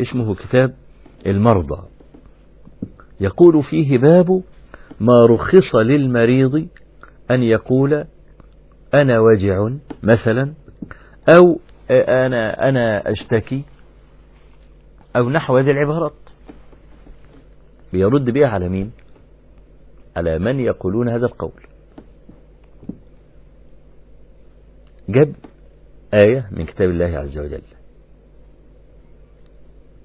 اسمه 0.02 0.36
كتاب 0.36 0.74
المرضى. 1.26 1.88
يقول 3.20 3.64
فيه 3.64 3.98
باب 3.98 4.44
ما 5.00 5.26
رخص 5.30 5.76
للمريض 5.76 6.68
أن 7.32 7.44
يقول 7.44 8.06
أنا 8.94 9.20
وجع 9.20 9.70
مثلا 10.04 10.54
أو 11.30 11.60
أنا 11.92 12.70
أنا 12.70 13.12
أشتكي 13.12 13.64
أو 15.16 15.30
نحو 15.30 15.58
هذه 15.58 15.72
العبارات. 15.72 16.20
بيرد 17.94 18.30
بها 18.30 18.48
على 18.48 18.70
مين؟ 18.70 18.92
على 20.16 20.40
من 20.40 20.60
يقولون 20.60 21.10
هذا 21.10 21.26
القول. 21.26 21.64
جاب 25.10 25.36
آية 26.14 26.48
من 26.52 26.66
كتاب 26.66 26.90
الله 26.90 27.18
عز 27.18 27.40
وجل. 27.40 27.62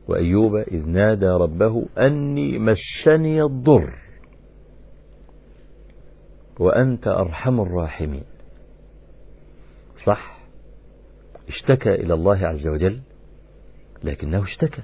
وأيوب 0.09 0.57
إذ 0.57 0.87
نادى 0.87 1.27
ربه 1.27 1.87
أني 1.99 2.59
مسني 2.59 3.43
الضر. 3.43 3.99
وأنت 6.61 7.07
أرحم 7.07 7.61
الراحمين. 7.61 8.25
صح. 10.05 10.39
اشتكى 11.49 11.95
إلى 11.95 12.15
الله 12.15 12.47
عز 12.47 12.69
وجل 12.69 13.01
لكنه 14.05 14.43
اشتكى. 14.43 14.83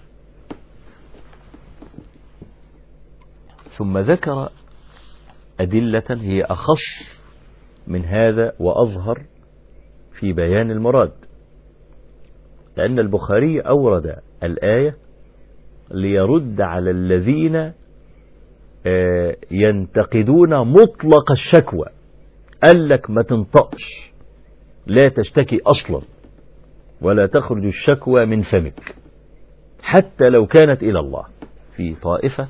ثم 3.79 3.99
ذكر 3.99 4.53
أدلة 5.61 6.05
هي 6.11 6.43
أخص 6.45 7.19
من 7.87 8.05
هذا 8.05 8.53
وأظهر 8.59 9.23
في 10.23 10.33
بيان 10.33 10.71
المراد. 10.71 11.13
لأن 12.77 12.99
البخاري 12.99 13.61
أورد 13.61 14.17
الآية 14.43 14.97
ليرد 15.91 16.61
على 16.61 16.91
الذين 16.91 17.73
ينتقدون 19.51 20.69
مطلق 20.69 21.31
الشكوى. 21.31 21.87
قال 22.63 22.89
لك 22.89 23.11
ما 23.11 23.23
تنطقش 23.23 24.13
لا 24.87 25.09
تشتكي 25.09 25.61
أصلا 25.67 26.03
ولا 27.01 27.27
تخرج 27.27 27.65
الشكوى 27.65 28.27
من 28.27 28.43
فمك. 28.43 28.95
حتى 29.83 30.29
لو 30.29 30.47
كانت 30.47 30.83
إلى 30.83 30.99
الله. 30.99 31.25
في 31.77 31.95
طائفة 31.95 32.49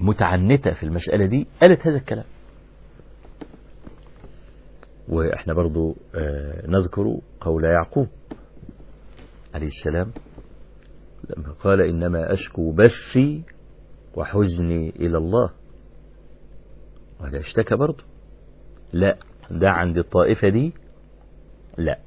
متعنتة 0.00 0.72
في 0.72 0.82
المسألة 0.82 1.26
دي 1.26 1.46
قالت 1.62 1.86
هذا 1.86 1.96
الكلام. 1.96 2.24
وإحنا 5.08 5.54
برضو 5.54 5.96
نذكر 6.68 7.18
قول 7.40 7.64
يعقوب 7.64 8.08
عليه 9.54 9.66
السلام 9.66 10.12
لما 11.36 11.52
قال 11.52 11.80
إنما 11.80 12.32
أشكو 12.32 12.72
بثي 12.72 13.42
وحزني 14.14 14.90
إلى 14.90 15.18
الله. 15.18 15.50
وهذا 17.20 17.40
اشتكى 17.40 17.76
برضه 17.76 18.04
لا 18.92 19.16
ده 19.50 19.68
عند 19.68 19.98
الطائفة 19.98 20.48
دي؟ 20.48 20.72
لا. 21.78 21.98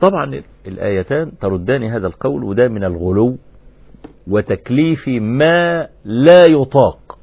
طبعا 0.00 0.42
الآيتان 0.66 1.38
تردان 1.38 1.82
هذا 1.82 2.06
القول 2.06 2.44
وده 2.44 2.68
من 2.68 2.84
الغلو 2.84 3.36
وتكليف 4.26 5.08
ما 5.08 5.88
لا 6.04 6.44
يطاق. 6.48 7.18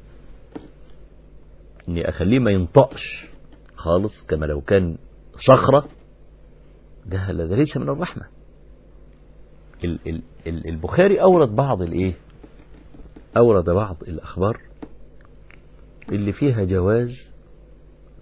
إني 1.88 2.08
أخليه 2.08 2.38
ما 2.38 2.50
ينطقش. 2.50 3.31
خالص 3.82 4.22
كما 4.28 4.46
لو 4.46 4.60
كان 4.60 4.98
صخرة 5.48 5.88
ده 7.06 7.18
هذا 7.18 7.54
ليس 7.56 7.76
من 7.76 7.88
الرحمة. 7.88 8.26
ال 9.84 9.98
ال 10.08 10.22
ال 10.46 10.68
البخاري 10.68 11.22
أورد 11.22 11.48
بعض 11.48 11.82
الإيه؟ 11.82 12.14
أورد 13.36 13.70
بعض 13.70 13.96
الأخبار 14.02 14.60
اللي 16.08 16.32
فيها 16.32 16.64
جواز 16.64 17.08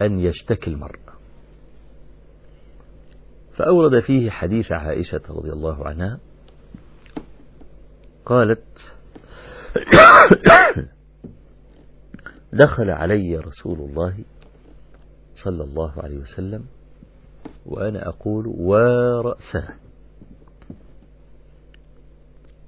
أن 0.03 0.19
يشتكي 0.19 0.71
المرء. 0.71 1.01
فأورد 3.57 4.01
فيه 4.01 4.31
حديث 4.31 4.73
عائشة 4.73 5.21
رضي 5.29 5.53
الله 5.53 5.87
عنها 5.87 6.19
قالت 8.27 8.65
دخل 12.53 12.91
علي 12.91 13.37
رسول 13.37 13.79
الله 13.79 14.25
صلى 15.45 15.65
الله 15.65 15.93
عليه 16.03 16.19
وسلم 16.19 16.65
وأنا 17.67 18.09
أقول 18.09 18.47
ورأسه 18.47 19.69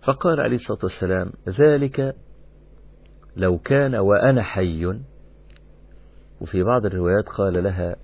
فقال 0.03 0.41
عليه 0.41 0.57
الصلاة 0.57 0.79
والسلام 0.83 1.33
ذلك 1.49 2.17
لو 3.37 3.59
كان 3.59 3.95
وأنا 3.95 4.43
حي 4.43 4.87
وفي 6.41 6.63
بعض 6.63 6.87
الروايات 6.87 7.29
قال 7.29 7.65
لها 7.65 7.97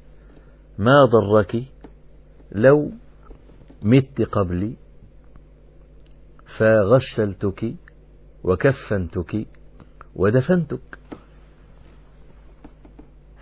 ما 0.79 1.05
ضرك 1.05 1.65
لو 2.53 2.91
مت 3.83 4.23
قبلي 4.23 4.77
فغسلتك 6.59 7.75
وكفنتك 8.45 9.47
ودفنتك 10.15 10.98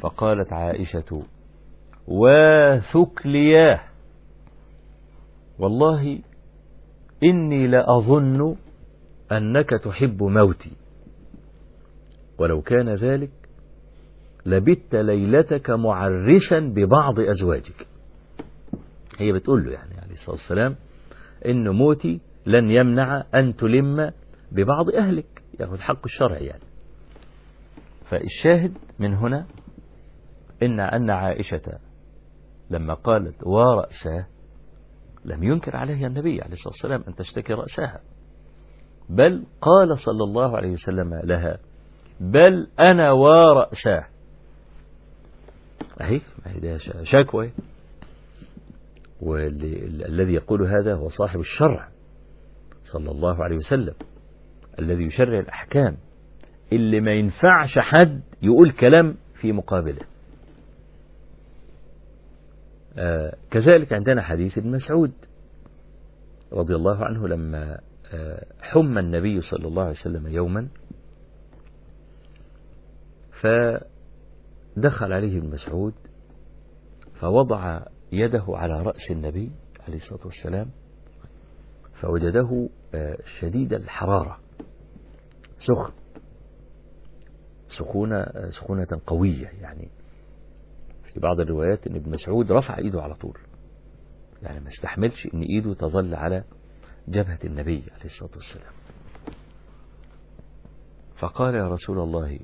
فقالت 0.00 0.52
عائشة 0.52 1.22
وثكلياه 2.08 3.80
والله 5.58 6.18
إني 7.22 7.66
لأظن 7.66 8.56
أنك 9.32 9.70
تحب 9.70 10.22
موتي. 10.22 10.72
ولو 12.38 12.62
كان 12.62 12.94
ذلك 12.94 13.30
لبت 14.46 14.94
ليلتك 14.94 15.70
معرسا 15.70 16.58
ببعض 16.60 17.20
أزواجك. 17.20 17.86
هي 19.18 19.32
بتقول 19.32 19.64
له 19.64 19.72
يعني 19.72 20.00
عليه 20.00 20.14
الصلاة 20.14 20.36
والسلام 20.36 20.76
إن 21.46 21.68
موتي 21.68 22.20
لن 22.46 22.70
يمنع 22.70 23.24
أن 23.34 23.56
تلم 23.56 24.12
ببعض 24.52 24.90
أهلك. 24.90 25.42
ياخذ 25.60 25.80
حق 25.80 26.04
الشرع 26.04 26.38
يعني. 26.38 26.62
فالشاهد 28.10 28.72
من 28.98 29.14
هنا 29.14 29.46
إن 30.62 30.80
أن 30.80 31.10
عائشة 31.10 31.78
لما 32.70 32.94
قالت 32.94 33.46
ورأساه 33.46 34.26
لم 35.24 35.42
ينكر 35.44 35.76
عليها 35.76 36.06
النبي 36.06 36.42
عليه 36.42 36.52
الصلاة 36.52 36.72
والسلام 36.72 37.04
أن 37.08 37.14
تشتكي 37.14 37.52
رأسها. 37.52 38.00
بل 39.08 39.44
قال 39.60 39.98
صلى 39.98 40.24
الله 40.24 40.56
عليه 40.56 40.70
وسلم 40.72 41.14
لها 41.24 41.58
بل 42.20 42.68
أنا 42.80 43.12
ورأساه 43.12 44.04
أهي 46.00 46.20
ما 46.46 46.52
هي 46.52 46.60
ده 46.60 46.78
شكوى. 47.04 47.50
والذي 49.20 50.32
يقول 50.34 50.62
هذا 50.62 50.94
هو 50.94 51.08
صاحب 51.08 51.40
الشرع 51.40 51.88
صلى 52.92 53.10
الله 53.10 53.44
عليه 53.44 53.56
وسلم 53.56 53.94
الذي 54.78 55.04
يشرع 55.04 55.40
الأحكام. 55.40 55.96
اللي 56.72 57.00
ما 57.00 57.12
ينفعش 57.12 57.78
حد 57.78 58.20
يقول 58.42 58.70
كلام 58.70 59.14
في 59.40 59.52
مقابله. 59.52 60.00
كذلك 63.50 63.92
عندنا 63.92 64.22
حديث 64.22 64.58
ابن 64.58 64.70
مسعود 64.70 65.12
رضي 66.52 66.74
الله 66.74 67.04
عنه 67.04 67.28
لما 67.28 67.80
آه 68.12 68.46
حم 68.60 68.98
النبي 68.98 69.40
صلى 69.42 69.68
الله 69.68 69.82
عليه 69.82 70.00
وسلم 70.00 70.26
يوما 70.26 70.68
فدخل 73.40 75.12
عليه 75.12 75.38
ابن 75.38 75.50
مسعود 75.50 75.94
فوضع 77.20 77.82
يده 78.12 78.44
على 78.48 78.82
رأس 78.82 79.10
النبي 79.10 79.50
عليه 79.88 79.96
الصلاة 79.96 80.26
والسلام 80.26 80.70
فوجده 81.94 82.68
آه 82.94 83.18
شديد 83.40 83.72
الحرارة 83.72 84.38
سخن 85.58 85.92
سخونة 87.78 88.26
سخونة 88.50 89.00
قوية 89.06 89.46
يعني. 89.46 89.88
في 91.16 91.20
بعض 91.20 91.40
الروايات 91.40 91.86
إن 91.86 91.96
ابن 91.96 92.10
مسعود 92.10 92.52
رفع 92.52 92.78
إيده 92.78 93.02
على 93.02 93.14
طول. 93.14 93.38
يعني 94.42 94.60
ما 94.60 94.68
استحملش 94.68 95.28
إن 95.34 95.42
إيده 95.42 95.74
تظل 95.74 96.14
على 96.14 96.44
جبهة 97.08 97.38
النبي 97.44 97.84
عليه 97.92 98.04
الصلاة 98.04 98.30
والسلام. 98.34 98.72
فقال 101.18 101.54
يا 101.54 101.68
رسول 101.68 101.98
الله 101.98 102.38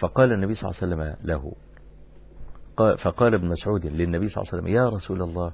فقال 0.00 0.32
النبي 0.32 0.54
صلى 0.54 0.70
الله 0.70 0.82
عليه 0.82 1.14
وسلم 1.14 1.28
له 1.28 1.52
فقال 2.96 3.34
ابن 3.34 3.48
مسعود 3.48 3.86
للنبي 3.86 4.28
صلى 4.28 4.42
الله 4.42 4.52
عليه 4.52 4.62
وسلم 4.62 4.74
يا 4.76 4.88
رسول 4.88 5.22
الله 5.22 5.52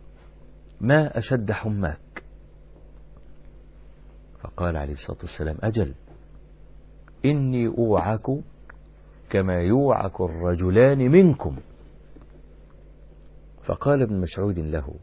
ما 0.80 1.18
أشد 1.18 1.52
حماك؟ 1.52 2.24
فقال 4.40 4.76
عليه 4.76 4.92
الصلاة 4.92 5.18
والسلام 5.22 5.56
أجل 5.62 5.94
إني 7.24 7.66
أوعك 7.66 8.26
كما 9.30 9.54
يوعك 9.60 10.20
الرجلان 10.20 10.98
منكم. 10.98 11.56
فقال 13.66 14.02
ابن 14.02 14.20
مسعود 14.20 14.58
له 14.58 14.94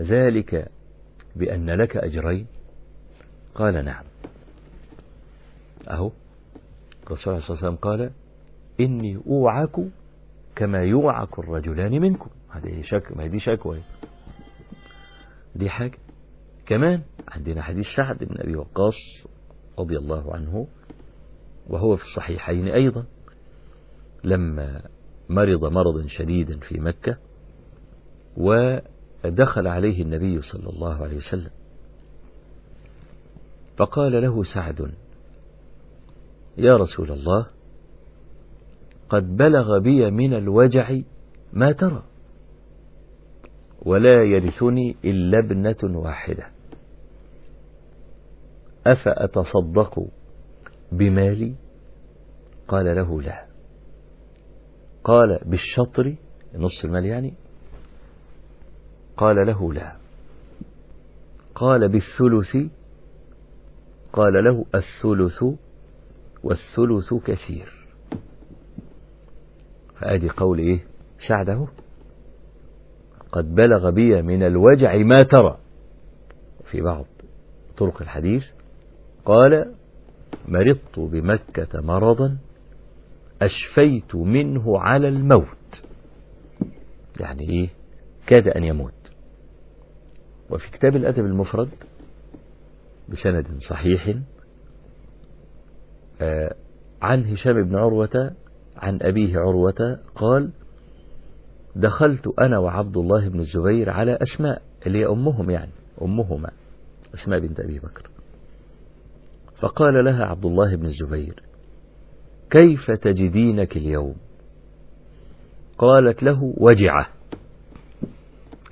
ذلك 0.00 0.70
بأن 1.36 1.70
لك 1.70 1.96
أجرين؟ 1.96 2.46
قال 3.54 3.84
نعم. 3.84 4.04
أهو 5.90 6.10
الرسول 7.06 7.22
صلى 7.24 7.28
الله 7.28 7.42
عليه 7.48 7.58
وسلم 7.58 7.76
قال 7.76 8.10
إني 8.80 9.16
أوعك 9.26 9.76
كما 10.56 10.78
يوعك 10.78 11.38
الرجلان 11.38 12.00
منكم. 12.00 12.30
هذه 12.50 12.82
شك 12.82 13.16
ما 13.16 13.26
دي 13.26 13.40
شكوى. 13.40 13.82
دي 15.56 15.70
حاجة. 15.70 15.98
كمان 16.66 17.02
عندنا 17.28 17.62
حديث 17.62 17.84
سعد 17.96 18.24
بن 18.24 18.40
أبي 18.40 18.56
وقاص 18.56 18.94
رضي 19.78 19.98
الله 19.98 20.34
عنه 20.34 20.66
وهو 21.68 21.96
في 21.96 22.02
الصحيحين 22.02 22.68
أيضا 22.68 23.04
لما 24.24 24.82
مرض 25.28 25.64
مرضا 25.64 26.06
شديدا 26.06 26.58
في 26.58 26.80
مكة 26.80 27.16
ودخل 28.36 29.66
عليه 29.66 30.02
النبي 30.02 30.42
صلى 30.42 30.68
الله 30.68 30.94
عليه 30.94 31.16
وسلم. 31.16 31.50
فقال 33.76 34.22
له 34.22 34.44
سعد 34.54 34.92
يا 36.58 36.76
رسول 36.76 37.12
الله 37.12 37.46
قد 39.08 39.36
بلغ 39.36 39.78
بي 39.78 40.10
من 40.10 40.34
الوجع 40.34 40.98
ما 41.52 41.72
ترى 41.72 42.02
ولا 43.82 44.24
يرثني 44.24 44.96
إلا 45.04 45.38
ابنة 45.38 45.98
واحدة. 45.98 46.46
أفأتصدق 48.86 50.08
بمالي؟ 50.92 51.54
قال 52.68 52.96
له 52.96 53.22
لا. 53.22 53.46
قال 55.04 55.38
بالشطر 55.44 56.16
نص 56.54 56.84
المال 56.84 57.04
يعني 57.04 57.34
قال 59.20 59.46
له 59.46 59.72
لا. 59.72 59.96
قال 61.54 61.88
بالثلث 61.88 62.56
قال 64.12 64.44
له 64.44 64.64
الثلث 64.74 65.44
والثلث 66.44 67.14
كثير. 67.14 67.86
فأدي 69.98 70.28
قول 70.28 70.58
إيه؟ 70.58 70.84
سعده. 71.28 71.66
قد 73.32 73.54
بلغ 73.54 73.90
بي 73.90 74.22
من 74.22 74.42
الوجع 74.42 74.96
ما 74.96 75.22
ترى. 75.22 75.58
في 76.70 76.80
بعض 76.80 77.04
طرق 77.76 78.02
الحديث 78.02 78.44
قال 79.24 79.74
مرضت 80.48 80.98
بمكة 80.98 81.80
مرضا 81.80 82.38
أشفيت 83.42 84.14
منه 84.14 84.80
على 84.80 85.08
الموت. 85.08 85.82
يعني 87.20 87.50
إيه؟ 87.50 87.68
كاد 88.26 88.48
أن 88.48 88.64
يموت. 88.64 88.99
وفي 90.50 90.70
كتاب 90.70 90.96
الأدب 90.96 91.24
المفرد 91.24 91.68
بسند 93.08 93.46
صحيح 93.70 94.14
آه 96.20 96.54
عن 97.02 97.24
هشام 97.24 97.62
بن 97.68 97.76
عروة 97.76 98.32
عن 98.76 98.98
أبيه 99.02 99.38
عروة 99.38 99.98
قال 100.14 100.50
دخلت 101.76 102.28
أنا 102.40 102.58
وعبد 102.58 102.96
الله 102.96 103.28
بن 103.28 103.40
الزبير 103.40 103.90
على 103.90 104.18
أسماء 104.22 104.62
اللي 104.86 104.98
هي 104.98 105.06
أمهم 105.06 105.50
يعني 105.50 105.70
أمهما 106.02 106.50
أسماء 107.14 107.40
بنت 107.40 107.60
أبي 107.60 107.78
بكر. 107.78 108.10
فقال 109.60 110.04
لها 110.04 110.24
عبد 110.24 110.44
الله 110.44 110.76
بن 110.76 110.86
الزبير 110.86 111.42
كيف 112.50 112.90
تجدينك 112.90 113.76
اليوم؟ 113.76 114.14
قالت 115.78 116.22
له 116.22 116.54
وجعة. 116.56 117.08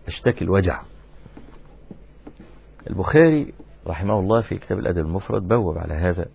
أشتكي 0.07 0.45
الوجع. 0.45 0.83
البخاري 2.91 3.55
رحمه 3.87 4.21
الله 4.21 4.41
في 4.41 4.59
كتاب 4.59 4.79
الأدب 4.79 4.99
المفرد 4.99 5.49
بوب 5.49 5.79
على 5.79 5.95
هذا 5.95 6.27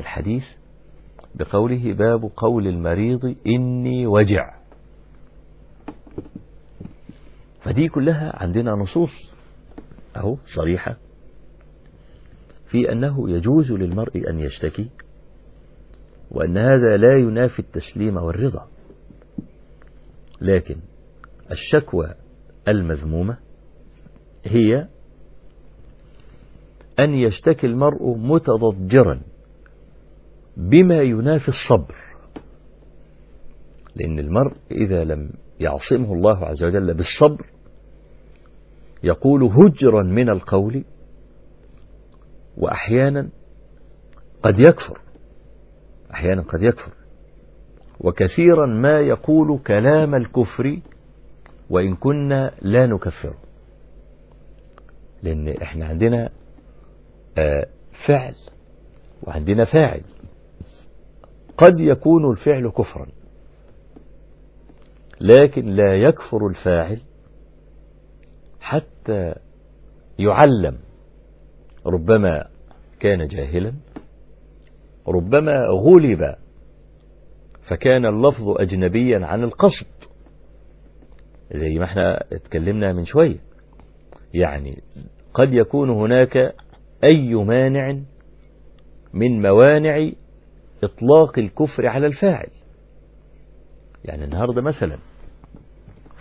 الحديث 0.00 0.44
بقوله 1.34 1.92
باب 1.92 2.30
قول 2.36 2.66
المريض 2.66 3.36
إني 3.46 4.06
وجع. 4.06 4.58
فدي 7.60 7.88
كلها 7.88 8.42
عندنا 8.42 8.70
نصوص 8.70 9.10
أهو 10.16 10.36
صريحة 10.56 10.96
في 12.66 12.92
أنه 12.92 13.30
يجوز 13.30 13.72
للمرء 13.72 14.30
أن 14.30 14.40
يشتكي 14.40 14.90
وأن 16.30 16.58
هذا 16.58 16.96
لا 16.96 17.18
ينافي 17.18 17.58
التسليم 17.58 18.16
والرضا. 18.16 18.68
لكن 20.40 20.76
الشكوى 21.50 22.14
المذمومة 22.68 23.47
هي 24.44 24.88
أن 26.98 27.14
يشتكي 27.14 27.66
المرء 27.66 28.16
متضجرا 28.16 29.20
بما 30.56 31.02
ينافي 31.02 31.48
الصبر. 31.48 31.94
لأن 33.96 34.18
المرء 34.18 34.52
إذا 34.70 35.04
لم 35.04 35.30
يعصمه 35.60 36.12
الله 36.12 36.44
عز 36.44 36.64
وجل 36.64 36.94
بالصبر 36.94 37.46
يقول 39.02 39.42
هجرا 39.42 40.02
من 40.02 40.28
القول 40.28 40.84
وأحيانا 42.56 43.28
قد 44.42 44.58
يكفر 44.60 45.00
أحيانا 46.10 46.42
قد 46.42 46.62
يكفر. 46.62 46.92
وكثيرا 48.00 48.66
ما 48.66 49.00
يقول 49.00 49.58
كلام 49.58 50.14
الكفر 50.14 50.80
وإن 51.70 51.94
كنا 51.96 52.52
لا 52.62 52.86
نكفره. 52.86 53.47
لأن 55.22 55.48
إحنا 55.48 55.86
عندنا 55.86 56.30
فعل 58.06 58.34
وعندنا 59.22 59.64
فاعل. 59.64 60.02
قد 61.58 61.80
يكون 61.80 62.30
الفعل 62.30 62.68
كفرا 62.70 63.06
لكن 65.20 65.64
لا 65.66 65.94
يكفر 65.94 66.46
الفاعل 66.46 67.00
حتى 68.60 69.34
يعلم. 70.18 70.78
ربما 71.86 72.48
كان 73.00 73.26
جاهلا 73.28 73.72
ربما 75.08 75.66
غلب 75.66 76.34
فكان 77.68 78.06
اللفظ 78.06 78.48
أجنبيا 78.48 79.26
عن 79.26 79.44
القصد. 79.44 79.86
زي 81.54 81.78
ما 81.78 81.84
إحنا 81.84 82.24
اتكلمنا 82.32 82.92
من 82.92 83.04
شوية. 83.04 83.38
يعني 84.34 84.82
قد 85.34 85.54
يكون 85.54 85.90
هناك 85.90 86.54
أي 87.04 87.34
مانع 87.34 87.98
من 89.14 89.42
موانع 89.42 90.10
إطلاق 90.84 91.38
الكفر 91.38 91.86
على 91.86 92.06
الفاعل. 92.06 92.50
يعني 94.04 94.24
النهاردة 94.24 94.62
مثلا 94.62 94.98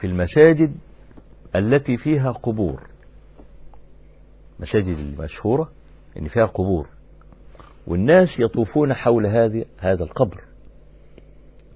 في 0.01 0.07
المساجد 0.07 0.75
التي 1.55 1.97
فيها 1.97 2.31
قبور 2.31 2.87
مساجد 4.59 4.97
المشهورة 4.97 5.69
إن 6.17 6.27
فيها 6.27 6.45
قبور 6.45 6.87
والناس 7.87 8.27
يطوفون 8.39 8.93
حول 8.93 9.25
هذه 9.27 9.65
هذا 9.79 10.03
القبر 10.03 10.43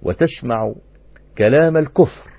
وتسمع 0.04 0.74
كلام 1.38 1.78
الكفر 1.78 2.32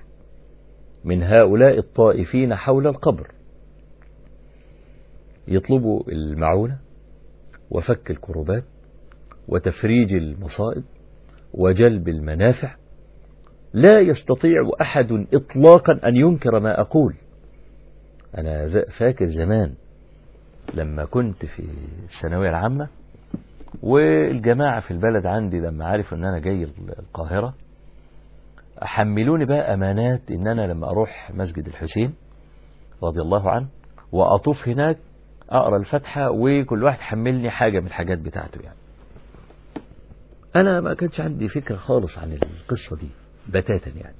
من 1.04 1.22
هؤلاء 1.22 1.78
الطائفين 1.78 2.54
حول 2.54 2.86
القبر. 2.86 3.30
يطلبوا 5.48 6.02
المعونة 6.12 6.78
وفك 7.70 8.10
الكربات 8.10 8.64
وتفريج 9.48 10.12
المصائب 10.14 10.84
وجلب 11.54 12.08
المنافع. 12.08 12.74
لا 13.72 14.00
يستطيع 14.00 14.70
أحد 14.80 15.26
إطلاقا 15.34 15.92
أن 16.08 16.16
ينكر 16.16 16.60
ما 16.60 16.80
أقول. 16.80 17.14
أنا 18.38 18.68
فاكر 18.98 19.26
زمان 19.26 19.74
لما 20.74 21.04
كنت 21.04 21.44
في 21.46 21.62
الثانوية 22.04 22.48
العامة 22.48 22.88
والجماعة 23.82 24.80
في 24.80 24.90
البلد 24.90 25.26
عندي 25.26 25.60
لما 25.60 25.84
عرفوا 25.84 26.18
إن 26.18 26.24
أنا 26.24 26.38
جاي 26.38 26.68
القاهرة 26.98 27.54
حملوني 28.82 29.44
بقى 29.44 29.74
أمانات 29.74 30.30
إن 30.30 30.48
أنا 30.48 30.66
لما 30.72 30.90
أروح 30.90 31.30
مسجد 31.34 31.66
الحسين 31.66 32.14
رضي 33.02 33.20
الله 33.20 33.50
عنه 33.50 33.66
وأطوف 34.12 34.68
هناك 34.68 34.98
أقرأ 35.50 35.76
الفاتحة 35.76 36.30
وكل 36.30 36.82
واحد 36.84 36.98
حملني 37.00 37.50
حاجة 37.50 37.80
من 37.80 37.86
الحاجات 37.86 38.18
بتاعته 38.18 38.60
يعني. 38.62 38.76
أنا 40.56 40.80
ما 40.80 40.94
كانش 40.94 41.20
عندي 41.20 41.48
فكرة 41.48 41.76
خالص 41.76 42.18
عن 42.18 42.32
القصة 42.32 42.96
دي 43.00 43.08
بتاتا 43.48 43.90
يعني. 43.90 44.16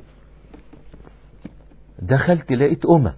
دخلت 1.98 2.52
لقيت 2.52 2.86
أمة. 2.86 3.14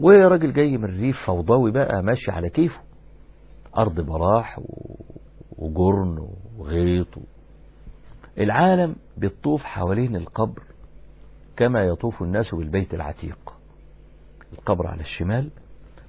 وراجل 0.00 0.52
جاي 0.52 0.78
من 0.78 0.84
الريف 0.84 1.16
فوضوي 1.26 1.70
بقى 1.72 2.02
ماشي 2.02 2.30
على 2.30 2.48
كيفه. 2.50 2.80
أرض 3.78 4.00
براح 4.00 4.60
وجرن 5.58 6.28
وغيط 6.58 7.08
العالم 8.38 8.96
بيطوف 9.16 9.62
حوالين 9.62 10.16
القبر 10.16 10.62
كما 11.56 11.82
يطوف 11.82 12.22
الناس 12.22 12.54
بالبيت 12.54 12.94
العتيق. 12.94 13.38
القبر 14.52 14.86
على 14.86 15.00
الشمال 15.00 15.50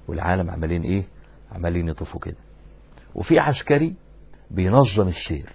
والعالم 0.08 0.50
عمالين 0.50 0.82
إيه؟ 0.82 1.04
عمالين 1.52 1.88
يطوفوا 1.88 2.20
كده. 2.20 2.36
وفي 3.14 3.38
عسكري 3.38 3.94
بينظم 4.50 5.08
السير 5.08 5.52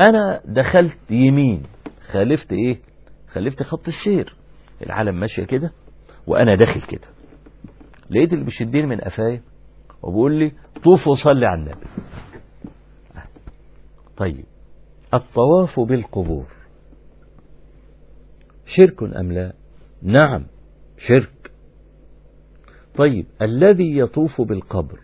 أنا 0.00 0.40
دخلت 0.44 1.10
يمين 1.10 1.62
خالفت 2.10 2.52
إيه؟ 2.52 2.78
خالفت 3.28 3.62
خط 3.62 3.88
السير 3.88 4.34
العالم 4.86 5.20
ماشية 5.20 5.44
كده 5.44 5.72
وأنا 6.26 6.54
داخل 6.54 6.82
كده. 6.82 7.08
لقيت 8.10 8.32
اللي 8.32 8.44
بيشدني 8.44 8.86
من 8.86 9.00
قفايا 9.00 9.42
وبيقول 10.02 10.38
لي 10.38 10.52
طوف 10.84 11.08
وصلي 11.08 11.46
على 11.46 11.60
النبي. 11.60 11.86
طيب 14.16 14.44
الطواف 15.14 15.80
بالقبور. 15.80 16.46
شرك 18.66 19.02
أم 19.02 19.32
لا؟ 19.32 19.52
نعم 20.02 20.46
شرك. 20.98 21.30
طيب 22.96 23.26
الذي 23.42 23.98
يطوف 23.98 24.40
بالقبر 24.40 25.00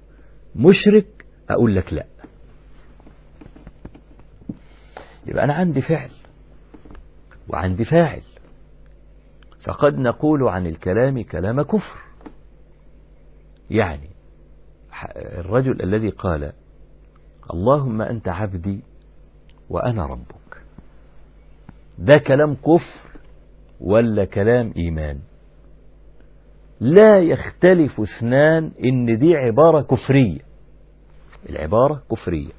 مشرك؟ 0.57 1.07
أقول 1.51 1.77
لك 1.77 1.93
لا. 1.93 2.07
يبقى 5.27 5.45
أنا 5.45 5.55
عندي 5.55 5.83
فعل 5.83 6.11
وعندي 7.49 7.85
فاعل. 7.85 8.23
فقد 9.65 9.95
نقول 9.99 10.49
عن 10.49 10.67
الكلام 10.67 11.23
كلام 11.23 11.63
كفر. 11.63 12.01
يعني 13.71 14.09
الرجل 15.17 15.83
الذي 15.83 16.09
قال 16.11 16.53
اللهم 17.55 18.03
أنت 18.03 18.29
عبدي 18.29 18.81
وأنا 19.71 20.07
ربك. 20.07 20.63
ده 21.99 22.19
كلام 22.19 22.55
كفر 22.55 23.21
ولا 23.81 24.25
كلام 24.25 24.73
إيمان؟ 24.77 25.19
لا 26.81 27.19
يختلف 27.19 28.01
اثنان 28.01 28.71
إن 28.85 29.19
دي 29.19 29.37
عبارة 29.37 29.81
كفرية. 29.81 30.39
العبارة 31.51 32.03
كفرية. 32.11 32.51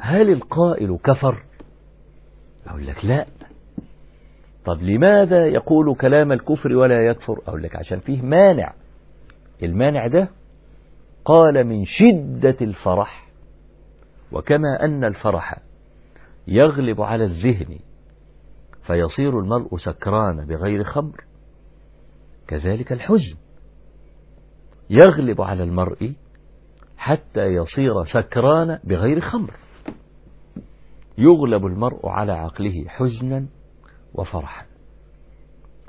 هل 0.00 0.30
القائل 0.32 0.98
كفر؟ 1.04 1.42
أقول 2.66 2.86
لك 2.86 3.04
لا. 3.04 3.26
طب 4.64 4.82
لماذا 4.82 5.46
يقول 5.46 5.94
كلام 5.94 6.32
الكفر 6.32 6.72
ولا 6.72 7.06
يكفر؟ 7.06 7.38
أقول 7.46 7.62
لك 7.62 7.76
عشان 7.76 8.00
فيه 8.00 8.22
مانع. 8.22 8.72
المانع 9.62 10.06
ده 10.06 10.28
قال 11.24 11.64
من 11.66 11.84
شدة 11.84 12.56
الفرح 12.60 13.28
وكما 14.32 14.84
أن 14.84 15.04
الفرح 15.04 15.58
يغلب 16.48 17.00
على 17.00 17.24
الذهن 17.24 17.78
فيصير 18.86 19.38
المرء 19.38 19.76
سكران 19.76 20.46
بغير 20.46 20.84
خمر. 20.84 21.24
كذلك 22.50 22.92
الحزن 22.92 23.36
يغلب 24.90 25.40
على 25.40 25.62
المرء 25.62 26.12
حتى 26.96 27.46
يصير 27.46 28.04
سكران 28.04 28.78
بغير 28.84 29.20
خمر. 29.20 29.54
يغلب 31.18 31.66
المرء 31.66 32.08
على 32.08 32.32
عقله 32.32 32.84
حزنا 32.88 33.46
وفرحا. 34.14 34.66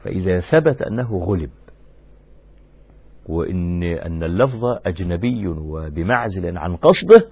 فإذا 0.04 0.40
ثبت 0.40 0.82
أنه 0.82 1.18
غلب 1.18 1.50
وإن 3.26 3.84
أن 3.84 4.24
اللفظ 4.24 4.66
أجنبي 4.86 5.48
وبمعزل 5.48 6.58
عن 6.58 6.76
قصده 6.76 7.28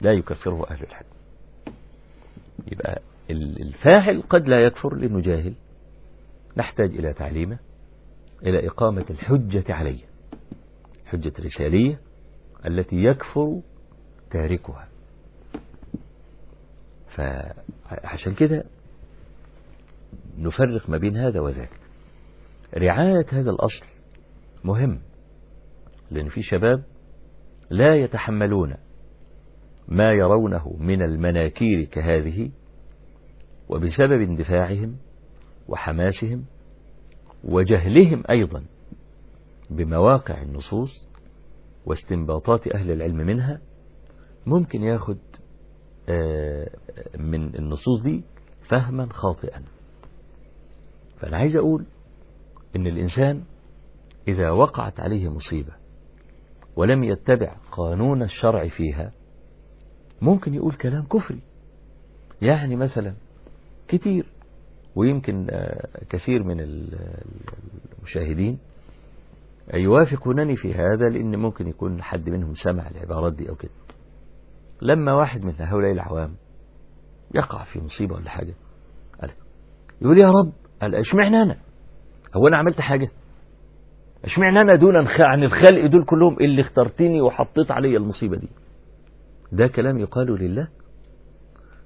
لا 0.00 0.12
يكفره 0.12 0.66
أهل 0.70 0.82
الحد 0.82 1.04
يبقى 2.72 3.00
الفاعل 3.30 4.22
قد 4.22 4.48
لا 4.48 4.60
يكفر 4.60 4.94
لأنه 4.94 5.20
جاهل 5.20 5.54
نحتاج 6.56 6.90
إلى 6.90 7.12
تعليمه 7.12 7.58
إلى 8.42 8.66
إقامة 8.66 9.04
الحجة 9.10 9.74
عليه 9.74 10.04
حجة 11.06 11.32
رسالية 11.40 12.00
التي 12.66 12.96
يكفر 12.96 13.60
تاركها. 14.30 14.88
فعشان 17.08 18.34
كده 18.34 18.64
نفرق 20.38 20.90
ما 20.90 20.98
بين 20.98 21.16
هذا 21.16 21.40
وذاك. 21.40 21.70
رعاية 22.74 23.26
هذا 23.32 23.50
الأصل 23.50 23.86
مهم 24.64 25.00
لأن 26.10 26.28
في 26.28 26.42
شباب 26.42 26.82
لا 27.70 27.94
يتحملون 27.94 28.74
ما 29.88 30.12
يرونه 30.12 30.76
من 30.80 31.02
المناكير 31.02 31.84
كهذه 31.84 32.50
وبسبب 33.68 34.20
اندفاعهم 34.20 34.96
وحماسهم 35.68 36.44
وجهلهم 37.44 38.22
أيضا 38.30 38.64
بمواقع 39.70 40.42
النصوص 40.42 41.06
واستنباطات 41.86 42.68
أهل 42.68 42.90
العلم 42.90 43.16
منها 43.16 43.60
ممكن 44.46 44.82
ياخد 44.82 45.18
من 47.18 47.54
النصوص 47.54 48.02
دي 48.02 48.24
فهما 48.68 49.06
خاطئا. 49.12 49.62
فأنا 51.20 51.36
عايز 51.36 51.56
أقول 51.56 51.86
إن 52.76 52.86
الإنسان 52.86 53.42
إذا 54.28 54.50
وقعت 54.50 55.00
عليه 55.00 55.28
مصيبة 55.28 55.72
ولم 56.76 57.04
يتبع 57.04 57.56
قانون 57.72 58.22
الشرع 58.22 58.68
فيها 58.68 59.12
ممكن 60.22 60.54
يقول 60.54 60.74
كلام 60.74 61.06
كفري. 61.06 61.40
يعني 62.42 62.76
مثلا 62.76 63.14
كتير 63.88 64.26
ويمكن 64.96 65.46
كثير 66.10 66.42
من 66.42 66.60
المشاهدين 67.98 68.58
يوافقونني 69.74 70.56
في 70.56 70.74
هذا 70.74 71.08
لأن 71.08 71.36
ممكن 71.36 71.68
يكون 71.68 72.02
حد 72.02 72.30
منهم 72.30 72.54
سمع 72.54 72.88
العبارات 72.88 73.32
دي 73.32 73.48
أو 73.48 73.54
كده. 73.54 73.70
لما 74.82 75.12
واحد 75.12 75.44
من 75.44 75.54
هؤلاء 75.58 75.92
العوام 75.92 76.34
يقع 77.34 77.64
في 77.64 77.80
مصيبة 77.80 78.14
ولا 78.14 78.30
حاجة 78.30 78.54
قال 79.20 79.30
يقول 80.02 80.18
يا 80.18 80.30
رب 80.30 80.52
قال 80.82 80.94
اشمعنى 80.94 81.36
أنا؟ 81.42 81.56
هو 82.36 82.48
أنا 82.48 82.56
عملت 82.56 82.80
حاجة؟ 82.80 83.08
اشمعنى 84.24 84.60
أنا 84.60 84.76
دون 84.76 84.94
عن 85.20 85.42
الخلق 85.42 85.86
دول 85.86 86.04
كلهم 86.04 86.36
اللي 86.40 86.60
اخترتني 86.60 87.20
وحطيت 87.20 87.70
علي 87.70 87.96
المصيبة 87.96 88.36
دي؟ 88.36 88.48
ده 89.52 89.66
كلام 89.66 89.98
يقال 89.98 90.26
لله. 90.26 90.68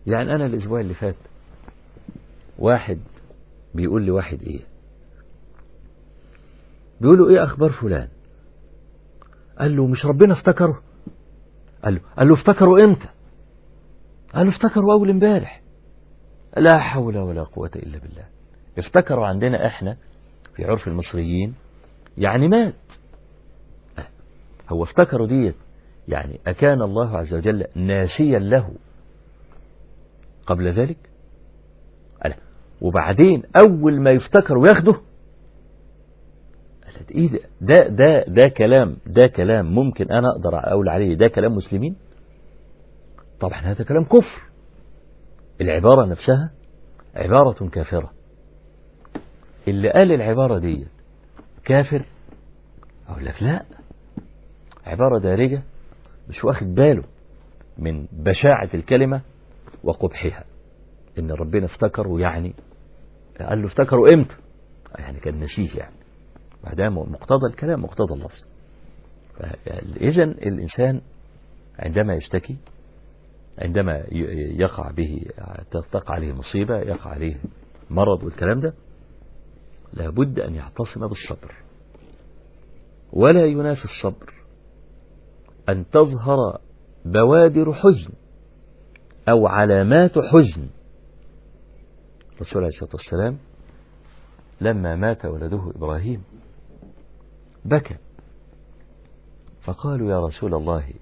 يعني 0.06 0.34
أنا 0.34 0.46
الأسبوع 0.46 0.80
اللي 0.80 0.94
فات 0.94 1.16
واحد 2.60 2.98
بيقول 3.74 4.02
لي 4.02 4.10
واحد 4.10 4.42
إيه؟ 4.42 4.60
بيقول 7.00 7.18
له 7.18 7.28
إيه 7.28 7.44
أخبار 7.44 7.70
فلان؟ 7.70 8.08
قال 9.58 9.76
له 9.76 9.86
مش 9.86 10.06
ربنا 10.06 10.34
افتكره. 10.34 10.82
قال 11.84 11.94
له 11.94 12.00
قال 12.18 12.28
له 12.28 12.34
افتكروا 12.34 12.84
إمتى؟ 12.84 13.08
قال 14.34 14.46
له 14.46 14.52
افتكروا 14.52 14.92
أول 14.92 15.10
إمبارح. 15.10 15.62
لا 16.56 16.78
حول 16.78 17.18
ولا 17.18 17.42
قوة 17.42 17.70
إلا 17.76 17.98
بالله. 17.98 18.24
افتكروا 18.78 19.26
عندنا 19.26 19.66
إحنا 19.66 19.96
في 20.54 20.64
عرف 20.64 20.88
المصريين 20.88 21.54
يعني 22.18 22.48
مات. 22.48 22.74
هو 24.68 24.84
افتكروا 24.84 25.26
ديت 25.26 25.54
يعني 26.08 26.40
أكان 26.46 26.82
الله 26.82 27.18
عز 27.18 27.34
وجل 27.34 27.64
ناسيا 27.74 28.38
له. 28.38 28.74
قبل 30.46 30.72
ذلك 30.72 31.09
وبعدين 32.80 33.42
أول 33.60 34.00
ما 34.00 34.10
يفتكر 34.10 34.58
وياخده 34.58 34.92
قالت 36.84 37.10
إيه 37.10 37.28
ده؟ 37.30 37.40
ده 37.60 37.88
ده, 37.88 38.24
ده 38.28 38.48
كلام 38.48 38.96
ده 39.06 39.26
كلام 39.26 39.66
ممكن 39.74 40.12
أنا 40.12 40.30
أقدر 40.30 40.58
أقول 40.58 40.88
عليه 40.88 41.14
ده 41.14 41.28
كلام 41.28 41.52
مسلمين؟ 41.54 41.96
طبعا 43.40 43.58
هذا 43.60 43.84
كلام 43.84 44.04
كفر. 44.04 44.42
العبارة 45.60 46.06
نفسها 46.06 46.50
عبارة 47.14 47.68
كافرة. 47.68 48.10
اللي 49.68 49.90
قال 49.90 50.12
العبارة 50.12 50.58
دي 50.58 50.86
كافر؟ 51.64 52.04
أقول 53.08 53.24
لك 53.24 53.42
لا. 53.42 53.64
عبارة 54.86 55.18
دارجة 55.18 55.62
مش 56.28 56.44
واخد 56.44 56.74
باله 56.74 57.04
من 57.78 58.06
بشاعة 58.12 58.68
الكلمة 58.74 59.20
وقبحها. 59.84 60.44
إن 61.18 61.30
ربنا 61.30 61.64
افتكروا 61.66 62.20
يعني 62.20 62.54
قال 63.40 63.62
له 63.62 63.66
افتكروا 63.66 64.08
إمتى؟ 64.14 64.34
يعني 64.98 65.20
كان 65.20 65.40
نسيه 65.40 65.78
يعني. 65.78 65.94
بعدها 66.64 66.88
مقتضى 66.88 67.46
الكلام 67.46 67.82
مقتضى 67.84 68.14
اللفظ. 68.14 68.44
إذا 70.00 70.22
الإنسان 70.24 71.00
عندما 71.78 72.14
يشتكي 72.14 72.56
عندما 73.58 74.04
يقع 74.58 74.90
به 74.90 75.24
تقع 75.92 76.14
عليه 76.14 76.32
مصيبة 76.32 76.78
يقع 76.78 77.10
عليه 77.10 77.36
مرض 77.90 78.22
والكلام 78.24 78.60
ده 78.60 78.74
لابد 79.92 80.40
أن 80.40 80.54
يعتصم 80.54 81.06
بالصبر. 81.08 81.54
ولا 83.12 83.46
ينافي 83.46 83.84
الصبر 83.84 84.34
أن 85.68 85.90
تظهر 85.90 86.58
بوادر 87.04 87.72
حزن 87.72 88.12
أو 89.28 89.46
علامات 89.46 90.18
حزن 90.18 90.68
الرسول 92.40 92.62
عليه 92.62 92.68
الصلاة 92.68 92.90
والسلام 92.92 93.38
لما 94.60 94.96
مات 94.96 95.24
ولده 95.24 95.72
إبراهيم 95.76 96.22
بكى. 97.64 97.96
فقالوا 99.62 100.10
يا 100.10 100.20
رسول 100.20 100.54
الله 100.54 100.92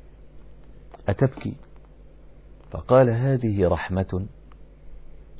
أتبكي؟ 1.08 1.56
فقال 2.70 3.10
هذه 3.10 3.68
رحمة 3.68 4.26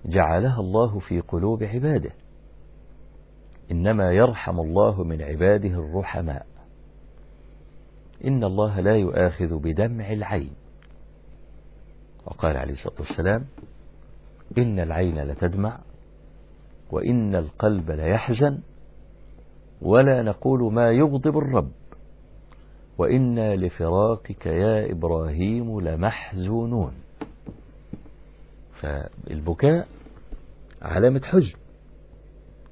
جعلها 0.05 0.61
الله 0.61 0.99
في 0.99 1.21
قلوب 1.21 1.63
عباده 1.63 2.11
إنما 3.71 4.13
يرحم 4.13 4.61
الله 4.61 5.05
من 5.05 5.23
عباده 5.23 5.71
الرحماء. 5.71 6.47
إن 8.25 8.45
الله 8.45 8.81
لا 8.81 8.97
يؤاخذ 8.97 9.59
بدمع 9.59 10.13
العين. 10.13 10.53
وقال 12.27 12.57
عليه 12.57 12.73
الصلاة 12.73 13.01
والسلام 13.01 13.47
إن 14.59 14.81
العين 14.81 15.19
لتدمع 15.19 15.81
وإن 16.91 17.35
القلب 17.35 17.91
ليحزن 17.91 18.59
ولا 19.83 20.23
نقول 20.23 20.73
ما 20.73 20.91
يغضب 20.91 21.39
الرب. 21.39 21.73
وإنا 22.99 23.57
لفراقك 23.57 24.47
يا 24.47 24.93
إبراهيم 24.93 25.81
لمحزونون. 25.81 26.93
فالبكاء 28.81 29.89
علامة 30.83 31.21
حزن 31.25 31.59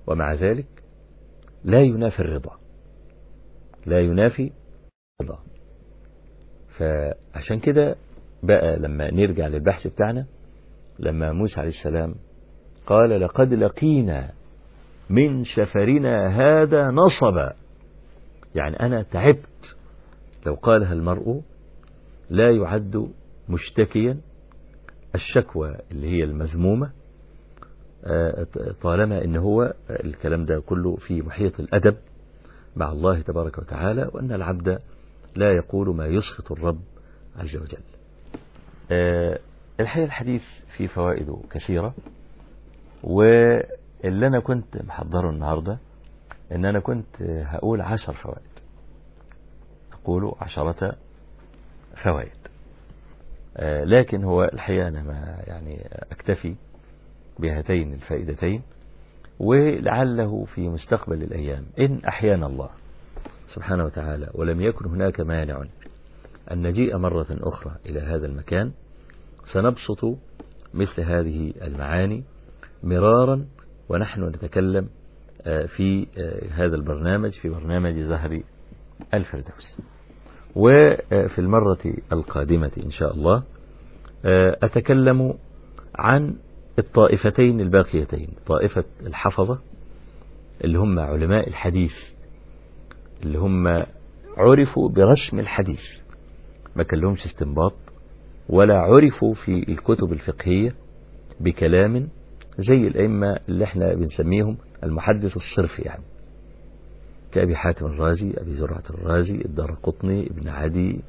ومع 0.07 0.35
ذلك 0.35 0.67
لا 1.65 1.83
ينافي 1.83 2.21
الرضا. 2.21 2.57
لا 3.87 4.01
ينافي 4.01 4.53
الرضا. 5.21 5.39
فعشان 6.79 7.61
كده 7.61 7.97
بقى 8.43 8.77
لما 8.79 9.11
نرجع 9.11 9.47
للبحث 9.47 9.87
بتاعنا 9.87 10.27
لما 10.99 11.33
موسى 11.33 11.61
عليه 11.61 11.69
السلام 11.71 12.15
قال 12.87 13.21
لقد 13.21 13.55
لقينا 13.55 14.31
من 15.11 15.45
سفرنا 15.45 16.29
هذا 16.29 16.91
نصبا. 16.91 17.53
يعني 18.55 18.81
أنا 18.81 19.03
تعبت. 19.03 19.77
لو 20.47 20.55
قالها 20.55 20.93
المرء 20.93 21.41
لا 22.31 22.51
يعد 22.51 23.09
مشتكيا. 23.49 24.17
الشكوى 25.15 25.77
اللي 25.91 26.09
هي 26.09 26.25
المذمومة 26.25 26.91
طالما 28.83 29.25
إن 29.25 29.37
هو 29.37 29.75
الكلام 29.91 30.45
ده 30.45 30.61
كله 30.61 30.97
في 30.97 31.23
محيط 31.23 31.61
الأدب 31.61 31.97
مع 32.77 32.93
الله 32.93 33.21
تبارك 33.21 33.59
وتعالى 33.59 34.11
وأن 34.13 34.33
العبد 34.33 34.79
لا 35.37 35.53
يقول 35.53 35.97
ما 35.97 36.07
يسخط 36.07 36.53
الرب 36.53 36.81
عز 37.37 37.57
وجل. 37.57 37.79
الحقيقة 39.81 40.05
الحديث 40.07 40.43
فيه 40.77 40.87
فوائده 40.87 41.39
كثيرة. 41.51 41.95
واللي 43.07 44.27
أنا 44.27 44.41
كنت 44.41 44.83
محضره 44.85 45.31
النهاردة 45.31 45.79
أن 46.53 46.65
أنا 46.65 46.81
كنت 46.81 47.23
هقول 47.23 47.81
عشر 47.81 48.13
فوائد. 48.13 48.41
أقول 49.93 50.33
عشرة 50.41 50.97
فوائد. 52.03 52.37
لكن 53.85 54.25
هو 54.25 54.45
الحقيقة 54.45 54.89
أنا 54.89 55.03
ما 55.03 55.43
يعني 55.47 55.89
أكتفي 56.13 56.55
بهاتين 57.39 57.93
الفائدتين 57.93 58.63
ولعله 59.39 60.45
في 60.45 60.69
مستقبل 60.69 61.23
الأيام. 61.23 61.67
إن 61.79 62.01
أحيانا 62.09 62.47
الله 62.47 62.71
سبحانه 63.49 63.85
وتعالى 63.85 64.31
ولم 64.35 64.61
يكن 64.61 64.87
هناك 64.87 65.21
مانع 65.21 65.65
أن 66.53 66.63
نجيء 66.67 66.97
مرة 66.97 67.27
أخرى 67.31 67.77
إلى 67.87 68.01
هذا 68.01 68.27
المكان 68.27 68.73
سنبسط 69.53 70.05
مثل 70.75 71.01
هذه 71.03 71.53
المعاني 71.63 72.25
مرارا 72.87 73.45
ونحن 73.89 74.25
نتكلم 74.25 74.89
في 75.45 76.07
هذا 76.51 76.77
البرنامج 76.77 77.31
في 77.31 77.49
برنامج 77.49 77.99
زهر 77.99 78.41
الفردوس. 79.15 79.77
وفي 80.57 81.39
المرة 81.39 81.79
القادمة 82.13 82.71
إن 82.85 82.91
شاء 82.91 83.15
الله 83.15 83.43
أتكلم 84.63 85.35
عن 85.95 86.35
الطائفتين 86.79 87.61
الباقيتين. 87.61 88.29
طائفة 88.47 88.85
الحفظة 89.07 89.59
اللي 90.65 90.79
هم 90.79 90.99
علماء 90.99 91.49
الحديث 91.49 91.95
اللي 93.23 93.39
هم 93.39 93.67
عرفوا 94.37 94.89
برسم 94.89 95.39
الحديث. 95.39 95.83
ما 96.77 96.83
كان 96.83 97.01
لهمش 97.01 97.25
استنباط 97.25 97.75
ولا 98.49 98.79
عرفوا 98.79 99.35
في 99.35 99.69
الكتب 99.69 100.13
الفقهية 100.13 100.75
بكلام 101.41 102.09
زي 102.59 102.75
الأئمة 102.87 103.39
اللي 103.49 103.65
إحنا 103.65 103.95
بنسميهم 103.95 104.57
المحدث 104.85 105.37
الصرف 105.37 105.79
يعني. 105.79 106.03
كأبي 107.33 107.57
حاتم 107.57 107.87
الرازي 107.87 108.35
أبي 108.39 108.53
زرعة 108.53 108.83
الرازي 108.91 109.35
الدار 109.35 109.79
قطني 109.83 110.27
ابن 110.27 110.49
عدي 110.49 111.01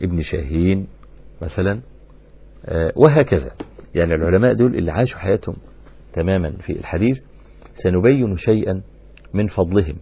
ابن 0.00 0.22
شاهين 0.22 0.86
مثلا 1.42 1.80
وهكذا. 2.96 3.50
يعني 3.94 4.14
العلماء 4.14 4.54
دول 4.54 4.74
اللي 4.76 4.92
عاشوا 4.92 5.18
حياتهم 5.18 5.56
تماما 6.12 6.50
في 6.50 6.72
الحديث 6.72 7.18
سنبين 7.74 8.36
شيئا 8.36 8.82
من 9.34 9.46
فضلهم 9.46 9.96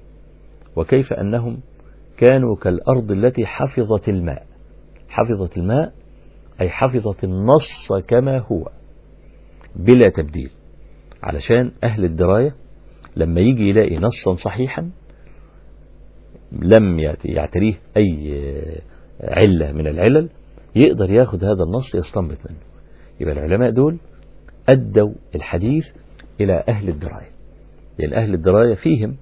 وكيف 0.77 1.13
أنهم 1.13 1.61
كانوا 2.17 2.57
كالأرض 2.57 3.11
التي 3.13 3.47
حفظت 3.47 4.09
الماء. 4.09 4.47
حفظت 5.09 5.57
الماء 5.59 5.93
أي 6.61 6.69
حفظت 6.71 7.25
النص 7.25 8.03
كما 8.09 8.39
هو. 8.39 8.69
بلا 9.77 10.09
تبديل. 10.09 10.51
علشان 11.23 11.73
أهل 11.85 12.05
الدراية 12.05 12.55
لما 13.17 13.41
يجي 13.41 13.69
يلاقي 13.69 13.97
نصا 13.97 14.35
صحيحا 14.45 14.91
لم 16.53 16.99
يعتريه 17.25 17.75
أي 17.97 18.35
علة 19.21 19.73
من 19.73 19.87
العلل 19.87 20.29
يقدر 20.77 21.11
ياخد 21.11 21.45
هذا 21.45 21.63
النص 21.63 21.95
يستنبط 21.95 22.39
منه. 22.51 22.59
يبقى 23.21 23.35
العلماء 23.35 23.71
دول 23.71 23.97
أدوا 24.69 25.13
الحديث 25.35 25.87
إلى 26.41 26.65
أهل 26.69 26.89
الدراية. 26.89 27.31
لأن 27.99 28.13
أهل 28.13 28.35
الدراية 28.35 28.75
فيهم 28.75 29.17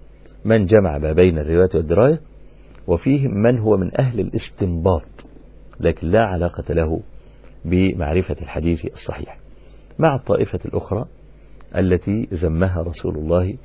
من 0.44 0.66
جمع 0.66 0.98
ما 0.98 1.12
بين 1.12 1.38
الرواية 1.38 1.70
والدراية 1.74 2.20
وفيهم 2.86 3.30
من 3.30 3.58
هو 3.58 3.76
من 3.76 4.00
أهل 4.00 4.20
الاستنباط 4.20 5.02
لكن 5.80 6.06
لا 6.06 6.20
علاقة 6.20 6.74
له 6.74 7.00
بمعرفة 7.64 8.36
الحديث 8.42 8.86
الصحيح. 8.86 9.39
مع 10.00 10.14
الطائفة 10.14 10.58
الأخرى 10.64 11.04
التي 11.76 12.28
ذمها 12.32 12.82
رسول 12.82 13.14
الله 13.18 13.56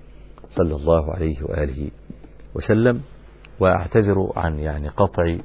صلى 0.47 0.75
الله 0.75 1.13
عليه 1.13 1.43
وآله 1.43 1.91
وسلم 2.55 3.01
وأعتذر 3.59 4.31
عن 4.35 4.59
يعني 4.59 4.87
قطع 4.87 5.37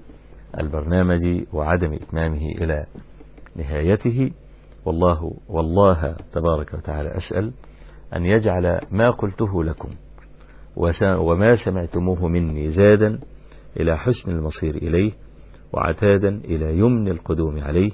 البرنامج 0.60 1.44
وعدم 1.52 1.92
إتمامه 1.92 2.46
إلى 2.60 2.86
نهايته. 3.56 4.30
والله 4.84 5.32
والله 5.48 6.16
تبارك 6.32 6.74
وتعالى 6.74 7.16
أسأل 7.16 7.52
أن 8.16 8.26
يجعل 8.26 8.80
ما 8.90 9.10
قلته 9.10 9.64
لكم 9.64 9.88
وما 11.02 11.56
سمعتموه 11.64 12.28
مني 12.28 12.70
زادا 12.70 13.18
إلى 13.80 13.98
حسن 13.98 14.30
المصير 14.30 14.74
إليه 14.74 15.12
وعتادا 15.72 16.28
إلى 16.28 16.78
يمن 16.78 17.08
القدوم 17.08 17.58
عليه 17.58 17.90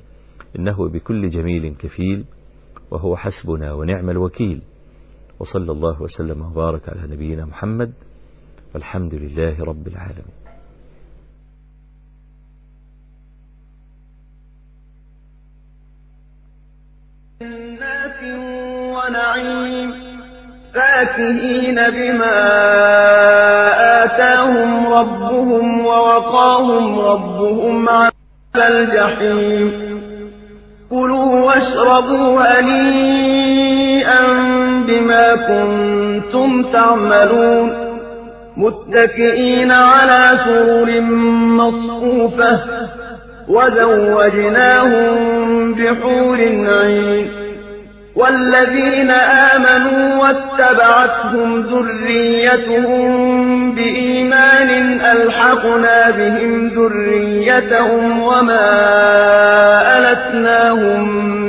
إنه 0.58 0.88
بكل 0.88 1.30
جميل 1.30 1.74
كفيل 1.74 2.24
وهو 2.90 3.16
حسبنا 3.16 3.72
ونعم 3.72 4.10
الوكيل. 4.10 4.62
وصلى 5.40 5.72
الله 5.72 6.02
وسلم 6.02 6.42
وبارك 6.42 6.88
على 6.88 7.14
نبينا 7.14 7.44
محمد. 7.44 7.92
والحمد 8.74 9.14
لله 9.14 9.64
رب 9.64 9.86
العالمين. 9.86 10.36
جنات 17.40 18.22
ونعيم 18.96 19.90
فاكهين 20.74 21.74
بما 21.74 22.38
آتاهم 24.04 24.92
ربهم 24.92 25.86
ووقاهم 25.86 26.98
ربهم 26.98 27.88
عذاب 27.88 28.12
الجحيم. 28.56 30.05
كلوا 30.90 31.44
واشربوا 31.46 32.60
هنيئا 32.60 34.20
بما 34.88 35.36
كنتم 35.36 36.62
تعملون. 36.62 37.72
متكئين 38.56 39.72
على 39.72 40.26
سرر 40.44 41.00
مصفوفة 41.60 42.60
وزوجناهم 43.48 45.14
بحور 45.74 46.38
عين. 46.66 47.45
والذين 48.16 49.10
آمنوا 49.10 50.22
واتبعتهم 50.22 51.60
ذريتهم 51.60 53.00
بإيمان 53.74 55.00
ألحقنا 55.00 56.10
بهم 56.10 56.68
ذريتهم 56.68 58.22
وما 58.22 58.68
ألتناهم 59.98 61.08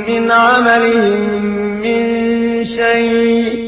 من 0.10 0.32
عملهم 0.32 1.30
من 1.82 2.66
شيء. 2.66 3.67